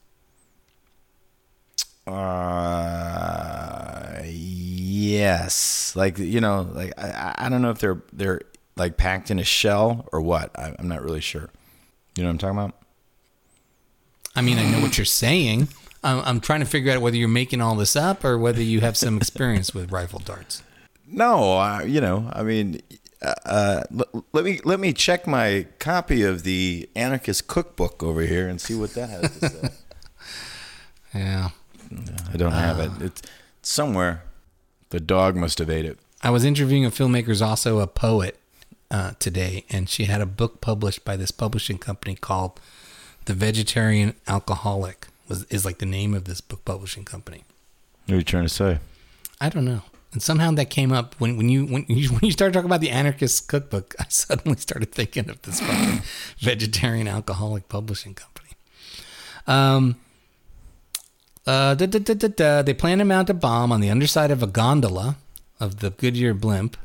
[2.50, 5.96] Uh, yes.
[5.96, 8.42] Like you know, like I, I don't know if they're they're
[8.80, 10.58] like packed in a shell or what.
[10.58, 11.50] I, I'm not really sure.
[12.16, 12.76] You know what I'm talking about?
[14.36, 15.68] I mean, I know what you're saying.
[16.04, 18.80] I'm, I'm trying to figure out whether you're making all this up or whether you
[18.82, 20.64] have some experience with rifle darts.
[21.08, 22.82] No, uh, you know, I mean,
[23.22, 23.84] uh, uh,
[24.14, 28.62] l- let me let me check my copy of the Anarchist Cookbook over here and
[28.62, 29.70] see what that has to say.
[31.14, 31.50] Yeah.
[32.32, 32.92] I don't have it.
[33.02, 33.22] It's
[33.64, 34.24] somewhere.
[34.92, 35.98] The dog must have ate it.
[36.22, 38.39] I was interviewing a filmmaker who's also a poet
[38.92, 42.60] uh, today, and she had a book published by this publishing company called
[43.26, 45.08] The Vegetarian Alcoholic.
[45.28, 47.44] Was is like the name of this book publishing company.
[48.06, 48.80] What are you trying to say?
[49.40, 49.84] I don't know.
[50.12, 52.82] And somehow that came up when, when you when you when you started talking about
[52.82, 53.94] the anarchist cookbook.
[54.00, 55.62] I suddenly started thinking of this
[56.40, 58.50] vegetarian alcoholic publishing company.
[59.48, 59.98] Um.
[61.48, 62.62] Uh, da, da, da, da, da.
[62.62, 65.18] They plan to mount a bomb on the underside of a gondola
[65.60, 66.78] of the Goodyear blimp,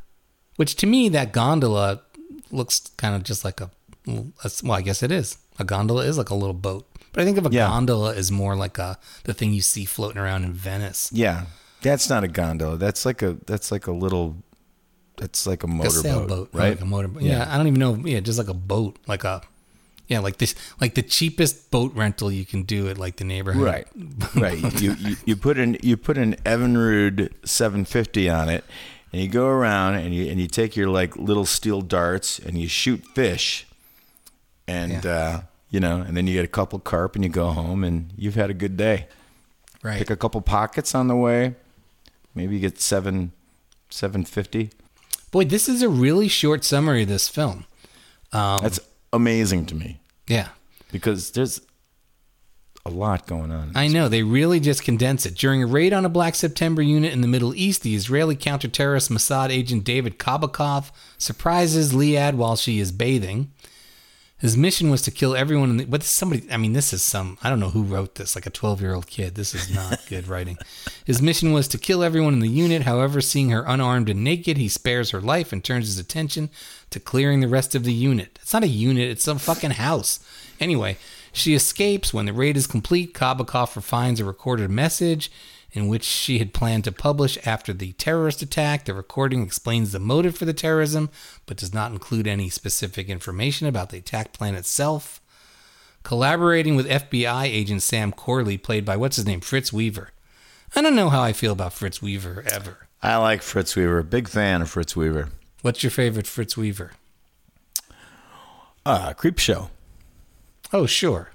[0.56, 2.02] which to me that gondola
[2.51, 3.70] looks kind of just like a,
[4.06, 5.39] a well, I guess it is.
[5.59, 7.68] A gondola is like a little boat, but I think of a Yeah.
[7.68, 11.10] gondola as more like a the thing you see floating around in Venice.
[11.12, 11.47] Yeah,
[11.82, 12.76] that's not a gondola.
[12.76, 14.36] That's like a that's like a little.
[15.16, 16.70] That's like a a motorboat, sailboat, right?
[16.70, 17.22] Like a motorboat.
[17.22, 17.39] Yeah.
[17.39, 17.55] Yeah.
[17.55, 17.94] I don't even know.
[18.05, 19.43] Yeah, just like a boat, like a
[20.09, 23.62] yeah, like this, like the cheapest boat rental you can do at like the neighborhood.
[23.64, 23.86] Right,
[24.35, 24.82] right.
[24.82, 28.64] You, you you put an you put an Evinrude 750 on it,
[29.15, 32.59] and you go around and you and you take your like little steel darts and
[32.59, 33.65] you shoot fish,
[34.66, 35.11] and Yeah.
[35.11, 38.12] uh, you know, and then you get a couple carp and you go home and
[38.16, 39.07] you've had a good day.
[39.85, 39.99] Right.
[39.99, 41.55] Pick a couple pockets on the way,
[42.35, 43.31] maybe you get seven
[43.89, 44.70] seven fifty.
[45.31, 47.66] Boy, this is a really short summary of this film.
[48.32, 48.81] Um, That's
[49.12, 50.49] amazing to me yeah.
[50.91, 51.61] because there's
[52.86, 53.73] a lot going on.
[53.74, 55.35] I know they really just condense it.
[55.35, 59.11] During a raid on a Black September unit in the Middle East, the Israeli counter-terrorist
[59.11, 63.51] Mossad agent David Kabakov surprises Liad while she is bathing.
[64.36, 65.85] His mission was to kill everyone in the.
[65.86, 67.39] But somebody, I mean, this is some.
[67.43, 68.35] I don't know who wrote this.
[68.35, 69.36] Like a twelve-year-old kid.
[69.36, 70.59] This is not good writing.
[71.06, 72.82] His mission was to kill everyone in the unit.
[72.82, 76.51] However, seeing her unarmed and naked, he spares her life and turns his attention
[76.90, 78.39] to clearing the rest of the unit.
[78.43, 79.09] It's not a unit.
[79.09, 80.20] It's some fucking house.
[80.61, 80.98] Anyway,
[81.35, 82.15] she escapes.
[82.15, 85.31] When the raid is complete, Kabakov finds a recorded message
[85.73, 88.85] in which she had planned to publish after the terrorist attack.
[88.85, 91.11] The recording explains the motive for the terrorism,
[91.47, 95.20] but does not include any specific information about the attack plan itself.
[96.05, 100.11] Collaborating with FBI agent Sam Corley, played by what's his name, Fritz Weaver.
[100.77, 102.86] I don't know how I feel about Fritz Weaver ever.
[103.02, 104.02] I like Fritz Weaver.
[104.02, 105.31] Big fan of Fritz Weaver.
[105.62, 106.93] What's your favorite Fritz Weaver?
[108.86, 109.70] Ah, Creep Show.
[110.75, 111.31] Oh, sure.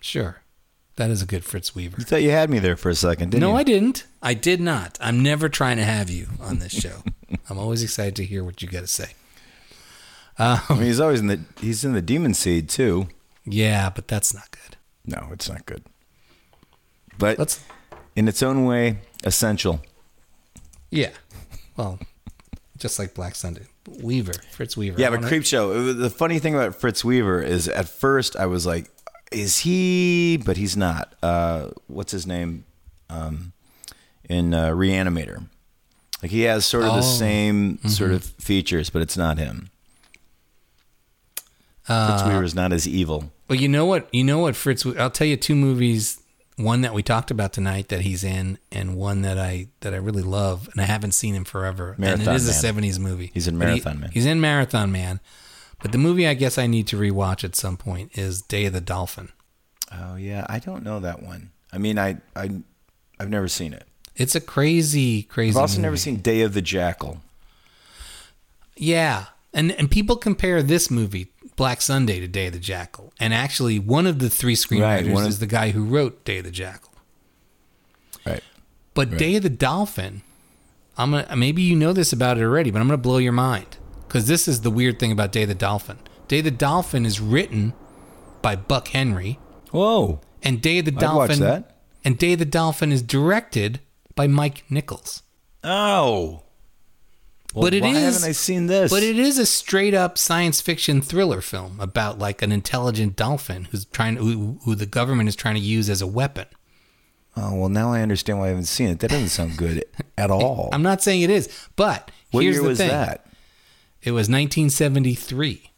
[0.00, 0.42] Sure.
[0.96, 1.96] That is a good Fritz Weaver.
[1.98, 3.52] You thought you had me there for a second, didn't no, you?
[3.52, 4.04] No, I didn't.
[4.20, 4.98] I did not.
[5.00, 7.04] I'm never trying to have you on this show.
[7.48, 9.12] I'm always excited to hear what you got to say.
[10.36, 13.06] I mean, he's always in the he's in the Demon Seed too.
[13.44, 14.76] Yeah, but that's not good.
[15.06, 15.84] No, it's not good.
[17.16, 17.62] But Let's.
[18.16, 19.80] in its own way, essential.
[20.90, 21.10] Yeah.
[21.76, 22.00] Well,
[22.76, 23.66] just like Black Sunday.
[24.02, 25.00] Weaver, Fritz Weaver.
[25.00, 25.92] Yeah, but Creep Show.
[25.92, 28.90] The funny thing about Fritz Weaver is, at first I was like,
[29.30, 31.14] "Is he?" But he's not.
[31.22, 32.64] Uh, what's his name?
[33.10, 33.52] Um,
[34.28, 35.46] in uh, Reanimator,
[36.22, 36.96] like he has sort of Oh.
[36.96, 39.68] the same sort of features, but it's not him.
[41.84, 43.30] Fritz Uh, Weaver is not as evil.
[43.48, 44.08] Well, you know what?
[44.12, 44.86] You know what Fritz?
[44.86, 46.18] I'll tell you two movies.
[46.56, 49.96] One that we talked about tonight that he's in, and one that I that I
[49.96, 51.90] really love, and I haven't seen him forever.
[51.90, 52.80] and Marathon it is Man.
[52.80, 53.30] a '70s movie.
[53.34, 54.10] He's in But he- Marathon Man.
[54.12, 55.18] He's in Marathon Man.
[55.82, 58.72] But the movie I guess I need to rewatch at some point is Day of
[58.72, 59.30] the Dolphin.
[59.92, 61.50] Oh yeah, I don't know that one.
[61.72, 62.50] I mean, I I
[63.18, 63.84] I've never seen it.
[64.14, 65.56] It's a crazy, crazy.
[65.56, 65.82] I've also movie.
[65.82, 67.20] never seen Day of the Jackal.
[68.76, 73.32] Yeah, and and people compare this movie Black Sunday to Day of the Jackal, and
[73.32, 76.50] actually one of the three screenwriters of- is the guy who wrote Day of the
[76.50, 76.90] Jackal.
[78.26, 78.42] Right.
[78.94, 79.18] But Right.
[79.18, 80.22] Day of the Dolphin,
[80.96, 83.76] I'm gonna maybe you know this about it already, but I'm gonna blow your mind
[84.06, 85.98] because this is the weird thing about Day of the Dolphin.
[86.28, 87.74] Day of the Dolphin is written
[88.42, 89.38] by Buck Henry,
[89.70, 90.20] Whoa.
[90.42, 91.64] and Day of the Dolphin
[92.04, 93.80] and Day of the Dolphin is directed
[94.14, 95.22] by Mike Nichols.
[95.62, 96.42] Oh.
[97.54, 98.90] Well, But it why is- haven't I seen this?
[98.90, 103.66] But it is a straight up science fiction thriller film about like an intelligent dolphin
[103.70, 106.46] who's trying who, who the government is trying to use as a weapon.
[107.36, 108.98] Oh well, now I understand why I haven't seen it.
[109.00, 109.84] That doesn't sound good
[110.18, 110.68] at all.
[110.72, 112.88] I'm not saying it is, but what here's year the was thing.
[112.88, 113.26] that?
[114.02, 115.70] It was 1973.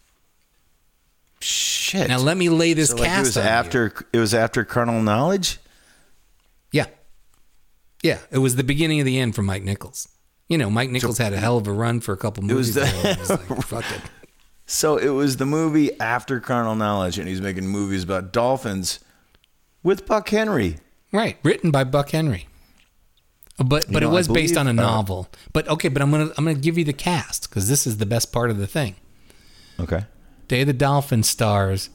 [1.41, 2.09] Shit.
[2.09, 3.49] Now let me lay this so like cast it was on you.
[3.51, 5.59] after it was after Carnal Knowledge.
[6.73, 6.87] Yeah.
[8.03, 10.09] Yeah, it was the beginning of the end for Mike Nichols.
[10.49, 12.75] You know, Mike Nichols had a hell of a run for a couple movies.
[12.77, 14.01] was the- it was like, fuck it.
[14.67, 18.99] So it was the movie after Carnal Knowledge, and he's making movies about dolphins
[19.83, 20.79] with Buck Henry.
[21.13, 22.49] Right, written by Buck Henry.
[23.59, 25.29] But but know, it was based on a believe, uh, novel.
[25.53, 28.05] But okay, but I'm gonna I'm gonna give you the cast because this is the
[28.07, 28.97] best part of the thing.
[29.81, 30.05] Okay.
[30.49, 31.89] Day of the Dolphin stars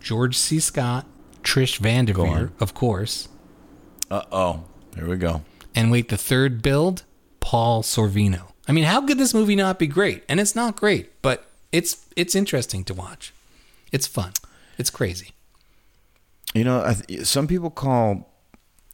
[0.00, 0.60] George C.
[0.60, 1.06] Scott,
[1.42, 3.28] Trish Van Devere, of course,
[4.10, 4.64] Uh oh.
[4.94, 5.42] Here we go.
[5.74, 7.04] and wait, the third build,
[7.46, 8.50] Paul Sorvino.
[8.66, 10.24] I mean, how could this movie not be great?
[10.28, 13.32] And it's not great, but it's it's interesting to watch.
[13.92, 14.32] It's fun.
[14.78, 15.30] It's crazy.
[16.54, 18.32] You know, I th- some people call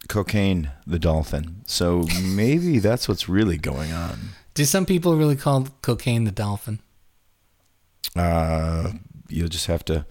[0.07, 4.19] cocaine the dolphin, so maybe that's what's really going on.
[4.53, 6.77] Do some people really call cocaine the dolphin?
[8.15, 8.91] Uh,
[9.29, 10.05] you'll just have to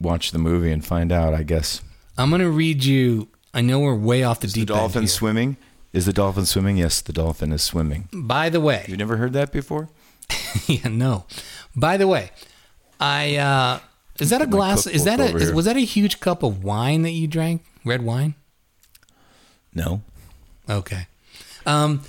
[0.00, 1.82] watch the movie and find out, I guess.
[2.18, 3.28] I'm gonna read you.
[3.52, 5.08] I know we're way off the Is the deep dolphin end.
[5.08, 5.16] here.
[5.18, 5.56] swimming?
[5.94, 6.76] Is the dolphin swimming?
[6.76, 8.08] Yes, the dolphin is swimming.
[8.12, 9.88] By the way, You never heard that before?
[10.66, 11.24] yeah, no.
[11.76, 12.32] By the way,
[12.98, 13.78] I uh
[14.18, 14.88] is that a glass?
[14.88, 17.64] Is that a is, was that a huge cup of wine that you drank?
[17.84, 18.34] Red wine?
[19.72, 20.02] No.
[20.68, 21.06] Okay.
[21.64, 22.02] Um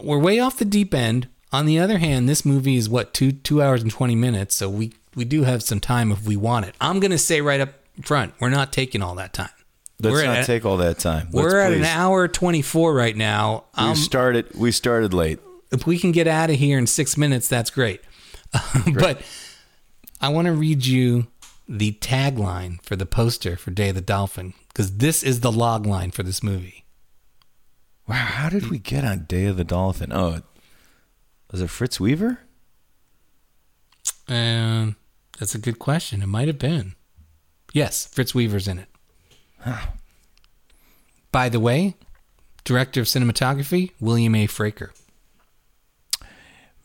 [0.00, 1.28] we're way off the deep end.
[1.52, 4.70] On the other hand, this movie is what two two hours and twenty minutes, so
[4.70, 6.74] we we do have some time if we want it.
[6.80, 9.50] I'm gonna say right up front, we're not taking all that time.
[10.02, 11.28] Let's we're not at, take all that time.
[11.32, 13.64] we're Let's at an hour twenty four right now.
[13.78, 14.54] We Um, started.
[14.54, 15.38] We started late.
[15.70, 18.00] if we can get out of here in six minutes, that's great.
[18.94, 19.22] but
[20.20, 21.28] I want to read you
[21.68, 25.86] the tagline for the poster for Day of the Dolphin because this is the log
[25.86, 26.84] line for this movie.
[28.08, 30.12] Wow, how did we get on Day of the Dolphin?
[30.12, 30.42] Oh,
[31.50, 32.40] was it Fritz Weaver?
[34.28, 34.94] And
[35.38, 36.22] that's a good question.
[36.22, 36.94] It might have been.
[37.72, 38.88] Yes, Fritz Weaver's in it.
[41.32, 41.96] By the way,
[42.64, 44.46] director of cinematography, William A.
[44.46, 44.90] Fraker.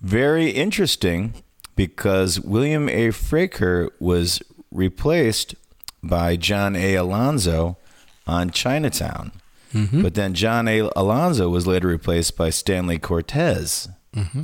[0.02, 1.44] Very interesting
[1.76, 3.10] because William A.
[3.10, 4.42] Fraker was
[4.72, 5.56] replaced
[6.04, 6.96] by John A.
[6.96, 7.78] Alonzo
[8.26, 9.32] on Chinatown.
[9.74, 10.02] Mm-hmm.
[10.02, 10.90] But then John A.
[10.96, 13.90] Alonzo was later replaced by Stanley Cortez.
[14.16, 14.44] Mm-hmm.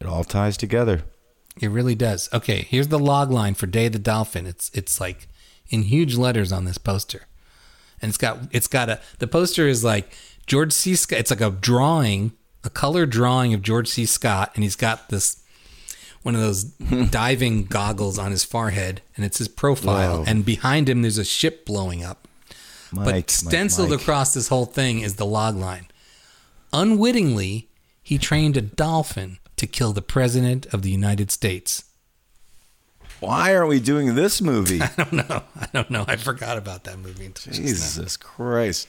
[0.00, 1.02] It all ties together.
[1.60, 2.28] It really does.
[2.32, 4.46] Okay, here's the log line for Day of the Dolphin.
[4.46, 5.28] It's it's like
[5.70, 7.26] in huge letters on this poster.
[8.02, 10.12] And it's got it's got a the poster is like
[10.46, 10.94] George C.
[10.94, 11.18] Scott.
[11.18, 12.32] It's like a drawing,
[12.64, 14.04] a color drawing of George C.
[14.06, 15.42] Scott, and he's got this
[16.22, 16.64] one of those
[17.10, 20.18] diving goggles on his forehead, and it's his profile.
[20.18, 20.24] Whoa.
[20.26, 22.26] And behind him, there's a ship blowing up.
[22.92, 24.00] Mike, but Mike, stenciled Mike.
[24.00, 25.86] across this whole thing is the log line.
[26.72, 27.68] Unwittingly,
[28.02, 31.84] he trained a dolphin to kill the president of the United States.
[33.20, 34.80] Why are we doing this movie?
[34.82, 35.42] I don't know.
[35.58, 36.04] I don't know.
[36.08, 37.26] I forgot about that movie.
[37.26, 37.66] until just now.
[37.68, 38.88] Jesus Christ.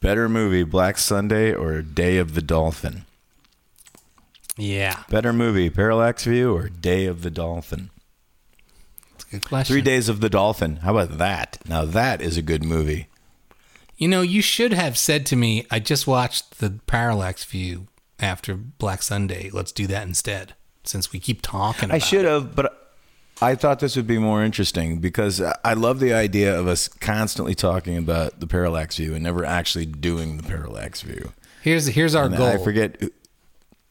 [0.00, 3.04] Better movie, Black Sunday or Day of the Dolphin?
[4.56, 7.90] Yeah, Better movie, Parallax View or Day of the Dolphin?
[9.14, 9.72] it's a good question.
[9.72, 10.76] Three Days of the Dolphin.
[10.76, 11.58] How about that?
[11.68, 13.06] Now that is a good movie.
[13.96, 17.86] You know, you should have said to me, "I just watched the Parallax View
[18.18, 19.48] after Black Sunday.
[19.52, 20.54] Let's do that instead."
[20.84, 22.77] Since we keep talking, about I should have, but
[23.40, 27.54] I thought this would be more interesting because I love the idea of us constantly
[27.54, 31.32] talking about the parallax view and never actually doing the parallax view.
[31.62, 32.46] Here's here's our And goal.
[32.46, 33.00] I forget.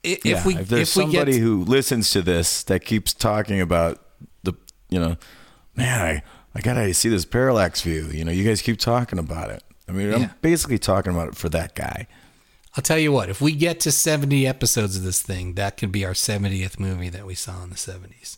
[0.03, 3.13] If yeah, we if there's if we somebody get who listens to this that keeps
[3.13, 4.01] talking about
[4.43, 4.53] the,
[4.89, 5.17] you know,
[5.75, 6.23] man, I
[6.55, 8.07] I gotta see this parallax view.
[8.07, 9.63] You know, you guys keep talking about it.
[9.87, 10.15] I mean, Yeah.
[10.17, 12.07] I'm basically talking about it for that guy.
[12.75, 15.91] I'll tell you what, if we get to 70 episodes of this thing, that could
[15.91, 18.37] be our 70th movie that we saw in the 70s.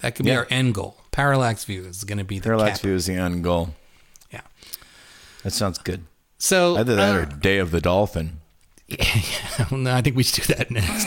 [0.00, 0.38] That could be Yeah.
[0.38, 0.96] our end goal.
[1.10, 3.74] Parallax View is going to be the Parallax view is the end goal.
[4.30, 4.42] Yeah.
[5.42, 6.04] That sounds good.
[6.38, 8.40] So Either that uh, or Day of the Dolphin.
[9.72, 11.06] no, I think we should do that next.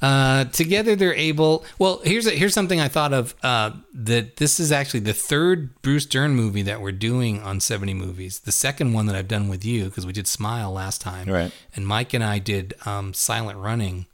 [0.00, 1.64] Uh, together, they're able.
[1.78, 3.34] Well, here's a, here's something I thought of.
[3.42, 7.92] Uh, that this is actually the third Bruce Dern movie that we're doing on 70
[7.94, 8.38] movies.
[8.38, 11.52] The second one that I've done with you because we did Smile last time, Right.
[11.74, 14.06] And Mike and I did um, Silent Running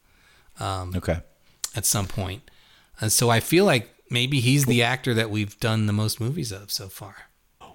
[0.61, 1.19] Okay.
[1.77, 2.51] at some point.
[3.01, 6.53] And so I feel like maybe he's the actor that we've done the most movies
[6.53, 7.17] of so far.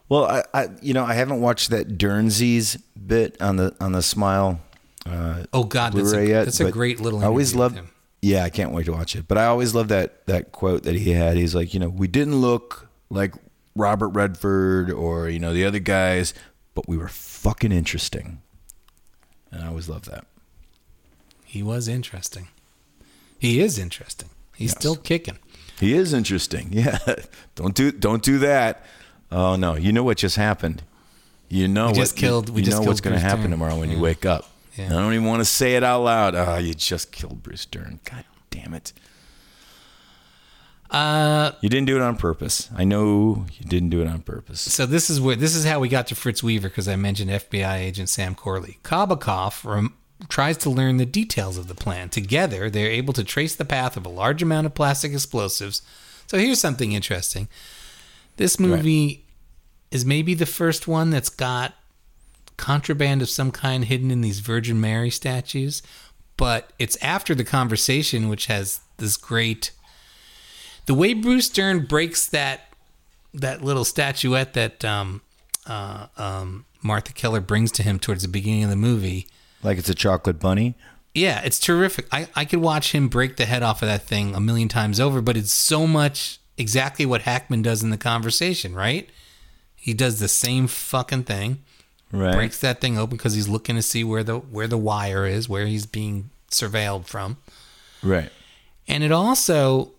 [0.07, 4.01] Well, I, I you know I haven't watched that Dernsies bit on the on the
[4.01, 4.59] Smile
[5.05, 6.45] uh, Oh God, that's Blu-ray a, yet.
[6.45, 7.19] that's a great little.
[7.21, 7.73] I always love.
[7.73, 7.89] him.
[8.21, 9.27] Yeah, I can't wait to watch it.
[9.27, 11.37] But I always love that that quote that he had.
[11.37, 13.33] He's like, you know, we didn't look like
[13.75, 16.33] Robert Redford or you know the other guys,
[16.73, 18.41] but we were fucking interesting.
[19.51, 20.25] And I always love that.
[21.45, 22.49] He was interesting.
[23.39, 24.29] He is interesting.
[24.55, 24.77] He's Yes.
[24.79, 25.37] still kicking.
[25.79, 26.69] He is interesting.
[26.73, 26.97] Yeah.
[27.55, 28.83] don't do don't do that.
[29.31, 30.83] Oh no, you know what just happened.
[31.49, 33.41] You know We what just killed- we you just know killed what's going to happen
[33.43, 33.51] Dern.
[33.51, 34.49] tomorrow when you wake up.
[34.75, 34.87] Yeah.
[34.87, 36.35] I don't even want to say it out loud.
[36.35, 37.99] Oh, you just killed Bruce Dern.
[38.05, 38.93] God damn it.
[40.91, 42.69] Uh, You didn't do it on purpose.
[42.75, 44.59] I know you didn't do it on purpose.
[44.61, 47.29] so this is where this is how we got to Fritz Weaver because I mentioned
[47.29, 48.79] FBI agent Sam Corley.
[48.83, 49.93] Kabakov rem-
[50.27, 52.09] tries to learn the details of the plan.
[52.09, 55.81] Together, they're able to trace the path of a large amount of plastic explosives.
[56.27, 57.47] So here's something interesting.
[58.37, 59.25] This movie
[59.91, 61.73] is maybe the first one that's got
[62.57, 65.81] contraband of some kind hidden in these Virgin Mary statues,
[66.37, 69.71] but it's after the conversation, which has this great.
[70.85, 72.73] The way Bruce Dern breaks that
[73.33, 75.21] that little statuette that um,
[75.67, 79.27] uh, um, Martha Keller brings to him towards the beginning of the movie.
[79.63, 80.75] Like it's a chocolate bunny.
[81.13, 82.07] Yeah, it's terrific.
[82.11, 84.99] I, I could watch him break the head off of that thing a million times
[84.99, 89.09] over, but it's so much exactly what Hackman does in the conversation, right?
[89.75, 91.63] He does the same fucking thing.
[92.11, 92.33] Right.
[92.33, 95.47] Breaks that thing open because he's looking to see where the where the wire is,
[95.47, 97.37] where he's being surveilled from.
[98.01, 98.29] Right.
[98.87, 99.91] And it also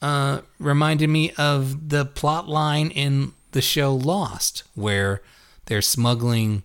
[0.00, 5.22] uh, reminded me of the plot line in the show Lost, where
[5.66, 6.62] they're smuggling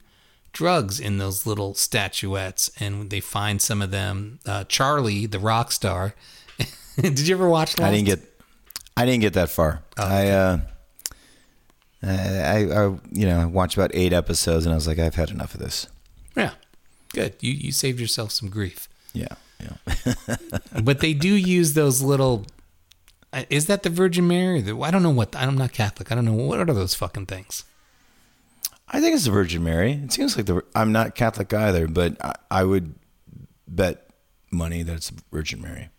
[0.55, 4.39] drugs in those little statuettes, and they find some of them.
[4.45, 6.15] Uh, Charlie, the rock star.
[6.99, 7.87] Did you ever watch Lost?
[7.87, 8.19] I didn't get
[8.97, 9.83] I didn't get that far.
[9.97, 10.57] I uh
[12.01, 15.55] I, I, you know, watched about 8 episodes and I was like I've had enough
[15.55, 15.87] of this.
[16.35, 16.51] Yeah,
[17.13, 17.33] good.
[17.41, 18.87] You you saved yourself some grief.
[19.13, 19.35] Yeah.
[19.59, 20.35] Yeah.
[20.83, 22.45] but they do use those little.
[23.33, 24.59] uh, Is that the Virgin Mary?
[24.59, 25.35] I don't know what.
[25.35, 26.11] I'm not Catholic.
[26.11, 27.63] I don't know what are those fucking things.
[28.95, 29.91] I think it's the Virgin Mary.
[29.91, 30.63] It seems like the.
[30.73, 32.95] I'm not Catholic either, but I, I would
[33.67, 34.09] bet
[34.51, 35.89] money that it's the Virgin Mary.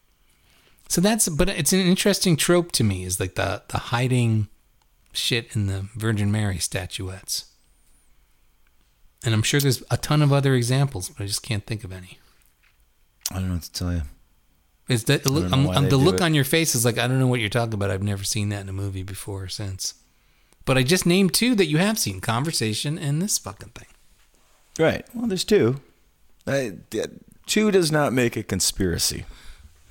[0.88, 3.04] So that's, but it's an interesting trope to me.
[3.04, 4.48] Is like the the hiding
[5.12, 7.52] shit in the Virgin Mary statuettes.
[9.24, 11.92] And I'm sure there's a ton of other examples, but I just can't think of
[11.92, 12.18] any.
[13.30, 14.02] I don't know what to tell you.
[14.88, 16.20] Is that I'm, I'm- the look it.
[16.22, 17.90] on your face is like I don't know what you're talking about.
[17.90, 19.94] I've never seen that in a movie before or since.
[20.66, 23.88] But I just named two that you have seen: Conversation and this fucking thing.
[24.78, 25.06] Right.
[25.14, 25.80] Well, there's two.
[26.46, 26.74] I,
[27.46, 29.24] two does not make a conspiracy.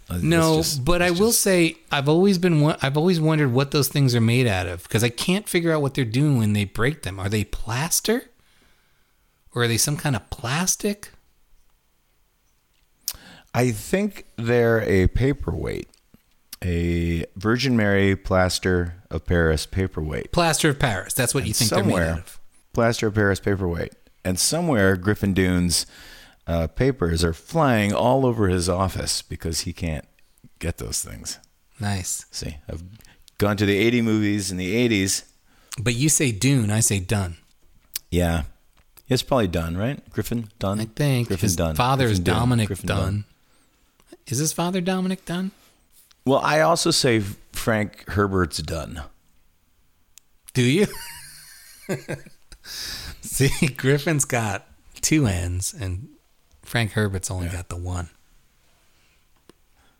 [0.09, 3.51] Uh, No, just- but I it's will say I've always been wo- I've always wondered
[3.51, 6.37] what those things are made out of because I can't figure out what they're doing
[6.37, 7.19] when they break them.
[7.19, 8.25] Are they plaster?
[9.55, 11.09] Or are they some kind of plastic?
[13.53, 15.87] I think they're a paperweight,
[16.65, 20.31] a Virgin Mary plaster of Paris paperweight.
[20.31, 21.13] Plaster of Paris.
[21.13, 22.39] That's what you think they're made of.
[22.73, 23.93] plaster of Paris paperweight,
[24.23, 25.85] and somewhere Griffin Dune's
[26.47, 30.05] uh, papers are flying all over his office because he can't
[30.59, 31.39] get those things.
[31.79, 32.25] Nice.
[32.31, 32.83] See, I've
[33.37, 35.23] gone to the 80 movies in the 80s.
[35.81, 37.37] But you say Dune, I say Done.
[38.09, 38.43] Yeah,
[39.09, 40.07] it's probably done, right?
[40.09, 40.79] Griffin Dunne.
[40.79, 41.75] I think Griffin his Dunn.
[41.75, 42.39] father is Griffin Dunne.
[42.39, 43.25] Dominic Griffin Dunne.
[44.27, 45.51] Is his father Dominick Dunne?
[46.25, 47.19] Well, I also say
[47.51, 49.01] Frank Herbert's done.
[50.53, 50.87] Do you?
[53.21, 54.65] See, Griffin's got
[55.01, 56.09] two ends, and
[56.63, 58.09] Frank Herbert's only got the one.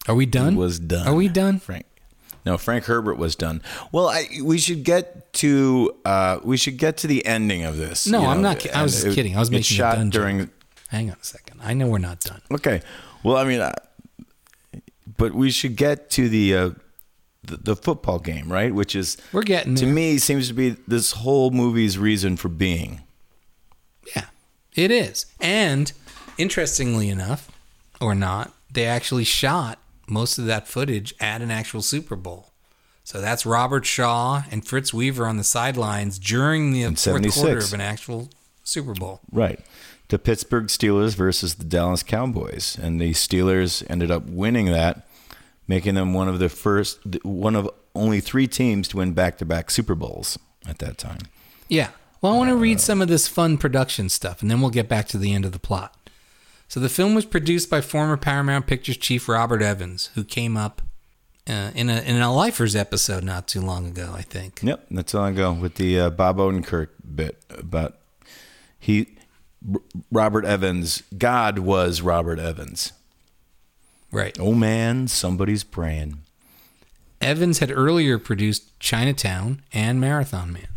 [0.07, 0.55] Are we done?
[0.55, 1.07] Was done.
[1.07, 1.59] Are we done?
[1.59, 1.85] Frank.
[2.45, 3.61] No, Frank Herbert was done.
[3.91, 8.05] Well, I, we should get to uh, we should get to the ending of this.
[8.07, 9.35] No, you I'm not I was it- kidding.
[9.35, 10.21] I was making a shot done joke.
[10.21, 10.49] during.
[10.89, 11.59] Hang on a second.
[11.63, 12.41] I know we're not done.
[12.51, 12.81] Okay,
[13.23, 13.71] well, I mean, uh,
[15.17, 16.69] but we should get to the, uh,
[17.43, 18.73] the the football game, right?
[18.73, 19.93] Which is We're getting to there.
[19.93, 23.01] me seems to be this whole movie's reason for being.
[24.15, 24.25] Yeah,
[24.75, 25.27] it is.
[25.39, 25.91] And
[26.37, 27.51] interestingly enough,
[28.01, 32.51] or not, they actually shot most of that footage at an actual Super Bowl.
[33.03, 37.35] So that's Robert Shaw and Fritz Weaver on the sidelines during the fourth 76.
[37.41, 38.29] quarter of an actual
[38.63, 39.21] Super Bowl.
[39.31, 39.59] Right.
[40.09, 42.77] The Pittsburgh Steelers versus the Dallas Cowboys.
[42.81, 45.07] And the Steelers ended up winning that,
[45.67, 49.45] making them one of the first, one of only three teams to win back to
[49.45, 50.37] back Super Bowls
[50.67, 51.19] at that time.
[51.67, 51.89] Yeah.
[52.21, 54.89] Well, I want to read some of this fun production stuff, and then we'll get
[54.89, 55.95] back to the end of the plot.
[56.67, 60.81] So the film was produced by former Paramount Pictures chief Robert Evans, who came up
[61.47, 64.59] uh, in a in a Lifers episode not too long ago, I think.
[64.63, 64.87] Yep.
[64.89, 67.97] That's all I go with the uh, Bob Odenkirk bit about
[68.79, 69.14] he,
[70.11, 72.93] Robert Evans, God was Robert Evans.
[74.11, 74.37] Right.
[74.39, 76.19] Oh man, somebody's praying.
[77.21, 80.67] Evans had earlier produced Chinatown and Marathon Man.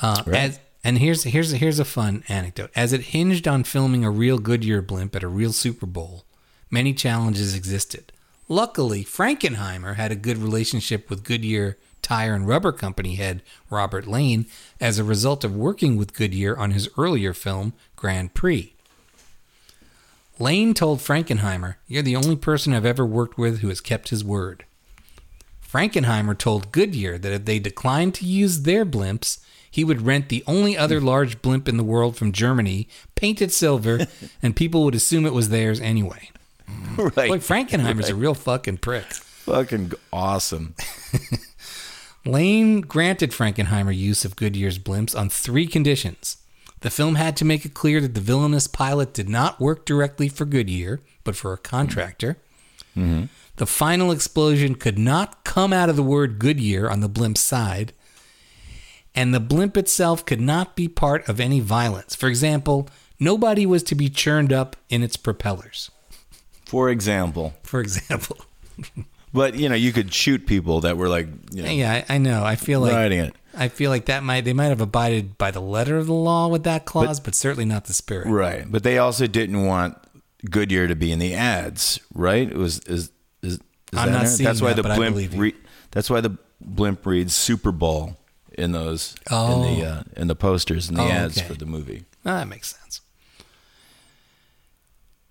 [0.00, 0.36] Uh, Right.
[0.36, 2.70] as, and here's here's here's a fun anecdote.
[2.74, 6.24] As it hinged on filming a real Goodyear blimp at a real Super Bowl,
[6.70, 8.12] many challenges existed.
[8.48, 14.46] Luckily, Frankenheimer had a good relationship with Goodyear Tire and Rubber Company head Robert Lane
[14.80, 18.74] as a result of working with Goodyear on his earlier film Grand Prix.
[20.38, 24.24] Lane told Frankenheimer, You're the only person I've ever worked with who has kept his
[24.24, 24.64] word.
[25.66, 29.38] Frankenheimer told Goodyear that if they declined to use their blimps,
[29.70, 33.52] he would rent the only other large blimp in the world from Germany, paint it
[33.52, 34.06] silver,
[34.42, 36.28] and people would assume it was theirs anyway.
[36.98, 37.14] right.
[37.14, 39.04] Boy, Frankenheimer's a real fucking prick.
[39.04, 40.74] Fucking awesome.
[42.24, 46.36] Lane granted Frankenheimer use of Goodyear's blimps on three conditions.
[46.80, 50.28] The film had to make it clear that the villainous pilot did not work directly
[50.28, 52.38] for Goodyear, but for a contractor.
[52.96, 53.24] Mm-hmm.
[53.56, 57.92] The final explosion could not come out of the word Goodyear on the blimp's side.
[59.14, 62.14] And the blimp itself could not be part of any violence.
[62.14, 62.88] For example,
[63.20, 65.90] nobody was to be churned up in its propellers.
[66.66, 67.54] For example.
[67.62, 68.38] For example.
[69.34, 72.18] But you know, you could shoot people that were like, you know, Yeah, I, I
[72.18, 72.44] know.
[72.44, 73.34] I feel like riding it.
[73.54, 76.48] I feel like that might they might have abided by the letter of the law
[76.48, 78.26] with that clause, but, certainly not the spirit.
[78.28, 78.64] Right.
[78.70, 79.96] But they also didn't want
[80.50, 82.50] Goodyear to be in the ads, right?
[82.50, 83.10] It was is
[83.42, 83.58] is, is
[83.92, 85.54] I'm that not seeing that's why that, the but blimp re-
[85.90, 88.16] that's why the blimp reads Super Bowl
[88.58, 89.62] in those Oh.
[89.64, 91.46] in the uh, in the posters and the Oh, ads okay.
[91.46, 92.04] for the movie.
[92.24, 93.00] Ah, that makes sense.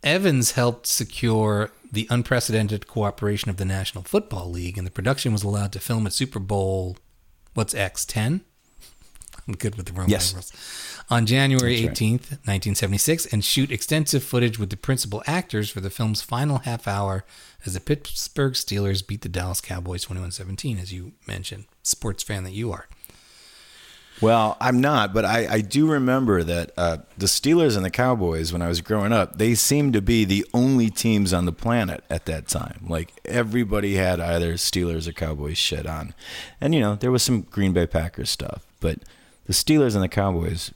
[0.04, 5.44] Evans helped secure the unprecedented cooperation of the National Football League, and the production was
[5.44, 6.98] allowed to film at Super Bowl,
[7.54, 8.42] what's X, 10?
[9.48, 10.32] I'm good with the Roman Yes.
[10.32, 10.54] numerals.
[11.10, 12.10] On January That's right.
[12.12, 16.88] 18th, 1976, and shoot extensive footage with the principal actors for the film's final half
[16.88, 17.26] hour
[17.66, 22.46] as the Pittsburgh Steelers beat the Dallas Cowboys 21 17, as you mentioned, sports fan
[22.46, 22.88] that you are.
[24.22, 28.54] Well, I'm not, but I, I do remember that uh, the Steelers and the Cowboys,
[28.54, 32.04] when I was growing up, they seemed to be the only teams on the planet
[32.08, 32.86] at that time.
[32.88, 36.14] Like everybody had either Steelers or Cowboys shit on,
[36.60, 39.00] and you know there was some Green Bay Packers stuff, but
[39.46, 40.72] the Steelers and the Cowboys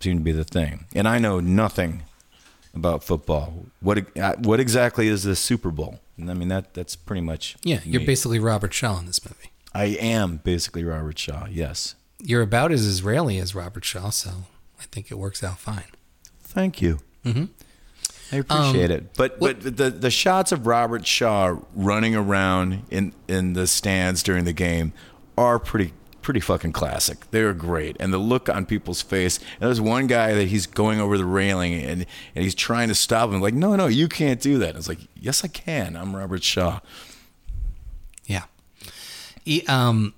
[0.00, 0.86] seemed to be the thing.
[0.94, 2.02] And I know nothing
[2.74, 3.66] about football.
[3.80, 6.00] What uh, what exactly is the Super Bowl?
[6.20, 9.52] I mean that that's pretty much Yeah, you're basically Robert Shaw in this movie.
[9.72, 11.46] I am basically Robert Shaw.
[11.48, 11.94] Yes.
[12.22, 14.30] You're about as Israeli as Robert Shaw, so
[14.80, 15.84] I think it works out fine.
[16.42, 16.98] Thank you.
[17.24, 17.48] Mhm.
[18.32, 19.14] I appreciate Um, it.
[19.16, 24.22] But what- but the the shots of Robert Shaw running around in in the stands
[24.22, 24.92] during the game
[25.36, 25.92] are pretty
[26.22, 27.30] pretty fucking classic.
[27.30, 27.96] They're great.
[27.98, 29.38] And the look on people's face.
[29.58, 32.94] And there's one guy that he's going over the railing and and he's trying to
[32.94, 35.96] stop him like, "No, no, you can't do that." And it's like, "Yes, I can.
[35.96, 36.80] I'm Robert Shaw."
[38.26, 38.44] Yeah.
[39.44, 40.14] E- um,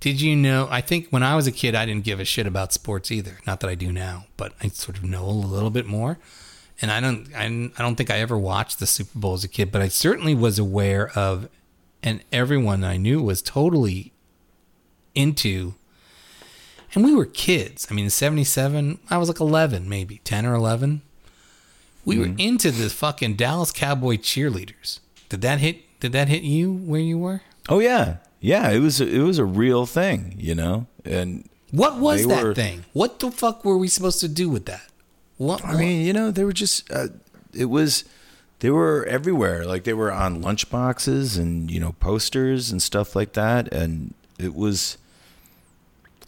[0.00, 0.66] did you know?
[0.70, 3.38] I think when I was a kid, I didn't give a shit about sports either.
[3.46, 6.18] Not that I do now, but I sort of know a little bit more.
[6.80, 9.44] And I don't, I, don't- I don't think I ever watched the Super Bowl as
[9.44, 11.48] a kid, but I certainly was aware of,
[12.02, 14.12] and everyone I knew was totally
[15.14, 15.74] into.
[16.94, 17.86] And we were kids.
[17.90, 21.02] I mean, in '77, I was like 11, maybe 10 or 11.
[22.06, 22.40] We were mm-hmm.
[22.40, 25.00] into the fucking Dallas Cowboy cheerleaders.
[25.28, 26.00] Did that hit?
[26.00, 27.42] Did that hit you where you were?
[27.68, 28.16] Oh yeah.
[28.40, 30.86] Yeah, it was a, it was a real thing, you know.
[31.04, 32.84] And What was that were- thing?
[32.92, 34.86] What the fuck were we supposed to do with that?
[35.36, 35.64] What?
[35.64, 37.08] I mean, you know, they were just uh,
[37.54, 38.04] it was
[38.60, 39.64] they were everywhere.
[39.64, 43.72] Like they were on lunchboxes and you know posters and stuff like that.
[43.72, 44.98] And it was,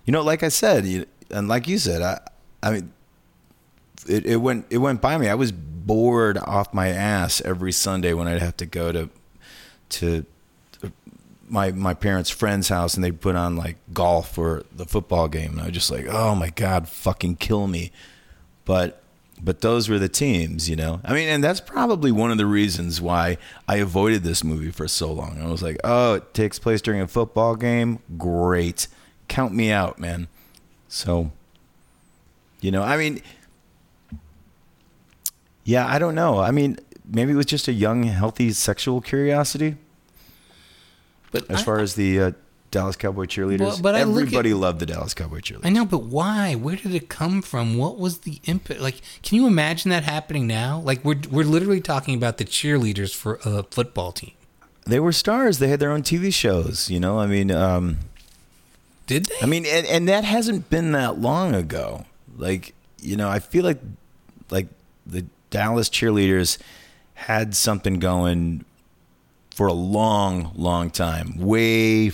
[0.07, 2.21] you know, like I said, you, and like you said, I,
[2.63, 2.93] I mean,
[4.09, 5.29] it, it went it went by me.
[5.29, 9.11] I was bored off my ass every Sunday when I'd have to go to
[9.91, 10.25] to
[11.53, 15.53] my my parents' friend's house and they'd put on like golf or the football game
[15.53, 17.93] and I was just like, oh my god, fucking kill me.
[18.65, 19.03] But
[19.41, 21.01] but those were the teams, you know.
[21.05, 23.39] I mean, and that's probably one of the reasons why
[23.69, 25.43] I avoided this movie for so long.
[25.43, 28.87] I was like, oh, it takes place during a football game, great,
[29.29, 30.29] count me out, man.
[30.89, 31.33] So,
[32.61, 33.21] you know, I mean,
[35.65, 36.39] yeah, I don't know.
[36.39, 39.77] I mean, maybe it was just a young, healthy sexual curiosity.
[41.33, 42.31] But As I- far as the uh,
[42.71, 45.67] Dallas Cowboy cheerleaders, Well, but look at- everybody loved the Dallas Cowboy cheerleaders.
[45.67, 46.55] I know, but why?
[46.55, 47.77] Where did it come from?
[47.77, 48.79] What was the input?
[48.81, 50.81] Like, can you imagine that happening now?
[50.85, 54.33] Like, we're we're literally talking about the cheerleaders for a football team.
[54.87, 55.59] They were stars.
[55.59, 56.89] They had their own TV shows.
[56.91, 57.99] You know, I mean, um,
[59.07, 59.35] Did they?
[59.43, 62.07] I mean, and, and that hasn't been that long ago.
[62.37, 63.81] Like, you know, I feel like
[64.51, 64.69] like
[65.07, 66.57] the Dallas cheerleaders
[67.15, 68.65] had something going
[69.55, 72.11] for a long, long time, way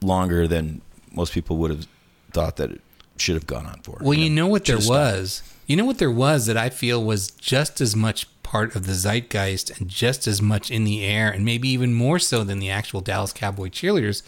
[0.00, 0.80] longer than
[1.12, 1.86] most people would have
[2.32, 2.80] thought that it
[3.18, 3.98] should have gone on for.
[4.00, 5.16] Well, you know what there Should've stopped.
[5.16, 5.42] was.
[5.66, 8.92] You know what there was that I feel was just as much part of the
[8.94, 12.68] zeitgeist and just as much in the air, and maybe even more so than the
[12.68, 14.22] actual Dallas Cowboy cheerleaders,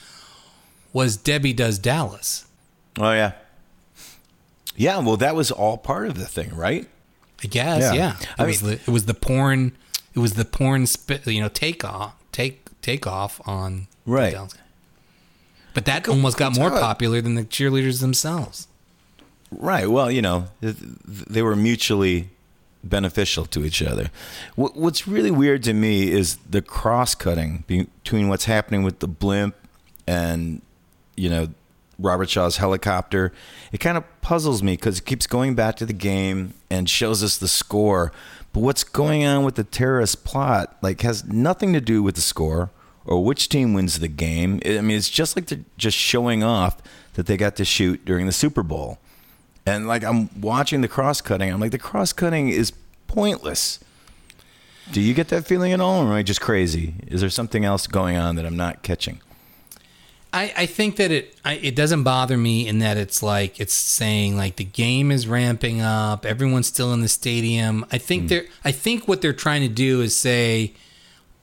[0.92, 2.46] was Debbie Does Dallas.
[2.98, 3.32] Oh yeah,
[4.76, 4.98] yeah.
[5.00, 6.88] Well, that was all part of the thing, right?
[7.42, 7.92] I guess, Yeah.
[7.92, 8.16] yeah.
[8.20, 9.72] It I was mean- the it was the porn,
[10.14, 14.36] it was the porn, sp- you know, take off, take take off on Right.
[15.72, 18.68] But that almost got more popular than the cheerleaders themselves.
[19.50, 19.88] Right.
[19.88, 22.28] Well, you know, th- th- they were mutually
[22.82, 24.10] beneficial to each other.
[24.56, 29.56] What's really weird to me is the cross cutting between what's happening with the blimp
[30.06, 30.60] and,
[31.16, 31.48] you know,
[31.98, 33.32] Robert Shaw's helicopter.
[33.72, 37.22] It kind of puzzles me because it keeps going back to the game and shows
[37.22, 38.12] us the score.
[38.54, 42.22] But what's going on with the terrorist plot, like, has nothing to do with the
[42.22, 42.70] score
[43.04, 44.60] or which team wins the game.
[44.64, 46.80] I mean, it's just like they're just showing off
[47.14, 48.98] that they got to shoot during the Super Bowl.
[49.66, 52.72] And like I'm watching the cross cutting, I'm like the cross cutting is
[53.06, 53.80] pointless.
[54.92, 56.94] Do you get that feeling at all, or am I just crazy?
[57.06, 59.20] Is there something else going on that I'm not catching?
[60.34, 63.72] I, I think that it I, it doesn't bother me in that it's like it's
[63.72, 67.86] saying like the game is ramping up, everyone's still in the stadium.
[67.92, 70.74] I think they're I think what they're trying to do is say,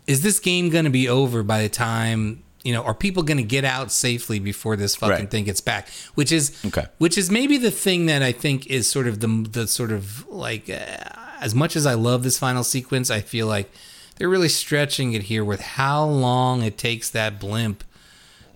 [0.08, 2.84] is this game going to be over by the time you know?
[2.84, 5.32] Are people going to get out safely before this fucking Right.
[5.32, 5.88] thing gets back?
[6.16, 6.86] Which is Okay.
[7.00, 10.28] which is maybe the thing that I think is sort of the the sort of
[10.28, 11.10] like uh,
[11.40, 13.72] as much as I love this final sequence, I feel like
[14.18, 17.84] they're really stretching it here with how long it takes that blimp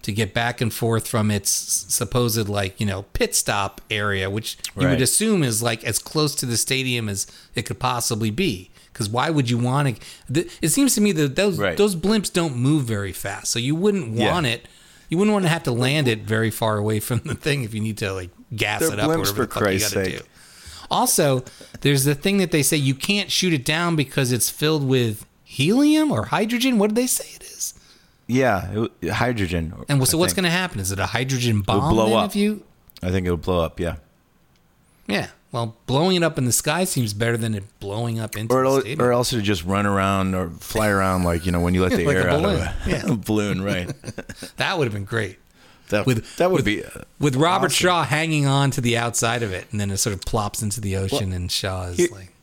[0.06, 4.58] to get back and forth from its supposed like you know pit stop area, which
[4.80, 8.70] you would assume is like as close to the stadium as it could possibly be.
[8.94, 10.00] Because why would you want
[10.32, 10.46] to?
[10.62, 11.76] It seems to me that those Right.
[11.76, 14.32] those blimps don't move very fast, so you wouldn't Yeah.
[14.32, 14.68] want it
[15.08, 17.74] You wouldn't want to have to land it very far away from the thing if
[17.76, 20.06] you need to like gas They're it up or whatever for the fuck you gotta
[20.06, 20.18] sake.
[20.20, 20.24] do.
[20.90, 21.44] Also,
[21.82, 25.26] there's the thing that they say you can't shoot it down because it's filled with
[25.44, 26.78] helium or hydrogen.
[26.80, 27.74] What did they say it is?
[28.28, 29.74] Yeah, it, hydrogen.
[29.88, 30.80] And so I what's going to happen?
[30.80, 31.96] Is it a hydrogen bomb?
[31.96, 32.32] will blow up.
[32.32, 32.64] If you,
[33.04, 33.80] I think it'll blow up.
[33.80, 33.98] Yeah,
[35.08, 35.28] yeah.
[35.52, 38.64] Well, blowing it up in the sky seems better than it blowing up into or
[38.82, 41.74] the it'll, or else it'll just run around or fly around like you know when
[41.74, 43.16] you let the Like a air out of a Yeah.
[43.26, 43.88] balloon, right?
[44.58, 45.38] that would have been great.
[45.90, 46.84] That With- that would with- be.
[46.84, 46.90] Uh,
[47.20, 47.76] With Robert Awesome.
[47.86, 50.82] Shaw hanging on to the outside of it, and then it sort of plops into
[50.82, 52.34] the ocean, and Shaw is here- like,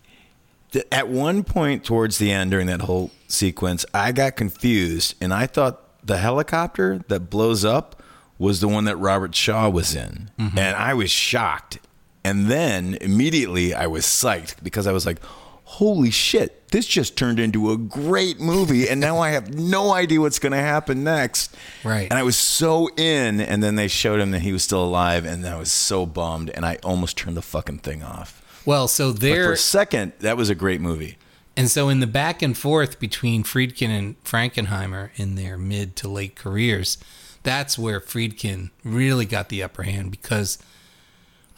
[0.91, 5.47] at one point towards the end during that whole sequence, I got confused and I
[5.47, 8.03] thought the helicopter that blows up
[8.39, 10.31] was the one that Robert Shaw was in.
[10.39, 10.59] Mm-hmm.
[10.59, 11.79] And I was shocked.
[12.25, 15.19] And then immediately I was psyched because I was like,
[15.65, 18.89] holy shit, this just turned into a great movie.
[18.89, 21.55] And now I have no idea what's going to happen next.
[21.85, 22.09] Right.
[22.11, 23.41] And I was so in.
[23.41, 25.25] And then they showed him that he was still alive.
[25.25, 26.51] And I was so bummed.
[26.51, 28.42] And I almost turned the fucking thing off.
[28.65, 31.19] Well, so But there, for a second, that was a great movie.
[31.57, 36.09] and so in the back and forth between Friedkin and Frankenheimer in their mid to
[36.09, 36.99] late careers,
[37.43, 40.59] that's where Friedkin really got the upper hand because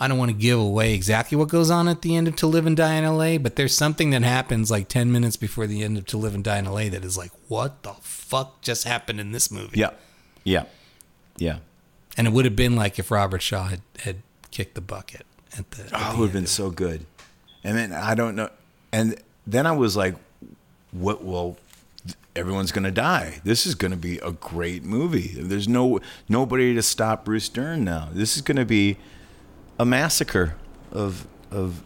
[0.00, 2.46] I don't want to give away exactly what goes on at the end of To
[2.48, 5.82] Live and Die in LA, but there's something that happens like 10 minutes before the
[5.82, 8.84] end of To Live and Die in LA that is like, what the fuck just
[8.84, 9.78] happened in this movie?
[9.78, 9.90] Yeah.
[10.42, 10.64] Yeah.
[11.36, 11.58] Yeah.
[12.16, 15.26] And it would have been like if Robert Shaw had, had kicked the bucket
[15.56, 15.84] at the.
[15.84, 17.06] at Oh, the it would have been so good.
[17.62, 18.50] And then I don't know.
[18.92, 20.14] And then I was like,
[20.92, 21.24] what?
[21.24, 21.56] Well,
[22.36, 23.40] everyone's going to die.
[23.44, 25.34] This is going to be a great movie.
[25.36, 28.08] There's no nobody to stop Bruce Dern now.
[28.12, 28.98] This is going to be
[29.78, 30.56] a massacre
[30.92, 31.82] of of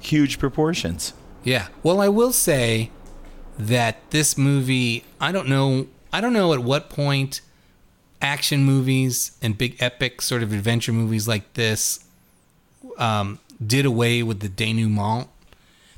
[0.00, 1.12] huge proportions.
[1.44, 1.68] Yeah.
[1.82, 2.90] Well, I will say
[3.58, 7.40] that this movie, I don't know, I don't know at what point
[8.20, 12.05] action movies and big epic sort of adventure movies like this
[12.98, 15.28] um, did away with the denouement.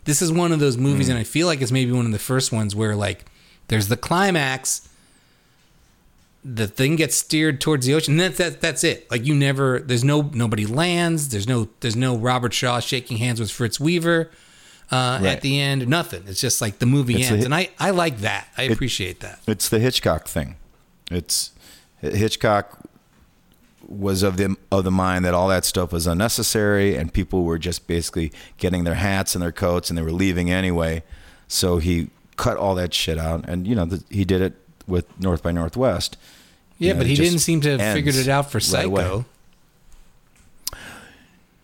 [0.05, 2.19] This is one of those movies, and I feel like it's maybe one of the
[2.19, 3.27] first ones where like
[3.69, 4.89] there's the climax,
[6.45, 9.11] the thing gets steered towards the ocean, and that's that, that's it.
[9.11, 11.29] Like you never, there's no nobody lands.
[11.29, 14.31] There's no there's no Robert Shaw shaking hands with Fritz Weaver
[14.91, 15.27] uh, Right.
[15.33, 15.87] at the end.
[15.89, 16.23] Nothing.
[16.27, 18.49] It's just like the movie It's ends, and I I like that.
[18.57, 19.41] I appreciate that.
[19.47, 20.57] It's the Hitchcock thing.
[21.11, 21.53] It's
[22.01, 22.79] Hitchcock
[23.89, 27.59] was of the of the mind that all that stuff was unnecessary and people were
[27.59, 31.03] just basically getting their hats and their coats and they were leaving anyway.
[31.49, 34.55] So he cut all that shit out and you know the, he did it
[34.87, 36.17] with North by Northwest.
[36.79, 38.63] Yeah, You know, but he didn't seem to have figured it out for right.
[38.63, 39.25] Psycho.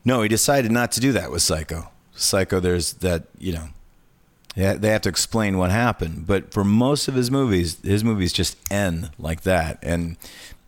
[0.05, 1.91] No, he decided not to do that with Psycho.
[2.15, 3.69] Psycho, there's that, you know,
[4.55, 6.27] yeah, they have to explain what happened.
[6.27, 9.79] But for most of his movies, his movies just end like that.
[9.83, 10.17] And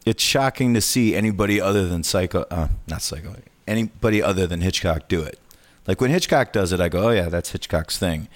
[0.07, 3.35] it's shocking to see anybody other than Psycho, uh, not Psycho,
[3.67, 5.39] anybody other than Hitchcock do it.
[5.87, 8.29] Like when Hitchcock does it, I go, oh, yeah, that's Hitchcock's thing.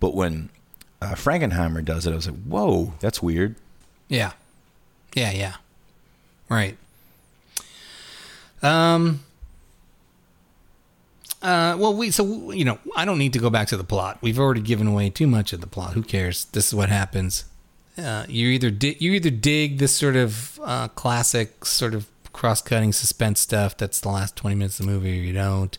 [0.00, 0.48] But when
[1.02, 3.56] uh, Frankenheimer does it, I was like, whoa, that's weird.
[4.08, 4.32] Yeah.
[5.14, 5.54] Yeah, yeah.
[6.48, 6.76] Right.
[8.62, 9.20] Um
[11.40, 14.18] uh well we so you know, I don't need to go back to the plot.
[14.20, 15.92] We've already given away too much of the plot.
[15.92, 16.46] Who cares?
[16.46, 17.44] This is what happens.
[17.98, 22.92] Uh you either di- you either dig this sort of uh classic sort of cross-cutting
[22.92, 25.76] suspense stuff that's the last 20 minutes of the movie or you don't.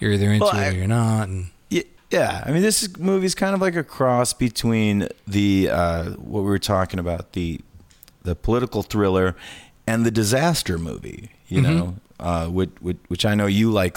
[0.00, 1.50] You're either into Well, I- it or you're not and
[2.10, 2.42] Yeah.
[2.44, 6.48] I mean, this is, movie's kind of like a cross between the uh, what we
[6.50, 7.60] were talking about the
[8.22, 9.34] the political thriller
[9.86, 11.30] and the disaster movie.
[11.48, 11.76] You Mm-hmm.
[11.76, 13.96] know, uh, which, which which I know you like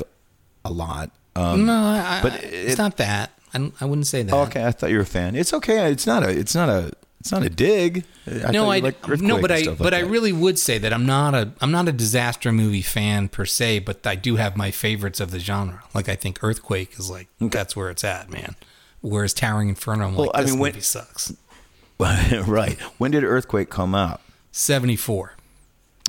[0.63, 1.09] a lot.
[1.35, 3.31] Um, No, I, but I, it- it's not that.
[3.53, 4.33] I, I wouldn't say that.
[4.33, 5.35] okay, I thought you were a fan.
[5.35, 5.89] It's okay.
[5.91, 6.29] It's not a.
[6.29, 6.91] It's not a.
[7.25, 8.05] It's not a dig.
[8.27, 8.81] I no, I
[9.19, 11.87] no, but I like but I really would say that I'm not a I'm not
[11.87, 15.81] a disaster movie fan per se, but I do have my favorites of the genre.
[15.95, 18.55] Like I think Earthquake is like that's where it's at, man.
[19.01, 21.33] Whereas Towering Inferno, I'm Well, like I this mean, when- movie sucks.
[21.99, 22.79] right.
[22.99, 24.21] When did Earthquake come out?
[24.51, 25.33] Seventy four.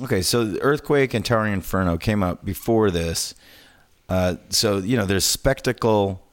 [0.02, 3.34] Okay, so Earthquake and Towering Inferno came out before this.
[4.10, 6.25] Uh, so, you know, there's spectacle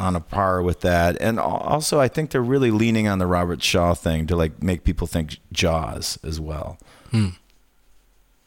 [0.00, 1.16] on a par with that.
[1.20, 4.82] And also, I think they're really leaning on the Robert Shaw thing to like make
[4.84, 6.78] people think Jaws as well.
[7.10, 7.28] Hmm.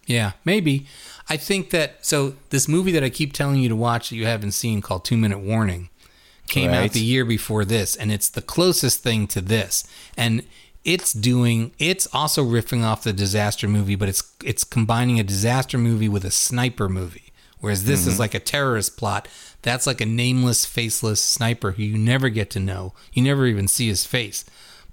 [0.06, 0.88] Yeah, maybe.
[1.30, 4.26] I think that so this movie that I keep telling you to watch that you
[4.26, 5.90] haven't seen called Two Minute Warning
[6.50, 6.86] came Right.
[6.86, 9.86] out the year before this, and it's the closest thing to this.
[10.18, 10.44] And
[10.84, 15.78] it's doing it's also riffing off the disaster movie, but it's it's combining a disaster
[15.78, 17.32] movie with a sniper movie.
[17.60, 18.24] Whereas this is mm-hmm.
[18.24, 19.30] like a terrorist plot.
[19.64, 22.94] That's like a nameless, faceless sniper who you never get to know.
[23.14, 24.46] You never even see his face.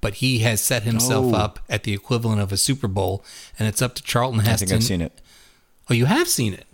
[0.03, 1.37] but he has set himself Oh.
[1.37, 3.23] up at the equivalent of a Super Bowl,
[3.59, 4.69] and it's up to Charlton Heston.
[4.69, 5.21] I think I've seen it.
[5.91, 6.65] Oh, you have seen it.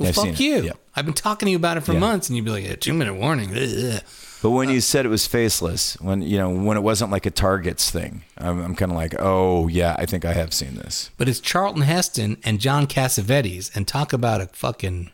[0.00, 0.62] Well, I've fuck you.
[0.62, 0.72] yeah.
[0.96, 2.00] I've been talking to you about it for Yeah.
[2.00, 4.02] months, and you'd be like, "A two minute warning." Ugh.
[4.42, 7.26] But when uh, you said it was faceless, when you know when it wasn't like
[7.26, 10.74] a Targets thing, I'm, I'm kind of like, oh yeah, I think I have seen
[10.74, 11.10] this.
[11.16, 15.10] But it's Charlton Heston and John Cassavetes, and talk about a fucking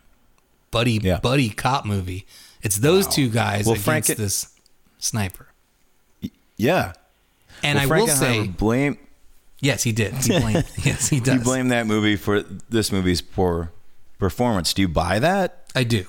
[0.71, 1.19] buddy Yeah.
[1.21, 2.27] buddy cop movie.
[2.63, 4.49] It's those two guys Well, against Frank- this
[4.99, 5.47] sniper.
[6.57, 6.93] Yeah,
[7.63, 8.99] And well, I will Frankenheimer say, blame
[9.61, 10.13] yes, he did.
[10.15, 11.35] He blamed, yes, he does.
[11.37, 13.71] you blame that movie for this movie's poor
[14.19, 14.75] performance.
[14.75, 15.65] Do you buy that?
[15.77, 16.07] I do.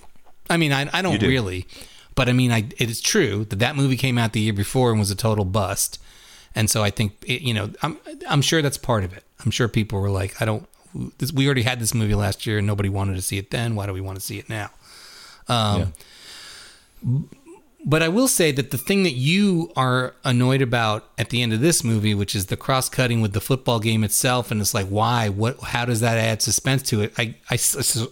[0.50, 1.28] I mean, I, I don't do.
[1.28, 1.68] really,
[2.16, 4.90] but I mean, I it is true that that movie came out the year before
[4.90, 6.02] and was a total bust,
[6.56, 9.24] and so I think it, you know, I'm I'm sure that's part of it.
[9.46, 10.68] I'm sure people were like, I don't.
[11.18, 13.76] This, we already had this movie last year and nobody wanted to see it then.
[13.76, 14.70] Why do we want to see it now?
[15.48, 15.94] Um,
[17.86, 21.54] But I will say that the thing that you are annoyed about at the end
[21.54, 24.74] of this movie, which is the cross cutting with the football game itself, and it's
[24.74, 25.30] like, why?
[25.30, 25.62] What?
[25.62, 27.14] How does that add suspense to it?
[27.18, 27.56] I, I, I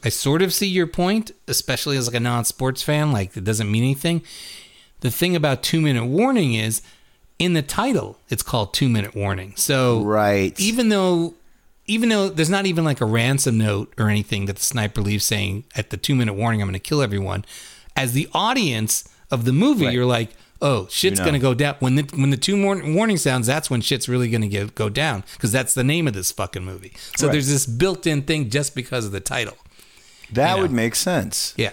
[0.09, 3.11] sort of see your point, especially as like a non-sports fan.
[3.11, 4.21] Like it doesn't mean anything.
[5.01, 6.81] The thing about two minute warning is,
[7.37, 9.53] in the title, it's called two minute warning.
[9.57, 10.57] So Right.
[10.61, 11.33] even though
[11.87, 15.23] even though there's not even like a ransom note or anything that the sniper leaves
[15.25, 17.45] saying at the two minute warning I'm going to kill everyone,
[17.95, 19.93] as the audience of the movie, Right.
[19.93, 20.31] you're like,
[20.61, 21.25] oh, shit's know.
[21.25, 21.75] going to go down.
[21.79, 24.89] When the when the two more warning sounds, that's when shit's really going to go
[24.89, 26.93] down because that's the name of this fucking movie.
[27.15, 27.33] So Right.
[27.33, 29.57] there's this built in thing just because of the title.
[30.33, 31.53] That You would make sense.
[31.57, 31.71] Yeah.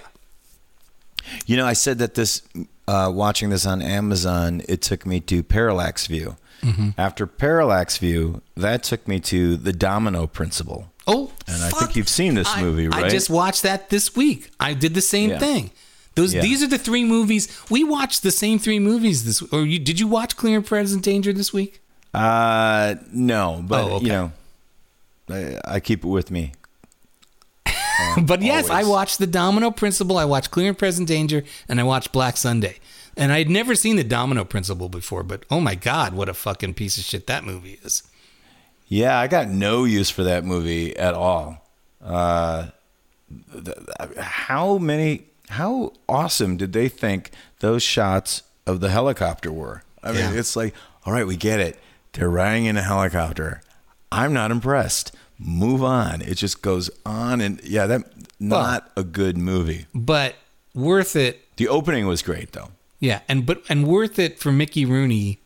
[1.47, 2.43] You know, I said that this,
[2.87, 6.37] uh, watching this on Amazon, it took me to Parallax View.
[6.63, 6.91] Mm-hmm.
[6.99, 10.91] After Parallax View, that took me to the Domino Principle.
[11.07, 13.11] Oh, And I think you've seen this I- movie, I right?
[13.11, 14.51] just watched that this week.
[14.59, 15.39] I did the same Yeah.
[15.39, 15.71] thing.
[16.15, 16.41] Those Yeah.
[16.43, 18.23] these are the three movies we watched.
[18.23, 19.43] The same three movies this.
[19.53, 21.81] Or you did you watch Clear and Present Danger this week?
[22.15, 24.05] Uh, no, but Oh, okay.
[24.07, 24.33] you know,
[25.29, 26.53] I, I keep it with me.
[28.23, 28.89] but yes, I always.
[28.89, 30.17] watched the Domino Principle.
[30.19, 32.77] I watched Clear and Present Danger, and I watched Black Sunday.
[33.17, 36.35] And I had never seen the Domino Principle before, but oh my god, what a
[36.35, 38.03] fucking piece of shit that movie is.
[38.89, 41.65] Yeah, I got no use for that movie at all.
[42.03, 42.67] Uh,
[44.19, 45.25] how many?
[45.51, 47.31] How awesome did they think
[47.61, 49.83] those shots of the helicopter were?
[50.03, 50.33] I mean, Yeah.
[50.39, 50.75] it's like,
[51.05, 51.79] all right, we get it.
[52.13, 53.61] They're riding in a helicopter.
[54.11, 55.13] I'm not impressed.
[55.39, 56.23] Move on.
[56.23, 58.03] It just goes on, and yeah, that
[58.41, 59.87] not a good movie.
[59.95, 60.37] But
[60.75, 62.71] worth it The opening was great though.
[63.05, 65.39] Yeah, and but and worth it for Mickey Rooney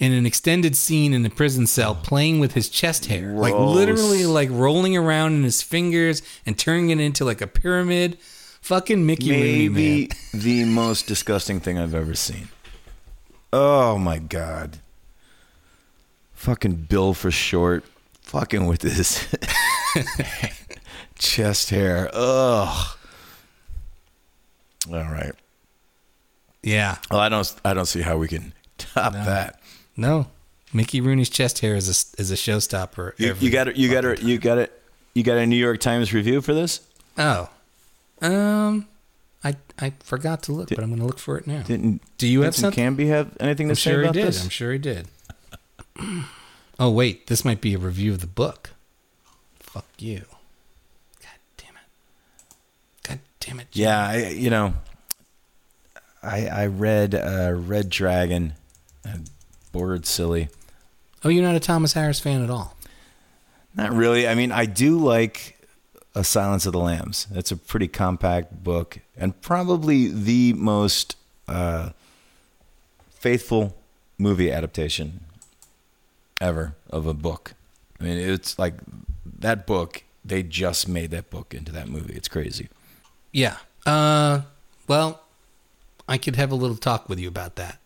[0.00, 3.30] in an extended scene in the prison cell playing with his chest hair.
[3.30, 8.18] Like literally like rolling around in his fingers and turning it into like a pyramid.
[8.60, 9.74] Fucking Mickey Rooney, man.
[9.74, 12.48] Maybe the most disgusting thing I've ever seen.
[13.52, 14.78] Oh my god.
[16.32, 17.84] Fucking Bill for short.
[18.22, 19.28] Fucking with his
[21.20, 22.10] chest hair.
[22.12, 22.96] Ugh.
[24.90, 25.36] All right.
[26.66, 26.96] Yeah.
[27.12, 27.54] Well, I don't.
[27.64, 29.60] I don't see how we can top that.
[29.96, 30.26] No.
[30.72, 33.12] Mickey Rooney's chest hair is a is a showstopper.
[33.18, 33.76] You, got it.
[33.76, 34.20] You got it.
[34.20, 34.82] You got it.
[35.14, 36.80] You got a New York Times review for this?
[37.16, 37.48] Oh.
[38.20, 38.88] Um
[39.44, 41.62] I I forgot to look, but I'm going to look for it now.
[41.62, 42.74] Didn't Do you have something?
[42.74, 44.26] Canby have anything to I'm say sure he about did.
[44.26, 44.42] this?
[44.42, 45.06] I'm sure he did.
[46.80, 48.70] oh wait, this might be a review of the book.
[49.60, 50.24] Fuck you.
[51.22, 53.08] God damn it.
[53.08, 53.70] God damn it.
[53.70, 53.82] Jim.
[53.84, 54.74] Yeah, I, you know,
[56.26, 58.54] I I read uh, Red Dragon,
[59.04, 59.30] and
[59.72, 60.48] bored silly.
[61.24, 62.76] Oh, you're not a Thomas Harris fan at all.
[63.74, 64.26] Not really.
[64.26, 65.58] I mean, I do like
[66.14, 67.26] A Silence of the Lambs.
[67.34, 71.16] It's a pretty compact book, and probably the most
[71.48, 71.90] uh,
[73.10, 73.76] faithful
[74.18, 75.20] movie adaptation
[76.40, 77.54] ever of a book.
[78.00, 78.74] I mean, it's like
[79.38, 80.04] that book.
[80.24, 82.14] They just made that book into that movie.
[82.14, 82.68] It's crazy.
[83.32, 83.56] Yeah.
[83.84, 84.42] Uh
[84.88, 85.22] well,
[86.08, 87.78] I could have a little talk with you about that.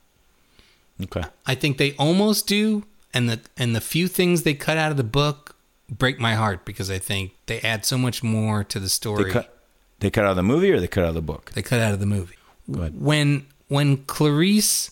[1.02, 1.22] Okay.
[1.46, 2.84] I think they almost do
[3.14, 5.56] and the and the few things they cut out of the book
[5.88, 9.24] break my heart because I think they add so much more to the story.
[9.24, 9.56] They cut.
[10.00, 11.52] They cut out of the movie, or they cut out of the book.
[11.54, 12.36] they cut out of the movie.
[12.70, 13.00] Go ahead.
[13.00, 14.90] when when Clarice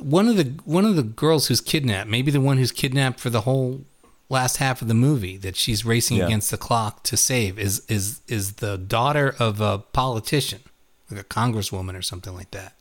[0.00, 3.30] one of the one of the girls who's kidnapped, maybe the one who's kidnapped for
[3.30, 3.82] the whole
[4.30, 6.26] last half of the movie that she's racing Yeah.
[6.26, 10.60] against the clock to save is is is the daughter of a politician,
[11.10, 12.74] like a congresswoman or something like that.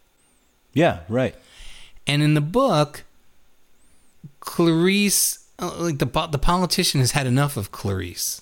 [0.73, 0.99] Yeah.
[1.09, 1.35] Right.
[2.07, 3.03] And in the book,
[4.39, 8.41] Clarice, uh, like the the politician, has had enough of Clarice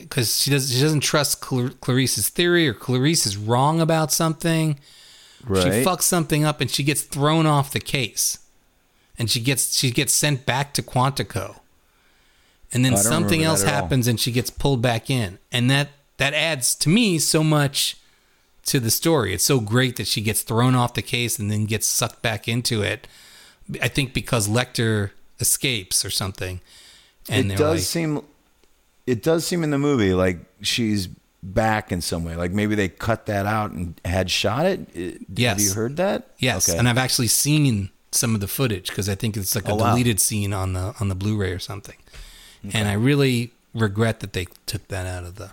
[0.00, 4.78] because she does she doesn't trust Clar- Clarice's theory or Clarice is wrong about something.
[5.44, 5.62] Right.
[5.62, 8.38] She fucks something up and she gets thrown off the case.
[9.18, 11.60] and she gets she gets sent back to Quantico,
[12.72, 13.74] and then something else at all.
[13.82, 17.96] happens, and she gets pulled back in, and that that adds to me so much
[18.66, 19.34] to the story.
[19.34, 22.46] It's so great that she gets thrown off the case and then gets sucked back
[22.48, 23.06] into it.
[23.80, 25.10] I think because Lecter
[25.40, 26.60] escapes or something,
[27.28, 28.20] and it does like, seem
[29.06, 31.08] it does seem in the movie like she's
[31.44, 35.14] back in some way like maybe they cut that out and had shot it It-
[35.28, 35.60] have Yes.
[35.64, 39.16] you heard that Yes, okay and I've actually seen some of the footage because I
[39.16, 39.90] think it's like oh, a Oh, wow.
[39.90, 41.96] deleted scene on the on the Blu-ray or something.
[42.72, 45.50] And I really regret that they took that out of the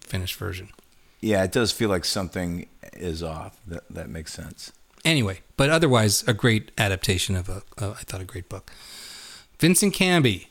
[0.00, 0.68] finished version.
[1.22, 4.72] Yeah it does feel like something is off that that makes sense
[5.04, 8.70] Anyway, but otherwise a great adaptation of a, a I thought a great book.
[9.58, 10.48] Vincent Canby,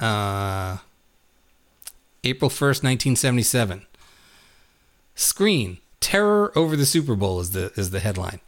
[0.00, 0.78] uh,
[2.22, 3.86] April first, nineteen seventy-seven.
[5.14, 8.40] Screen Terror over the Super Bowl is the is the headline.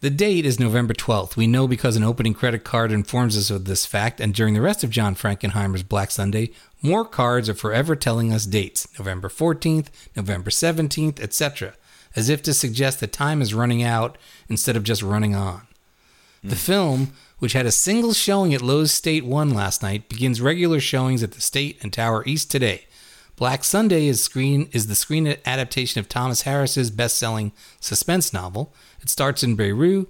[0.00, 1.34] The date is November 12th.
[1.34, 4.60] We know because an opening credit card informs us of this fact, and during the
[4.60, 6.50] rest of John Frankenheimer's Black Sunday,
[6.80, 11.74] more cards are forever telling us dates November 14th, November 17th, etc.,
[12.14, 14.16] as if to suggest that time is running out
[14.48, 15.66] instead of just running on.
[16.44, 16.54] The hmm.
[16.54, 21.24] film, which had a single showing at Loew's State 1 last night, begins regular showings
[21.24, 22.84] at the State and Tower East today.
[23.34, 28.72] Black Sunday is screen is the screen adaptation of Thomas Harris's best-selling suspense novel.
[29.00, 30.08] It starts in Beirut,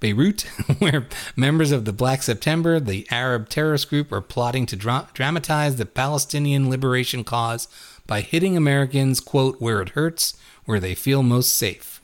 [0.00, 0.42] Beirut,
[0.78, 1.06] where
[1.36, 5.86] members of the Black September, the Arab terrorist group, are plotting to dra- dramatize the
[5.86, 7.68] Palestinian liberation cause
[8.06, 12.00] by hitting Americans, quote, where it hurts, where they feel most safe.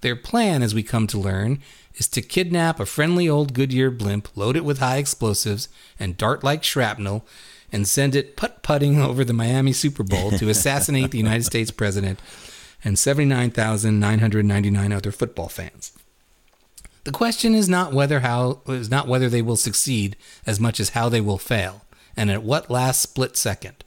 [0.00, 1.60] Their plan, as we come to learn,
[1.94, 5.68] is to kidnap a friendly old Goodyear blimp, load it with high explosives
[5.98, 7.26] and dart like shrapnel,
[7.70, 11.70] and send it putt putting over the Miami Super Bowl to assassinate the United States
[11.70, 12.20] president
[12.84, 15.92] and 79,999 other football fans.
[17.04, 20.90] The question is not whether how is not whether they will succeed as much as
[20.90, 21.84] how they will fail,
[22.16, 23.84] and at what last split second.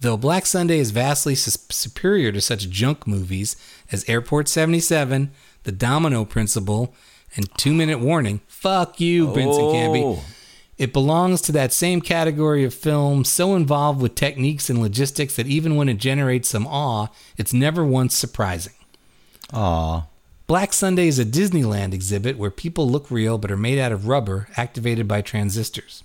[0.00, 3.54] Though Black Sunday is vastly sus- superior to such junk movies
[3.92, 5.30] as Airport 77,
[5.64, 6.94] The Domino Principle,
[7.36, 10.02] and Two Minute Warning, fuck you, Vincent Canby.
[10.02, 10.24] Oh.
[10.80, 15.46] It belongs to that same category of film so involved with techniques and logistics that
[15.46, 18.72] even when it generates some awe, it's never once surprising.
[19.52, 20.06] Aw.
[20.46, 24.08] Black Sunday is a Disneyland exhibit where people look real but are made out of
[24.08, 26.02] rubber activated by transistors.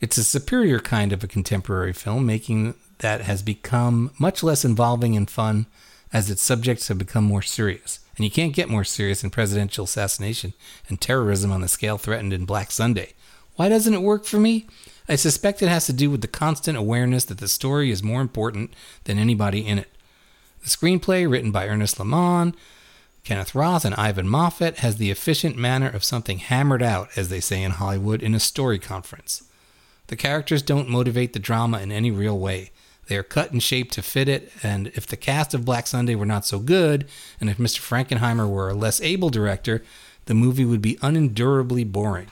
[0.00, 5.14] It's a superior kind of a contemporary film, making that has become much less involving
[5.18, 5.66] and fun
[6.14, 8.00] as its subjects have become more serious.
[8.16, 10.54] And you can't get more serious than presidential assassination
[10.88, 13.12] and terrorism on the scale threatened in Black Sunday.
[13.60, 14.66] Why doesn't it work for me?
[15.06, 18.22] I suspect it has to do with the constant awareness that the story is more
[18.22, 18.72] important
[19.04, 19.90] than anybody in it.
[20.62, 22.54] The screenplay, written by Ernest Lehman,
[23.22, 27.38] Kenneth Ross, and Ivan Moffat, has the efficient manner of something hammered out, as they
[27.38, 29.42] say in Hollywood, in a story conference.
[30.06, 32.70] The characters don't motivate the drama in any real way.
[33.08, 36.14] They are cut and shaped to fit it, and if the cast of Black Sunday
[36.14, 37.06] were not so good,
[37.38, 37.80] and if Mr.
[37.80, 39.84] Frankenheimer were a less able director,
[40.24, 42.28] the movie would be unendurably boring.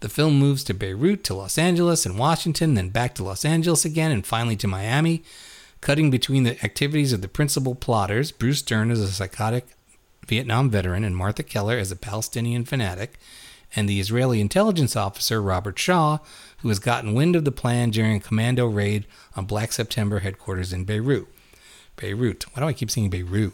[0.00, 3.84] The film moves to Beirut, to Los Angeles, and Washington, then back to Los Angeles
[3.84, 5.22] again, and finally to Miami,
[5.82, 9.66] cutting between the activities of the principal plotters, Bruce Dern as a psychotic
[10.26, 13.18] Vietnam veteran, and Martha Keller as a Palestinian fanatic,
[13.76, 16.18] and the Israeli intelligence officer, Robert Shaw,
[16.58, 19.06] who has gotten wind of the plan during a commando raid
[19.36, 21.28] on Black September headquarters in Beirut.
[21.96, 22.44] Beirut.
[22.52, 23.52] Why do I keep saying Beirut?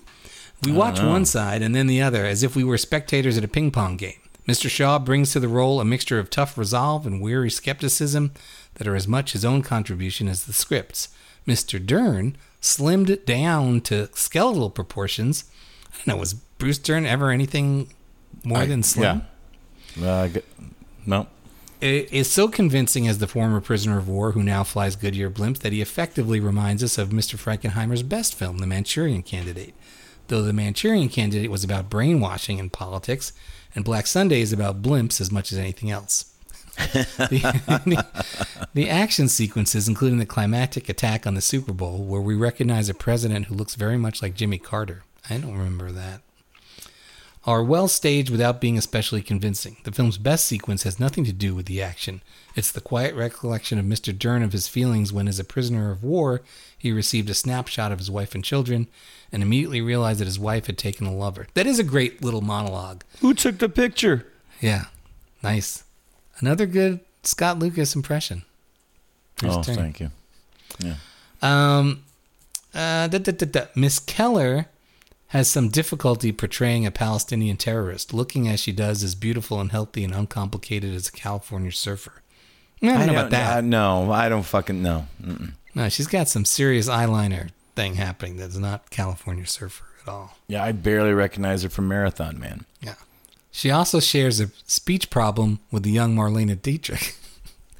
[0.64, 3.48] We watch one side and then the other as if we were spectators at a
[3.48, 4.20] ping pong game.
[4.46, 4.70] Mr.
[4.70, 8.32] Shaw brings to the role a mixture of tough resolve and weary skepticism
[8.74, 11.08] that are as much his own contribution as the script's.
[11.46, 11.84] Mr.
[11.84, 15.44] Dern slimmed it down to skeletal proportions.
[15.92, 17.88] I don't know, was Bruce Dern ever anything
[18.44, 19.22] more I- than slim?
[19.96, 20.08] Yeah.
[20.08, 20.28] Uh,
[21.04, 21.26] no.
[21.80, 25.58] It is so convincing as the former prisoner of war who now flies Goodyear blimps
[25.58, 27.36] that he effectively reminds us of Mr.
[27.36, 29.74] Frankenheimer's best film, The Manchurian Candidate.
[30.28, 33.32] Though The Manchurian Candidate was about brainwashing and politics,
[33.76, 36.32] and Black Sunday is about blimps as much as anything else.
[36.76, 42.34] the, the, the action sequences, including the climactic attack on the Super Bowl, where we
[42.34, 45.04] recognize a president who looks very much like Jimmy Carter.
[45.30, 46.22] I don't remember that
[47.46, 49.76] are well staged without being especially convincing.
[49.84, 52.22] The film's best sequence has nothing to do with the action.
[52.56, 54.16] It's the quiet recollection of Mr.
[54.16, 56.42] Dern of his feelings when, as a prisoner of war,
[56.86, 58.86] he received a snapshot of his wife and children
[59.32, 61.46] and immediately realized that his wife had taken a lover.
[61.54, 63.02] That is a great little monologue.
[63.20, 64.26] Who took the picture?
[64.60, 64.86] Yeah.
[65.42, 65.84] Nice.
[66.38, 68.42] Another good Scott Lucas impression.
[69.36, 69.74] Bruce oh, Dern.
[69.76, 70.10] thank you.
[70.78, 70.94] Yeah.
[71.42, 72.04] Um,
[72.74, 73.64] uh, da, da, da, da.
[73.74, 74.66] Miss Keller
[75.28, 80.04] has some difficulty portraying a Palestinian terrorist, looking as she does as beautiful and healthy
[80.04, 82.22] and uncomplicated as a California surfer.
[82.82, 83.56] I don't know about that.
[83.56, 85.08] uh, no, I don't fucking know.
[85.22, 85.52] Mm-mm.
[85.76, 90.36] No, she's got some serious eyeliner thing happening that's not California surfer at all.
[90.48, 92.64] Yeah, I barely recognize her from Marathon Man.
[92.80, 92.94] Yeah.
[93.50, 97.14] She also shares a speech problem with the young Marlena Dietrich.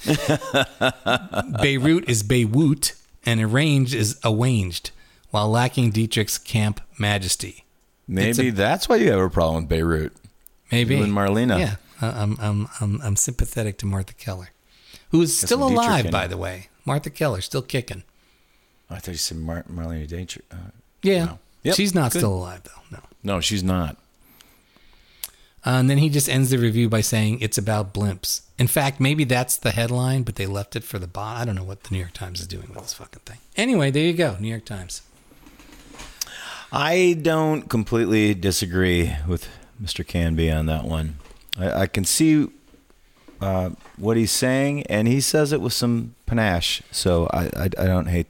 [1.63, 2.95] Beirut is Beirut,
[3.25, 4.91] and arranged is arranged,
[5.31, 7.65] while lacking Dietrich's camp majesty.
[8.07, 10.13] Maybe that's why you have a problem with Beirut.
[10.71, 11.59] Maybe You and Marlena.
[11.59, 14.51] Yeah, I'm I'm I'm I'm sympathetic to Martha Keller,
[15.11, 16.69] who is still alive, by the way.
[16.87, 18.05] Martha Keller still kicking.
[18.89, 20.45] I thought you said Mar- Marlena Dietrich.
[20.51, 20.57] Uh,
[21.03, 21.39] Yeah, Wow.
[21.65, 22.21] Yep, she's not good.
[22.21, 22.97] still alive though.
[22.97, 23.03] No.
[23.25, 23.97] no, she's not.
[25.67, 28.43] Uh, and then he just ends the review by saying it's about blimps.
[28.57, 31.39] In fact, maybe that's the headline, but they left it for the bot.
[31.39, 33.39] I don't know what the New York Times is doing with this fucking thing.
[33.57, 35.03] Anyway, there you go, New York Times.
[36.73, 39.49] I don't completely disagree with
[39.83, 40.07] Mr.
[40.07, 41.17] Canby on that one.
[41.59, 42.49] I, I can see
[43.41, 46.83] uh, what he's saying, and he says it with some panache.
[46.91, 48.27] So I, I, I don't hate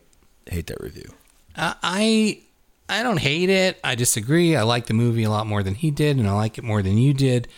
[0.49, 1.11] hate that review.
[1.57, 2.41] Uh, I
[2.89, 3.79] I don't hate it.
[3.83, 4.55] I disagree.
[4.57, 6.83] I like the movie a lot more than he did, and I like it more
[6.83, 7.49] than you did.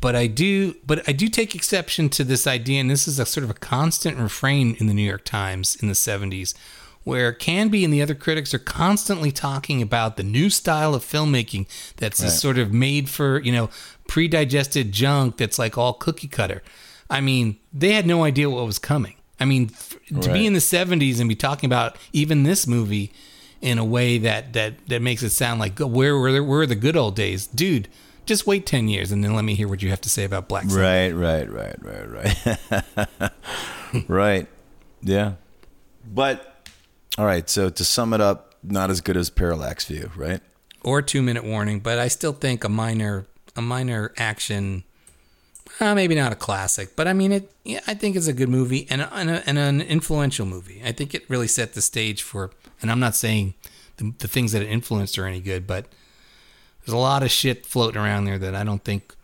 [0.00, 3.26] But I do, but I do take exception to this idea, and this is a
[3.26, 6.54] sort of a constant refrain in the New York Times in the '70s,
[7.02, 11.66] where Canby and the other critics are constantly talking about the new style of filmmaking
[11.96, 12.40] that's this Right.
[12.40, 13.70] sort of made for you know
[14.06, 16.62] pre-digested junk that's like all cookie cutter.
[17.10, 19.14] I mean, they had no idea what was coming.
[19.40, 23.12] I mean, f- to be in the 70s and be talking about even this movie
[23.60, 26.66] in a way that that that makes it sound like where were the, where are
[26.66, 27.88] the good old days, dude?
[28.26, 30.48] Just wait 10 years and then let me hear what you have to say about
[30.48, 31.12] Black Sunday.
[31.12, 32.36] Right, right, right, right,
[33.20, 33.30] right.
[34.08, 34.46] right.
[35.02, 35.34] Yeah.
[36.04, 36.68] But
[37.16, 40.40] all right, so to sum it up, not as good as Parallax View, right?
[40.82, 43.26] or 2 minute warning, but I still think a minor
[43.56, 44.84] a minor action
[45.80, 47.52] uh, maybe not a classic, but I mean it.
[47.64, 50.82] Yeah, I think it's a good movie and, and, a, and an influential movie.
[50.84, 52.50] I think it really set the stage for.
[52.80, 53.54] And I'm not saying
[53.98, 55.86] the, the things that it influenced are any good, but
[56.80, 59.14] there's a lot of shit floating around there that I don't think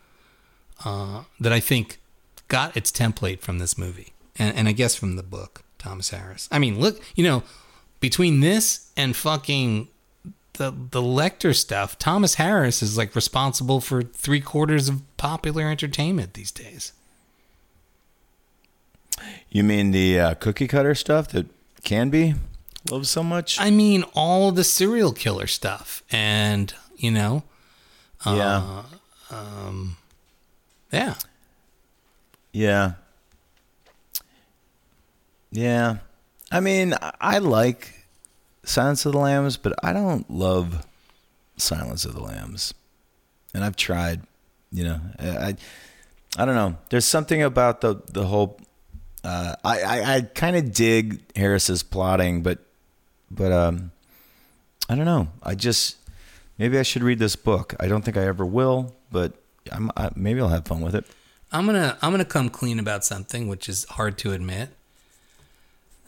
[0.83, 1.99] uh, that I think
[2.47, 6.47] got its template from this movie, and, and I guess from the book Thomas Harris.
[6.51, 7.43] I mean, look, you know,
[7.99, 9.87] between this and fucking
[10.57, 16.33] the the Lecter stuff, Thomas Harris is like responsible for three quarters of popular entertainment
[16.33, 16.93] these days.
[19.49, 21.47] You mean the uh, cookie cutter stuff that
[21.83, 22.35] can be
[22.89, 23.59] loved so much?
[23.59, 27.43] I mean, all the serial killer stuff, and you know,
[28.25, 28.83] yeah.
[29.31, 29.97] um,
[30.91, 31.15] yeah,
[32.51, 32.93] Yeah.
[35.51, 35.97] Yeah.
[36.51, 37.94] I mean, I like
[38.65, 40.85] Silence of the Lambs, but I don't love
[41.57, 42.73] Silence of the Lambs.
[43.53, 44.21] And I've tried,
[44.71, 45.55] you know, I
[46.37, 46.77] I, don't know.
[46.89, 48.59] There's something about the the whole
[49.23, 52.59] uh, I I, I kind of dig Harris's plotting, but
[53.31, 53.91] but um
[54.89, 55.29] I don't know.
[55.41, 55.97] I just
[56.57, 57.75] maybe I should read this book.
[57.79, 59.33] I don't think I ever will, but
[59.71, 61.05] I'm I, maybe I'll have fun with it.
[61.51, 64.69] I'm gonna I'm gonna come clean about something, which is hard to admit.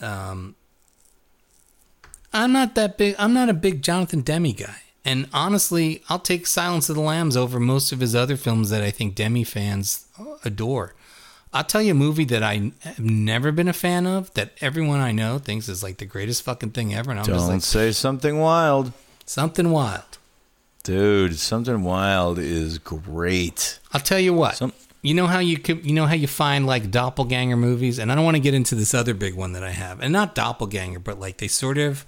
[0.02, 0.56] Um,
[2.34, 3.16] I'm not that big.
[3.18, 7.36] I'm not a big Jonathan Demme guy, and honestly, I'll take Silence of the Lambs
[7.38, 10.06] over most of his other films that I think Demme fans
[10.44, 10.94] adore.
[11.54, 15.00] I'll tell you a movie that I have never been a fan of that everyone
[15.00, 17.62] I know thinks is like the greatest fucking thing ever, and I'm just Don't like
[17.64, 18.92] say something wild.
[19.26, 20.04] something wild.
[20.84, 23.80] Dude, something wild is great.
[23.94, 24.56] I'll tell you what.
[24.58, 28.12] Some- you know how you could, you know how you find like doppelganger movies, and
[28.12, 30.36] I don't want to get into this other big one that I have, and not
[30.36, 32.06] doppelganger, but like they sort of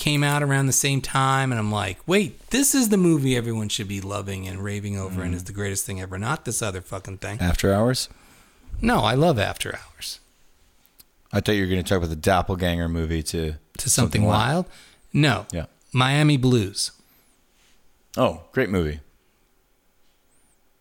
[0.00, 3.68] came out around the same time, and I'm like, wait, this is the movie everyone
[3.68, 5.36] should be loving and raving over, and mm.
[5.36, 7.38] is the greatest thing ever, not this other fucking thing.
[7.38, 8.08] After Hours?
[8.80, 10.18] No, I love After Hours.
[11.32, 14.64] I thought you were going to talk about the Doppelganger movie to To something, wild?
[15.12, 15.46] No.
[15.52, 15.66] Yeah.
[15.92, 16.92] Miami Blues.
[18.16, 19.00] Oh, great movie.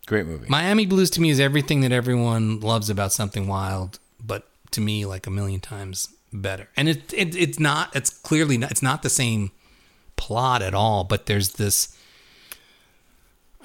[0.07, 0.47] Great movie.
[0.47, 5.05] Miami Blues to me is everything that everyone loves about something wild, but to me
[5.05, 6.69] like a million times better.
[6.77, 9.51] And it, it it's not it's clearly not it's not the same
[10.15, 11.95] plot at all, but there's this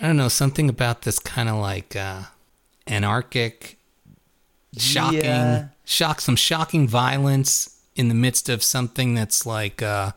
[0.00, 2.22] I don't know, something about this kind of like uh
[2.86, 3.78] anarchic
[4.76, 5.68] shocking Yeah.
[5.84, 10.12] shock some shocking violence in the midst of something that's like uh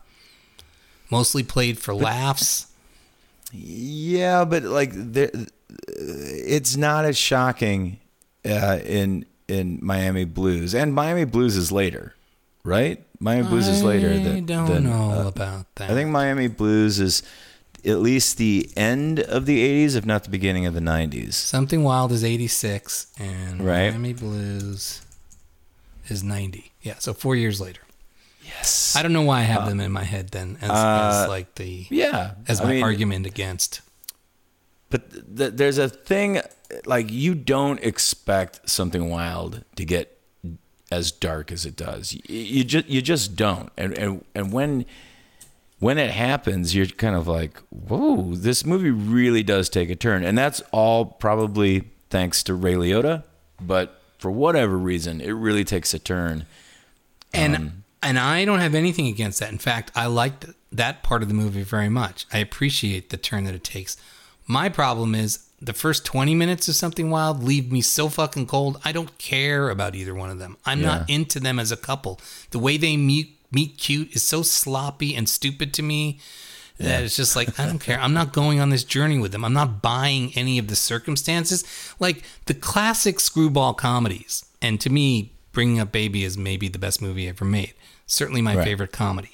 [1.10, 2.66] mostly played for laughs.
[3.52, 5.30] yeah, but like there,
[5.88, 7.98] it's not as shocking
[8.44, 12.14] uh, in in Miami Blues, and Miami Blues is later,
[12.64, 13.04] right?
[13.20, 14.10] Miami Blues is later.
[14.10, 15.90] I don't than, know uh, about that.
[15.90, 17.22] I think Miami Blues is
[17.84, 21.34] at least the end of the 80s, if not the beginning of the 90s.
[21.34, 23.90] Something Wild is 86 and Right.
[23.90, 25.02] Miami Blues
[26.08, 26.72] is 90.
[26.82, 27.80] Yeah, so 4 years later.
[28.44, 28.94] Yes.
[28.96, 31.54] I don't know why I have them in my head then as, uh, as like
[31.56, 32.32] the yeah.
[32.46, 33.82] as I my mean, argument against.
[34.90, 36.40] But th- there's a thing
[36.86, 40.17] like you don't expect something wild to get
[40.90, 42.14] as dark as it does.
[42.14, 43.70] You, you just you just don't.
[43.76, 44.84] And and and when
[45.78, 50.24] when it happens, you're kind of like, "Whoa, this movie really does take a turn."
[50.24, 53.24] And that's all probably thanks to Ray Liotta,
[53.60, 56.46] but for whatever reason, it really takes a turn.
[57.32, 59.50] And Um, and I don't have anything against that.
[59.52, 62.26] In fact, I liked that part of the movie very much.
[62.32, 63.96] I appreciate the turn that it takes.
[64.46, 68.80] My problem is the first 20 minutes of something wild leave me so fucking cold.
[68.84, 70.56] I don't care about either one of them.
[70.64, 72.20] I'm not into them as a couple.
[72.50, 76.20] The way they meet meet cute is so sloppy and stupid to me
[76.76, 77.98] that it's just like I don't care.
[77.98, 79.44] I'm not going on this journey with them.
[79.44, 81.64] I'm not buying any of the circumstances.
[81.98, 84.44] Like the classic screwball comedies.
[84.62, 87.74] And to me, Bringing Up Baby is maybe the best movie ever made.
[88.06, 88.64] Certainly my Right.
[88.64, 89.30] favorite comedy.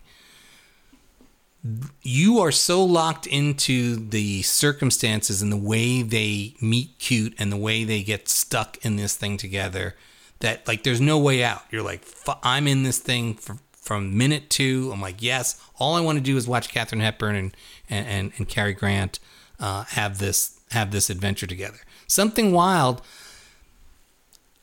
[2.02, 7.56] You are so locked into the circumstances and the way they meet cute and the
[7.56, 9.94] way they get stuck in this thing together
[10.40, 11.62] that like there's no way out.
[11.70, 14.90] You're like "Fu- I'm in this thing for, from minute two.
[14.92, 17.56] I'm like yes, all I want to do is watch Katharine Hepburn and
[17.88, 19.18] and and, and Cary Grant
[19.58, 21.78] uh, have this have this adventure together.
[22.06, 23.00] Something wild.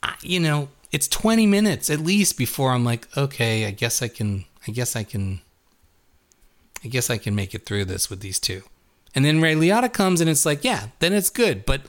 [0.03, 4.07] I, you know, it's 20 minutes at least before I'm like, okay, I guess I
[4.07, 4.45] can.
[4.68, 5.41] I guess I can.
[6.84, 8.64] I guess I can make it through this with these two.
[9.14, 11.66] And then Ray Liotta comes and it's like, yeah, then it's good.
[11.66, 11.82] But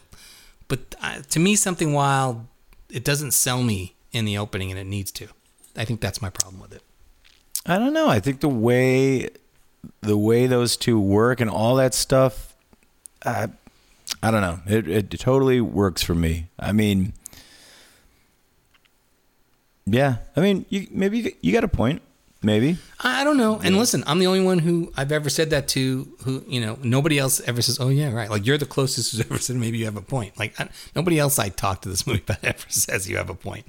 [0.68, 2.46] but uh, to me, something wild,
[2.90, 5.28] it doesn't sell me in the opening, and it needs to.
[5.76, 6.82] I think that's my problem with it.
[7.66, 8.08] I don't know.
[8.08, 9.28] I think the way
[10.00, 12.54] the way those two work and all that stuff,
[13.24, 13.48] I,
[14.22, 14.60] I don't know.
[14.66, 16.48] It it totally works for me.
[16.58, 17.12] I mean,
[19.86, 20.16] yeah.
[20.36, 22.02] I mean, you maybe you, you got a point.
[22.42, 22.76] Maybe.
[23.00, 23.60] I don't know.
[23.62, 26.08] And listen, I'm the only one who I've ever said that to.
[26.24, 29.20] Who you know, nobody else ever says, "Oh yeah, right." Like you're the closest who's
[29.30, 32.06] ever said, "Maybe you have a point." Like I, nobody else I talk to this
[32.06, 33.66] movie about ever says you have a point.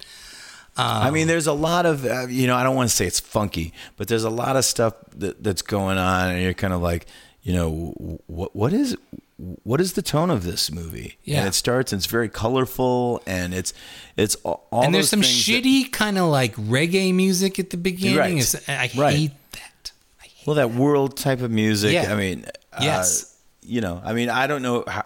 [0.76, 2.56] I mean, there's a lot of uh, you know.
[2.56, 5.62] I don't want to say it's funky, but there's a lot of stuff that, that's
[5.62, 7.06] going on, and you're kind of like,
[7.44, 8.98] you know, what what is
[9.38, 11.18] what is the tone of this movie?
[11.23, 11.39] Yeah.
[11.39, 13.73] And it starts, and it's very colorful, and it's
[14.15, 14.68] it's all.
[14.72, 18.18] and there's some shitty kind of like reggae music at the beginning.
[18.18, 18.31] Right.
[18.38, 19.15] It's- I Right.
[19.15, 19.91] hate that.
[20.22, 21.93] I hate Well, that world type of music.
[21.93, 22.14] Yeah.
[22.14, 22.45] I mean,
[22.81, 23.23] Yes.
[23.23, 23.27] Uh,
[23.65, 25.05] you know, I mean, I don't know how,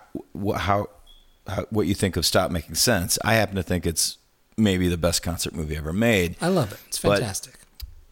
[0.56, 0.90] how
[1.48, 3.18] how what you think of Stop Making Sense.
[3.24, 4.18] I happen to think it's
[4.58, 6.36] maybe the best concert movie ever made.
[6.42, 6.80] I love it.
[6.88, 7.54] It's fantastic.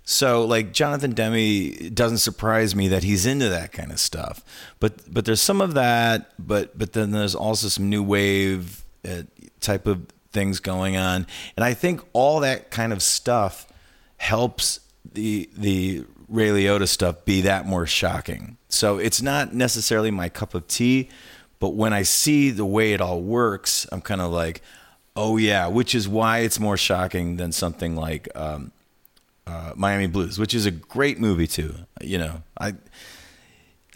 [0.08, 4.44] So, like Jonathan Demme, it doesn't surprise me that he's into that kind of stuff.
[4.80, 6.32] But but there's some of that.
[6.38, 9.24] But but then there's also some new wave uh,
[9.60, 11.26] type of things going on,
[11.58, 13.68] and I think all that kind of stuff
[14.18, 14.80] helps
[15.14, 18.58] the the Ray Liotta stuff be that more shocking.
[18.70, 21.10] So it's not necessarily my cup of tea,
[21.60, 24.62] but when I see the way it all works, I'm kind of like,
[25.16, 28.28] oh yeah, which is why it's more shocking than something like.
[28.36, 28.72] Um,
[29.48, 31.74] uh, Miami Blues, which is a great movie too.
[32.02, 32.74] You know, I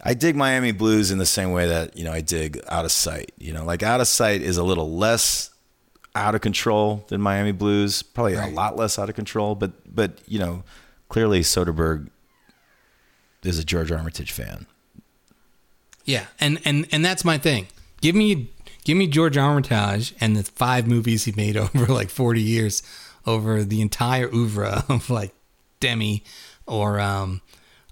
[0.04, 2.92] I dig Miami Blues in the same way that you know I dig Out of
[2.92, 3.32] Sight.
[3.38, 5.50] You know, like Out of Sight is a little less
[6.14, 8.50] out of control than Miami Blues, probably Right.
[8.52, 9.54] a lot less out of control.
[9.54, 10.62] But but you know,
[11.08, 12.08] clearly Soderbergh
[13.42, 14.66] is a George Armitage fan.
[16.04, 17.66] Yeah, and and and that's my thing.
[18.00, 18.50] Give me
[18.84, 22.82] give me George Armitage and the five movies he made over like 40 years
[23.26, 25.32] over the entire oeuvre of like
[25.80, 26.20] Demme
[26.66, 27.40] or um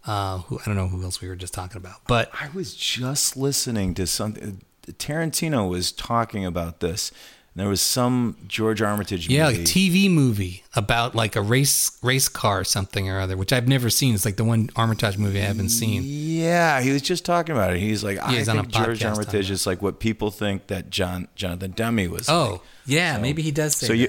[0.06, 1.96] uh who I don't know who else we were just talking about.
[2.06, 4.62] But I was just listening to something.
[4.86, 7.10] Tarantino was talking about this.
[7.58, 9.58] And there was some George Armitage yeah, movie.
[9.58, 13.66] like TV movie about like a race race car or something or other, which I've
[13.66, 14.14] never seen.
[14.14, 16.02] It's like the one Armitage movie I haven't seen.
[16.04, 17.80] Yeah, he was just talking about it.
[17.80, 20.90] He's like, I he's on a think George Armitage is like what people think that
[20.90, 22.28] John Jonathan Demme was.
[22.28, 22.60] Oh, like.
[22.86, 23.98] yeah, maybe he does say so that.
[23.98, 24.08] you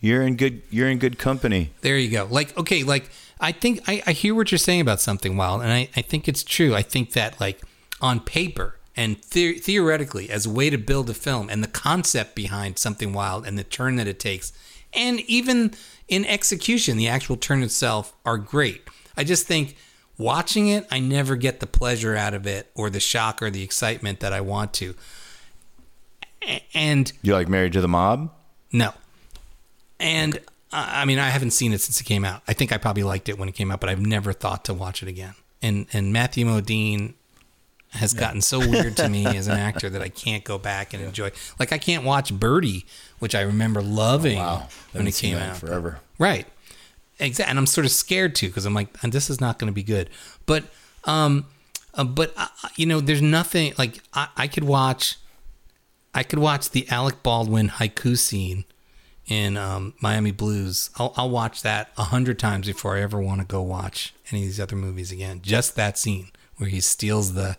[0.00, 1.72] you're in good you're in good company.
[1.80, 2.26] There you go.
[2.30, 3.10] Like, okay, like
[3.40, 6.28] I think I, I hear what you're saying about something wild, and I, I think
[6.28, 6.74] it's true.
[6.74, 7.60] I think that like
[8.00, 12.34] on paper and the- theoretically as a way to build a film and the concept
[12.34, 14.52] behind something wild and the turn that it takes,
[14.92, 15.72] and even
[16.08, 18.82] in execution, the actual turn itself are great.
[19.16, 19.76] I just think
[20.16, 23.62] watching it, I never get the pleasure out of it or the shock or the
[23.62, 24.94] excitement that I want to.
[26.74, 28.32] And You like Married to the Mob?
[28.72, 28.92] no.
[30.00, 30.38] And
[30.72, 32.42] I mean, I haven't seen it since it came out.
[32.46, 34.74] I think I probably liked it when it came out, but I've never thought to
[34.74, 35.34] watch it again.
[35.60, 37.14] And and Matthew Modine,
[37.90, 41.02] has gotten so weird to me as an actor that I can't go back and
[41.02, 41.30] enjoy.
[41.58, 42.84] Like I can't watch Birdy,
[43.18, 44.46] which I remember loving when
[44.92, 45.56] Haven't it came out.
[45.56, 46.00] forever.
[46.18, 46.46] Right.
[47.18, 47.50] Exactly.
[47.50, 49.74] And I'm sort of scared too because I'm like, and this is not going to
[49.74, 50.10] be good.
[50.46, 50.64] But,
[51.04, 51.46] um,
[51.94, 52.46] uh, but uh,
[52.76, 55.16] you know, there's nothing like I, I could watch.
[56.14, 58.64] I could watch the Alec Baldwin haiku scene
[59.28, 60.90] in um, Miami Blues.
[60.96, 64.40] I'll, I'll watch that a hundred times before I ever want to go watch any
[64.42, 65.40] of these other movies again.
[65.42, 67.56] Just that scene where he steals the.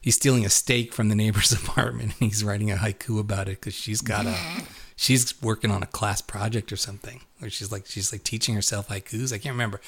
[0.00, 3.60] He's stealing a steak from the neighbor's apartment and he's writing a haiku about it
[3.60, 4.36] because she's got a
[4.96, 8.88] she's working on a class project or something or she's like she's like teaching herself
[8.88, 9.80] haikus i can't remember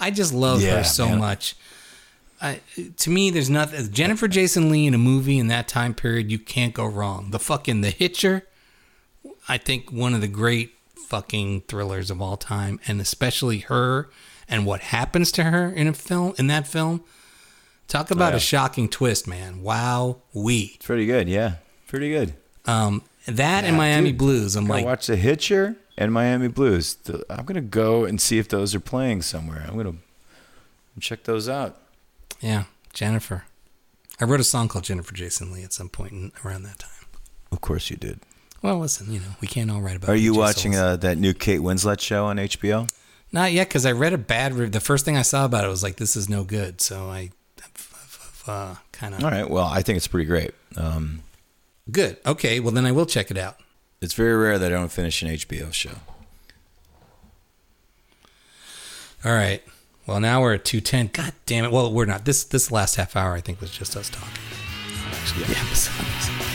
[0.00, 1.18] i just love Yeah, her so man.
[1.18, 1.56] much
[2.40, 2.60] I,
[2.98, 6.38] to me there's nothing jennifer jason lee in a movie in that time period you
[6.38, 8.46] can't go wrong the fucking the hitcher
[9.48, 10.72] i think one of the great
[11.08, 14.08] fucking thrillers of all time and especially her
[14.48, 17.02] and what happens to her in a film in that film
[17.88, 18.36] talk about Yeah.
[18.36, 21.28] a shocking twist man wow we pretty good.
[21.28, 21.56] Yeah,
[21.86, 22.34] pretty good.
[22.66, 24.18] um that and miami dude.
[24.18, 26.98] blues i'm like watch The Hitcher and Miami Blues.
[27.30, 29.64] I'm gonna go and see if those are playing somewhere.
[29.66, 29.94] I'm gonna
[31.00, 31.80] check those out.
[32.42, 33.44] Yeah, Jennifer.
[34.20, 37.06] I wrote a song called Jennifer Jason Lee at some point in, around that time.
[37.50, 38.20] Of course you did.
[38.62, 40.10] Well, listen, you know, we can't all write about.
[40.10, 42.90] Are you watching uh, that new Kate Winslet show on HBO?
[43.32, 44.54] Not yet, because I read a bad.
[44.54, 47.10] Re- the first thing I saw about it was like, "This is no good." So
[47.10, 47.30] I,
[48.46, 49.48] uh, kind of All right.
[49.48, 50.52] Well, I think it's pretty great.
[50.76, 51.20] Um,
[51.90, 52.16] good.
[52.24, 53.56] Okay, well then I will check it out.
[54.00, 55.90] it's very rare that I don't finish an HBO show.
[59.24, 59.62] All right.
[60.06, 61.10] Well, now we're at two ten.
[61.12, 61.72] God damn it.
[61.72, 62.24] Well, we're not.
[62.24, 64.28] This this last half hour, I think, was just us talking.
[65.10, 66.52] Actually, the episode.